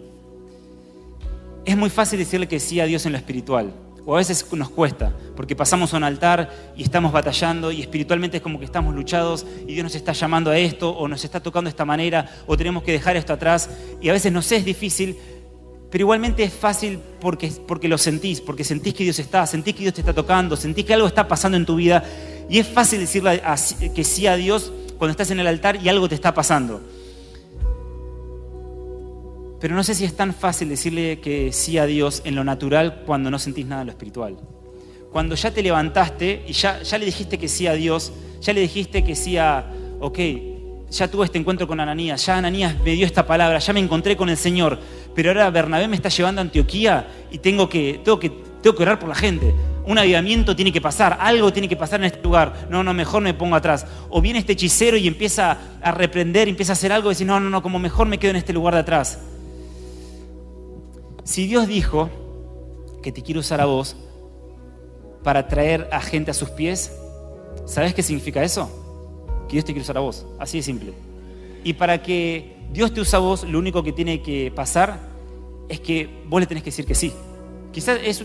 Es 1.65 1.77
muy 1.77 1.91
fácil 1.91 2.19
decirle 2.19 2.49
que 2.49 2.61
sí 2.61 2.81
a 2.81 2.87
Dios 2.87 3.05
en 3.07 3.13
lo 3.13 3.19
espiritual, 3.19 3.73
o 4.07 4.15
a 4.15 4.19
veces 4.19 4.47
nos 4.53 4.71
cuesta, 4.71 5.15
porque 5.37 5.55
pasamos 5.55 5.93
a 5.93 5.99
un 5.99 6.05
altar 6.05 6.51
y 6.77 6.83
estamos 6.83 7.13
batallando 7.13 7.71
y 7.71 7.81
espiritualmente 7.81 8.39
es 8.39 8.43
como 8.43 8.59
que 8.59 8.65
estamos 8.65 8.95
luchados 8.95 9.47
y 9.67 9.75
Dios 9.75 9.85
nos 9.85 9.95
está 9.95 10.13
llamando 10.13 10.51
a 10.51 10.59
esto, 10.59 10.91
o 10.91 11.07
nos 11.07 11.25
está 11.25 11.41
tocando 11.41 11.69
de 11.69 11.73
esta 11.73 11.85
manera, 11.85 12.29
o 12.47 12.57
tenemos 12.57 12.83
que 12.83 12.93
dejar 12.93 13.17
esto 13.17 13.33
atrás, 13.33 13.69
y 14.01 14.09
a 14.09 14.13
veces 14.13 14.33
nos 14.33 14.51
es 14.53 14.65
difícil, 14.65 15.17
pero 15.91 16.03
igualmente 16.03 16.45
es 16.45 16.53
fácil 16.53 17.01
porque, 17.21 17.53
porque 17.67 17.89
lo 17.89 17.99
sentís, 17.99 18.41
porque 18.41 18.63
sentís 18.63 18.95
que 18.95 19.05
Dios 19.05 19.19
está, 19.19 19.47
sentís 19.47 19.75
que 19.75 19.83
Dios 19.83 19.95
te 19.95 20.01
está 20.01 20.15
tocando, 20.15 20.57
sentís 20.57 20.85
que 20.85 20.95
algo 20.95 21.09
está 21.09 21.27
pasando 21.27 21.57
en 21.57 21.67
tu 21.67 21.77
vida. 21.77 22.05
Y 22.49 22.61
es 22.61 22.69
fácil 22.69 23.01
decirle 23.01 23.43
que 23.93 24.05
sí 24.05 24.29
a 24.29 24.37
Dios 24.37 24.73
cuando 24.99 25.11
estás 25.11 25.33
en 25.33 25.41
el 25.41 25.49
altar 25.49 25.83
y 25.83 25.89
algo 25.89 26.09
te 26.09 26.15
está 26.15 26.33
pasando. 26.33 26.81
Pero 29.61 29.75
no 29.75 29.85
sé 29.85 29.95
si 29.95 30.05
es 30.05 30.17
tan 30.17 30.33
fácil 30.33 30.69
decirle 30.71 31.21
que 31.21 31.53
sí 31.53 31.77
a 31.77 31.87
Dios 31.87 32.23
en 32.25 32.35
lo 32.35 32.45
natural 32.45 33.03
cuando 33.05 33.31
no 33.31 33.39
sentís 33.39 33.67
nada 33.67 33.83
en 33.83 33.89
lo 33.89 33.93
espiritual. 33.93 34.39
Cuando 35.13 35.35
ya 35.35 35.51
te 35.51 35.63
levantaste 35.63 36.45
y 36.47 36.53
ya, 36.53 36.83
ya 36.83 36.97
le 36.99 37.05
dijiste 37.05 37.37
que 37.37 37.49
sí 37.49 37.67
a 37.67 37.75
Dios, 37.75 38.13
ya 38.41 38.53
le 38.53 38.61
dijiste 38.63 39.05
que 39.05 39.15
sí 39.15 39.37
a, 39.37 39.71
ok, 40.01 40.19
ya 40.91 41.09
tuve 41.09 41.27
este 41.27 41.39
encuentro 41.39 41.69
con 41.69 41.79
Ananías, 41.79 42.25
ya 42.25 42.39
Ananías 42.39 42.75
me 42.85 42.93
dio 42.93 43.07
esta 43.07 43.27
palabra, 43.27 43.59
ya 43.59 43.73
me 43.73 43.81
encontré 43.81 44.17
con 44.17 44.29
el 44.29 44.37
Señor, 44.37 44.79
pero 45.15 45.31
ahora 45.31 45.51
Bernabé 45.51 45.89
me 45.89 45.97
está 45.97 46.09
llevando 46.09 46.41
a 46.41 46.43
Antioquía 46.43 47.09
y 47.31 47.39
tengo 47.39 47.69
que, 47.69 48.01
tengo 48.05 48.19
que, 48.19 48.31
tengo 48.63 48.77
que 48.77 48.83
orar 48.83 48.99
por 48.99 49.09
la 49.09 49.15
gente. 49.15 49.55
Un 49.85 49.99
avivamiento 49.99 50.55
tiene 50.55 50.73
que 50.73 50.81
pasar, 50.81 51.19
algo 51.21 51.53
tiene 51.53 51.69
que 51.69 51.77
pasar 51.77 52.01
en 52.01 52.07
este 52.07 52.23
lugar. 52.23 52.69
No, 52.71 52.85
no, 52.85 52.93
mejor 52.93 53.23
me 53.23 53.35
pongo 53.35 53.57
atrás. 53.57 53.87
O 54.09 54.21
viene 54.21 54.39
este 54.39 54.53
hechicero 54.53 54.97
y 54.97 55.09
empieza 55.09 55.59
a 55.83 55.91
reprender, 55.91 56.49
empieza 56.49 56.73
a 56.73 56.75
hacer 56.75 56.93
algo 56.93 57.11
y 57.11 57.15
dice, 57.15 57.25
no, 57.25 57.41
no, 57.41 57.51
no, 57.51 57.63
como 57.63 57.79
mejor 57.79 58.07
me 58.07 58.19
quedo 58.19 58.31
en 58.31 58.37
este 58.37 58.53
lugar 58.53 58.75
de 58.75 58.81
atrás. 58.81 59.19
Si 61.25 61.47
Dios 61.47 61.69
dijo 61.69 62.09
que 63.03 63.13
te 63.13 63.23
quiere 63.23 63.41
usar 63.41 63.61
a 63.61 63.67
vos 63.67 63.97
para 65.23 65.49
traer 65.49 65.89
a 65.93 66.01
gente 66.01 66.31
a 66.31 66.35
sus 66.35 66.51
pies, 66.51 66.93
¿sabes 67.67 67.95
qué 67.95 68.03
significa 68.03 68.43
eso? 68.43 68.71
Que 69.49 69.55
Dios 69.55 69.65
te 69.65 69.73
quiere 69.73 69.83
usar 69.83 69.99
a 69.99 70.01
vos. 70.01 70.27
Así 70.39 70.59
de 70.59 70.63
simple. 70.63 70.93
Y 71.65 71.75
para 71.75 72.03
que 72.03 72.57
Dios 72.73 72.93
te 72.95 73.01
usa 73.01 73.19
a 73.19 73.23
vos, 73.23 73.45
lo 73.45 73.59
único 73.59 73.83
que 73.83 73.93
tiene 73.93 74.23
que 74.23 74.53
pasar 74.55 74.99
es 75.69 75.81
que 75.81 76.09
vos 76.27 76.41
le 76.41 76.47
tenés 76.47 76.63
que 76.63 76.71
decir 76.71 76.87
que 76.87 76.95
sí. 76.95 77.13
Quizás 77.73 78.01
es, 78.03 78.21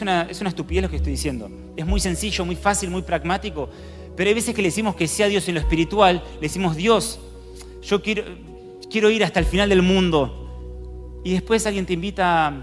una, 0.00 0.22
es 0.22 0.40
una 0.40 0.48
estupidez 0.48 0.82
lo 0.82 0.90
que 0.90 0.96
estoy 0.96 1.12
diciendo. 1.12 1.50
Es 1.76 1.84
muy 1.84 2.00
sencillo, 2.00 2.44
muy 2.44 2.56
fácil, 2.56 2.90
muy 2.90 3.02
pragmático. 3.02 3.68
Pero 4.16 4.28
hay 4.28 4.34
veces 4.34 4.54
que 4.54 4.62
le 4.62 4.68
decimos 4.68 4.96
que 4.96 5.06
sí 5.06 5.22
a 5.22 5.26
Dios 5.26 5.46
en 5.48 5.54
lo 5.54 5.60
espiritual, 5.60 6.22
le 6.36 6.40
decimos, 6.40 6.76
Dios, 6.76 7.18
yo 7.82 8.02
quiero, 8.02 8.24
quiero 8.90 9.10
ir 9.10 9.24
hasta 9.24 9.40
el 9.40 9.46
final 9.46 9.68
del 9.68 9.82
mundo. 9.82 10.45
Y 11.26 11.32
después 11.32 11.66
alguien 11.66 11.84
te 11.84 11.92
invita 11.92 12.54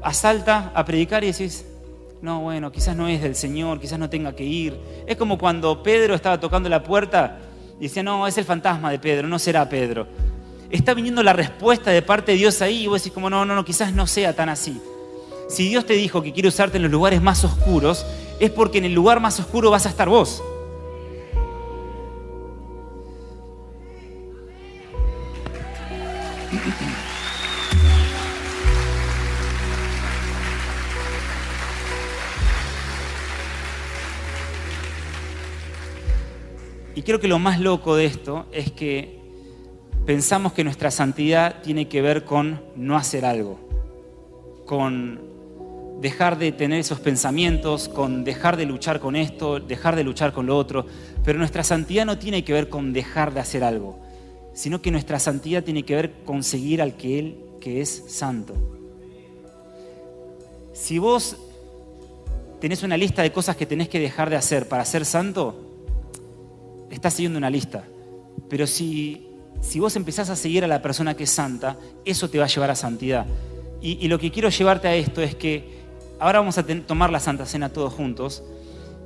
a 0.00 0.14
Salta 0.14 0.70
a 0.72 0.84
predicar 0.84 1.24
y 1.24 1.32
decís, 1.32 1.64
no, 2.22 2.42
bueno, 2.42 2.70
quizás 2.70 2.94
no 2.94 3.08
es 3.08 3.20
del 3.20 3.34
Señor, 3.34 3.80
quizás 3.80 3.98
no 3.98 4.08
tenga 4.08 4.36
que 4.36 4.44
ir. 4.44 4.78
Es 5.04 5.16
como 5.16 5.36
cuando 5.36 5.82
Pedro 5.82 6.14
estaba 6.14 6.38
tocando 6.38 6.68
la 6.68 6.84
puerta 6.84 7.40
y 7.80 7.88
decía, 7.88 8.04
no, 8.04 8.24
es 8.28 8.38
el 8.38 8.44
fantasma 8.44 8.92
de 8.92 9.00
Pedro, 9.00 9.26
no 9.26 9.40
será 9.40 9.68
Pedro. 9.68 10.06
Está 10.70 10.94
viniendo 10.94 11.20
la 11.24 11.32
respuesta 11.32 11.90
de 11.90 12.02
parte 12.02 12.30
de 12.30 12.38
Dios 12.38 12.62
ahí 12.62 12.84
y 12.84 12.86
vos 12.86 13.02
decís 13.02 13.12
como, 13.12 13.28
no, 13.28 13.44
no, 13.44 13.56
no, 13.56 13.64
quizás 13.64 13.92
no 13.92 14.06
sea 14.06 14.36
tan 14.36 14.48
así. 14.48 14.80
Si 15.48 15.68
Dios 15.68 15.86
te 15.86 15.94
dijo 15.94 16.22
que 16.22 16.32
quiere 16.32 16.50
usarte 16.50 16.76
en 16.76 16.84
los 16.84 16.92
lugares 16.92 17.20
más 17.20 17.42
oscuros, 17.42 18.06
es 18.38 18.52
porque 18.52 18.78
en 18.78 18.84
el 18.84 18.94
lugar 18.94 19.18
más 19.18 19.40
oscuro 19.40 19.72
vas 19.72 19.86
a 19.86 19.88
estar 19.88 20.08
vos. 20.08 20.40
Creo 37.08 37.20
que 37.20 37.28
lo 37.28 37.38
más 37.38 37.58
loco 37.58 37.96
de 37.96 38.04
esto 38.04 38.44
es 38.52 38.70
que 38.70 39.18
pensamos 40.04 40.52
que 40.52 40.62
nuestra 40.62 40.90
santidad 40.90 41.62
tiene 41.62 41.88
que 41.88 42.02
ver 42.02 42.26
con 42.26 42.60
no 42.76 42.98
hacer 42.98 43.24
algo, 43.24 43.58
con 44.66 45.18
dejar 46.02 46.36
de 46.36 46.52
tener 46.52 46.80
esos 46.80 47.00
pensamientos, 47.00 47.88
con 47.88 48.24
dejar 48.24 48.58
de 48.58 48.66
luchar 48.66 49.00
con 49.00 49.16
esto, 49.16 49.58
dejar 49.58 49.96
de 49.96 50.04
luchar 50.04 50.34
con 50.34 50.44
lo 50.44 50.54
otro. 50.58 50.84
Pero 51.24 51.38
nuestra 51.38 51.64
santidad 51.64 52.04
no 52.04 52.18
tiene 52.18 52.44
que 52.44 52.52
ver 52.52 52.68
con 52.68 52.92
dejar 52.92 53.32
de 53.32 53.40
hacer 53.40 53.64
algo, 53.64 53.98
sino 54.52 54.82
que 54.82 54.90
nuestra 54.90 55.18
santidad 55.18 55.64
tiene 55.64 55.84
que 55.84 55.94
ver 55.94 56.12
con 56.26 56.42
seguir 56.42 56.82
al 56.82 56.98
que 56.98 57.18
Él, 57.18 57.38
que 57.58 57.80
es 57.80 58.04
santo. 58.08 58.52
Si 60.74 60.98
vos 60.98 61.38
tenés 62.60 62.82
una 62.82 62.98
lista 62.98 63.22
de 63.22 63.32
cosas 63.32 63.56
que 63.56 63.64
tenés 63.64 63.88
que 63.88 63.98
dejar 63.98 64.28
de 64.28 64.36
hacer 64.36 64.68
para 64.68 64.84
ser 64.84 65.06
santo, 65.06 65.67
estás 66.90 67.14
siguiendo 67.14 67.38
una 67.38 67.50
lista. 67.50 67.84
Pero 68.48 68.66
si, 68.66 69.28
si 69.60 69.80
vos 69.80 69.96
empezás 69.96 70.30
a 70.30 70.36
seguir 70.36 70.64
a 70.64 70.68
la 70.68 70.82
persona 70.82 71.14
que 71.14 71.24
es 71.24 71.30
santa, 71.30 71.76
eso 72.04 72.28
te 72.30 72.38
va 72.38 72.44
a 72.44 72.48
llevar 72.48 72.70
a 72.70 72.74
santidad. 72.74 73.26
Y, 73.80 74.04
y 74.04 74.08
lo 74.08 74.18
que 74.18 74.30
quiero 74.30 74.48
llevarte 74.48 74.88
a 74.88 74.94
esto 74.94 75.22
es 75.22 75.34
que 75.34 75.78
ahora 76.18 76.40
vamos 76.40 76.58
a 76.58 76.64
tomar 76.64 77.10
la 77.10 77.20
Santa 77.20 77.46
Cena 77.46 77.68
todos 77.68 77.92
juntos. 77.92 78.42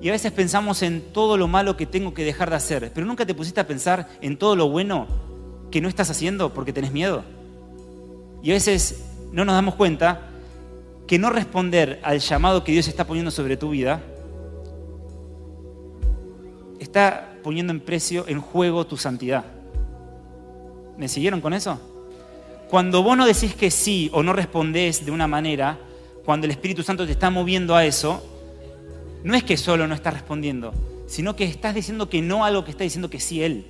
Y 0.00 0.08
a 0.08 0.12
veces 0.12 0.32
pensamos 0.32 0.82
en 0.82 1.00
todo 1.12 1.36
lo 1.36 1.46
malo 1.46 1.76
que 1.76 1.86
tengo 1.86 2.12
que 2.12 2.24
dejar 2.24 2.50
de 2.50 2.56
hacer, 2.56 2.90
pero 2.92 3.06
nunca 3.06 3.24
te 3.24 3.34
pusiste 3.34 3.60
a 3.60 3.66
pensar 3.66 4.08
en 4.20 4.36
todo 4.36 4.56
lo 4.56 4.68
bueno 4.68 5.06
que 5.70 5.80
no 5.80 5.88
estás 5.88 6.10
haciendo 6.10 6.52
porque 6.52 6.72
tenés 6.72 6.92
miedo. 6.92 7.22
Y 8.42 8.50
a 8.50 8.54
veces 8.54 9.04
no 9.30 9.44
nos 9.44 9.54
damos 9.54 9.76
cuenta 9.76 10.28
que 11.06 11.18
no 11.18 11.30
responder 11.30 12.00
al 12.02 12.18
llamado 12.18 12.64
que 12.64 12.72
Dios 12.72 12.88
está 12.88 13.06
poniendo 13.06 13.30
sobre 13.30 13.56
tu 13.56 13.70
vida 13.70 14.02
está 16.80 17.31
poniendo 17.42 17.72
en 17.72 17.80
precio, 17.80 18.24
en 18.28 18.40
juego 18.40 18.86
tu 18.86 18.96
santidad. 18.96 19.44
¿Me 20.96 21.08
siguieron 21.08 21.40
con 21.40 21.52
eso? 21.52 21.80
Cuando 22.70 23.02
vos 23.02 23.16
no 23.16 23.26
decís 23.26 23.54
que 23.54 23.70
sí 23.70 24.10
o 24.12 24.22
no 24.22 24.32
respondés 24.32 25.04
de 25.04 25.10
una 25.10 25.26
manera, 25.26 25.78
cuando 26.24 26.46
el 26.46 26.52
Espíritu 26.52 26.82
Santo 26.82 27.04
te 27.04 27.12
está 27.12 27.28
moviendo 27.30 27.74
a 27.74 27.84
eso, 27.84 28.22
no 29.24 29.34
es 29.34 29.44
que 29.44 29.56
solo 29.56 29.86
no 29.86 29.94
estás 29.94 30.14
respondiendo, 30.14 30.72
sino 31.06 31.36
que 31.36 31.44
estás 31.44 31.74
diciendo 31.74 32.08
que 32.08 32.22
no 32.22 32.44
a 32.44 32.48
algo 32.48 32.64
que 32.64 32.70
está 32.70 32.84
diciendo 32.84 33.10
que 33.10 33.20
sí 33.20 33.42
Él. 33.42 33.66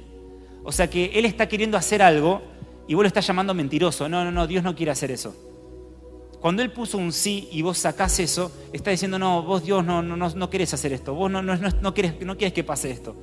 O 0.64 0.72
sea 0.72 0.88
que 0.88 1.06
Él 1.14 1.24
está 1.24 1.48
queriendo 1.48 1.76
hacer 1.76 2.02
algo 2.02 2.42
y 2.86 2.94
vos 2.94 3.02
lo 3.02 3.08
estás 3.08 3.26
llamando 3.26 3.54
mentiroso. 3.54 4.08
No, 4.08 4.24
no, 4.24 4.30
no, 4.30 4.46
Dios 4.46 4.62
no 4.62 4.76
quiere 4.76 4.92
hacer 4.92 5.10
eso. 5.10 5.34
Cuando 6.40 6.62
Él 6.62 6.72
puso 6.72 6.98
un 6.98 7.12
sí 7.12 7.48
y 7.52 7.62
vos 7.62 7.78
sacás 7.78 8.18
eso, 8.18 8.50
está 8.72 8.90
diciendo, 8.90 9.18
no, 9.18 9.42
vos 9.42 9.64
Dios 9.64 9.84
no, 9.84 10.02
no, 10.02 10.16
no, 10.16 10.50
querés 10.50 10.74
hacer 10.74 10.92
esto, 10.92 11.14
vos 11.14 11.30
no, 11.30 11.42
no, 11.42 11.56
no, 11.56 11.94
querés, 11.94 12.20
no 12.20 12.36
quieres 12.36 12.52
que 12.52 12.64
pase 12.64 12.90
esto. 12.90 13.14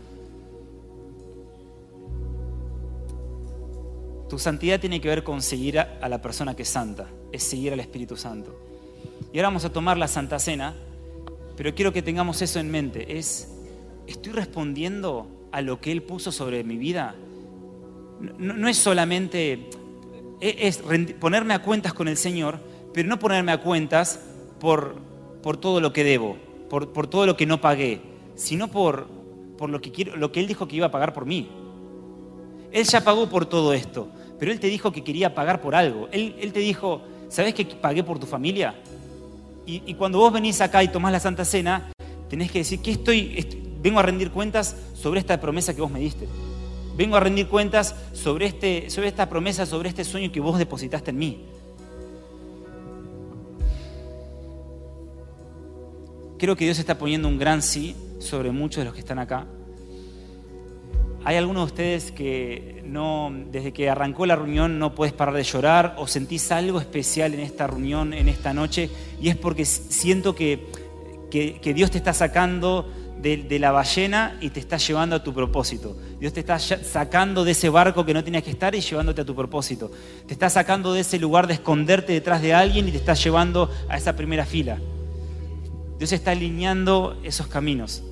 Tu 4.30 4.38
santidad 4.38 4.80
tiene 4.80 5.02
que 5.02 5.08
ver 5.08 5.24
con 5.24 5.42
seguir 5.42 5.80
a, 5.80 6.08
la 6.08 6.22
persona 6.22 6.56
que 6.56 6.62
es 6.62 6.70
santa, 6.70 7.08
es 7.32 7.42
seguir 7.42 7.74
al 7.74 7.80
Espíritu 7.80 8.16
Santo. 8.16 8.56
Y 9.34 9.40
ahora 9.40 9.48
vamos 9.48 9.66
a 9.66 9.74
tomar 9.74 9.98
la 9.98 10.08
Santa 10.08 10.38
Cena, 10.38 10.76
pero 11.58 11.74
quiero 11.74 11.92
que 11.92 12.04
tengamos 12.04 12.40
eso 12.44 12.60
en 12.60 12.70
mente. 12.70 13.18
Es, 13.18 13.50
¿estoy 14.06 14.34
respondiendo 14.34 15.28
a 15.52 15.62
lo 15.62 15.82
que 15.82 15.92
Él 15.92 16.04
puso 16.04 16.32
sobre 16.32 16.64
mi 16.64 16.78
vida? 16.78 17.16
No, 18.38 18.68
es 18.68 18.78
solamente, 18.78 19.68
e, 20.42 21.14
ponerme 21.20 21.56
a 21.56 21.64
cuentas 21.64 21.96
con 21.96 22.08
el 22.08 22.16
Señor, 22.16 22.60
pero 22.94 23.10
no 23.10 23.18
ponerme 23.18 23.52
a 23.52 23.62
cuentas 23.62 24.20
por, 24.60 24.96
por 25.42 25.58
todo 25.58 25.82
lo 25.82 25.92
que 25.92 26.04
debo, 26.04 26.38
por, 26.70 26.94
por, 26.94 27.08
todo 27.08 27.26
lo 27.26 27.36
que 27.36 27.48
no 27.48 27.62
pagué, 27.62 28.00
sino 28.36 28.68
por, 28.68 29.08
por 29.58 29.72
lo, 29.72 29.82
que 29.82 30.06
lo 30.06 30.32
que 30.32 30.40
Él 30.40 30.46
dijo 30.46 30.68
que 30.68 30.76
iba 30.76 30.86
a 30.86 30.92
pagar 30.92 31.14
por 31.14 31.26
mí. 31.26 31.50
Él 32.72 32.86
ya 32.86 33.04
pagó 33.04 33.28
por 33.28 33.48
todo 33.48 33.74
esto 33.74 34.10
pero 34.40 34.52
Él 34.52 34.60
te 34.60 34.68
dijo 34.68 34.92
que 34.92 35.04
quería 35.04 35.36
pagar 35.36 35.62
por 35.62 35.76
algo. 35.76 36.08
Él, 36.12 36.52
te 36.54 36.60
dijo, 36.60 37.02
¿sabes 37.30 37.54
que 37.54 37.66
pagué 37.66 38.04
por 38.04 38.18
tu 38.20 38.26
familia? 38.26 38.76
Y, 39.66 39.94
cuando 39.94 40.18
vos 40.18 40.34
venís 40.34 40.62
acá 40.62 40.82
y 40.82 40.88
tomás 40.88 41.12
la 41.12 41.20
Santa 41.20 41.46
Cena, 41.46 41.92
tenés 42.28 42.52
que 42.52 42.60
decir, 42.60 42.80
¿qué 42.80 42.92
estoy, 42.92 43.46
vengo 43.82 44.00
a 44.00 44.04
rendir 44.04 44.32
cuentas 44.32 44.76
sobre 44.96 45.20
esta 45.20 45.40
promesa 45.40 45.74
que 45.74 45.82
vos 45.82 45.92
me 45.92 46.00
diste. 46.00 46.28
Vengo 46.98 47.16
a 47.16 47.20
rendir 47.20 47.48
cuentas 47.48 47.96
sobre, 48.14 48.46
este, 48.46 48.90
sobre 48.90 49.08
esta 49.08 49.30
promesa, 49.30 49.66
sobre 49.66 49.90
este 49.90 50.04
sueño 50.04 50.32
que 50.32 50.40
vos 50.40 50.58
depositaste 50.58 51.12
en 51.12 51.18
mí. 51.18 51.46
Creo 56.38 56.56
que 56.56 56.66
Dios 56.66 56.80
está 56.80 56.98
poniendo 56.98 57.28
un 57.28 57.38
gran 57.38 57.62
sí 57.62 57.96
sobre 58.20 58.52
muchos 58.52 58.82
de 58.82 58.86
los 58.86 58.94
que 58.94 59.00
están 59.00 59.20
acá. 59.20 59.46
¿Hay 61.26 61.36
algunos 61.36 61.64
de 61.64 61.66
ustedes 61.66 62.12
que 62.12 62.82
no, 62.86 63.32
desde 63.52 63.74
que 63.74 63.90
arrancó 63.90 64.26
la 64.26 64.38
reunión 64.38 64.80
no 64.80 64.96
puedes 64.96 65.14
parar 65.14 65.36
de 65.36 65.44
llorar 65.44 65.96
o 65.98 66.08
sentís 66.08 66.52
algo 66.52 66.80
especial 66.80 67.34
en 67.34 67.42
esta 67.42 67.68
reunión, 67.68 68.14
en 68.14 68.30
esta 68.30 68.54
noche? 68.54 68.90
Y 69.22 69.28
es 69.28 69.36
porque 69.36 69.66
siento 69.66 70.34
que, 70.34 70.68
que, 71.30 71.74
Dios 71.74 71.92
te 71.92 71.98
está 71.98 72.14
sacando 72.14 72.90
de, 73.22 73.60
la 73.60 73.72
ballena 73.72 74.38
y 74.40 74.50
te 74.52 74.62
está 74.62 74.78
llevando 74.78 75.18
a 75.18 75.24
tu 75.24 75.34
propósito. 75.34 75.98
Dios 76.22 76.32
te 76.32 76.40
está 76.40 76.58
sacando 76.58 77.44
de 77.44 77.52
ese 77.52 77.68
barco 77.68 78.06
que 78.06 78.14
no 78.14 78.24
tenías 78.24 78.44
que 78.44 78.52
estar 78.52 78.74
y 78.74 78.80
llevándote 78.80 79.22
a 79.22 79.26
tu 79.26 79.36
propósito. 79.36 79.92
Te 80.26 80.34
está 80.34 80.50
sacando 80.50 80.94
de 80.94 81.02
ese 81.02 81.20
lugar 81.20 81.48
de 81.48 81.56
esconderte 81.56 82.14
detrás 82.14 82.42
de 82.42 82.54
alguien 82.54 82.88
y 82.88 82.92
te 82.92 82.98
está 82.98 83.14
llevando 83.14 83.70
a 83.90 83.98
esa 83.98 84.16
primera 84.16 84.46
fila. 84.46 84.80
Dios 85.98 86.14
está 86.14 86.32
alineando 86.32 87.20
esos 87.24 87.48
caminos. 87.48 88.04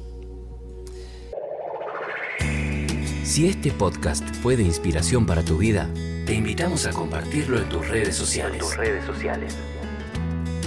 Si 3.28 3.46
este 3.46 3.74
podcast 3.74 4.26
fue 4.38 4.56
de 4.56 4.64
inspiración 4.64 5.26
para 5.26 5.44
tu 5.44 5.58
vida, 5.58 5.90
te 6.26 6.34
invitamos 6.34 6.86
a 6.86 6.92
compartirlo 6.92 7.58
en 7.58 7.68
tus 7.68 7.86
redes 7.86 8.16
sociales. 8.16 8.60
tus 8.60 8.78
redes 8.78 9.04
sociales. 9.04 9.54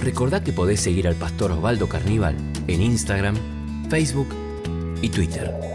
Recordá 0.03 0.43
que 0.43 0.53
podés 0.53 0.79
seguir 0.79 1.07
al 1.07 1.15
pastor 1.15 1.53
Osvaldo 1.53 1.89
Carníbal 1.89 2.37
en 2.67 2.83
Instagram, 2.83 3.35
Facebook 3.89 4.27
y 5.01 5.09
Twitter. 5.09 5.70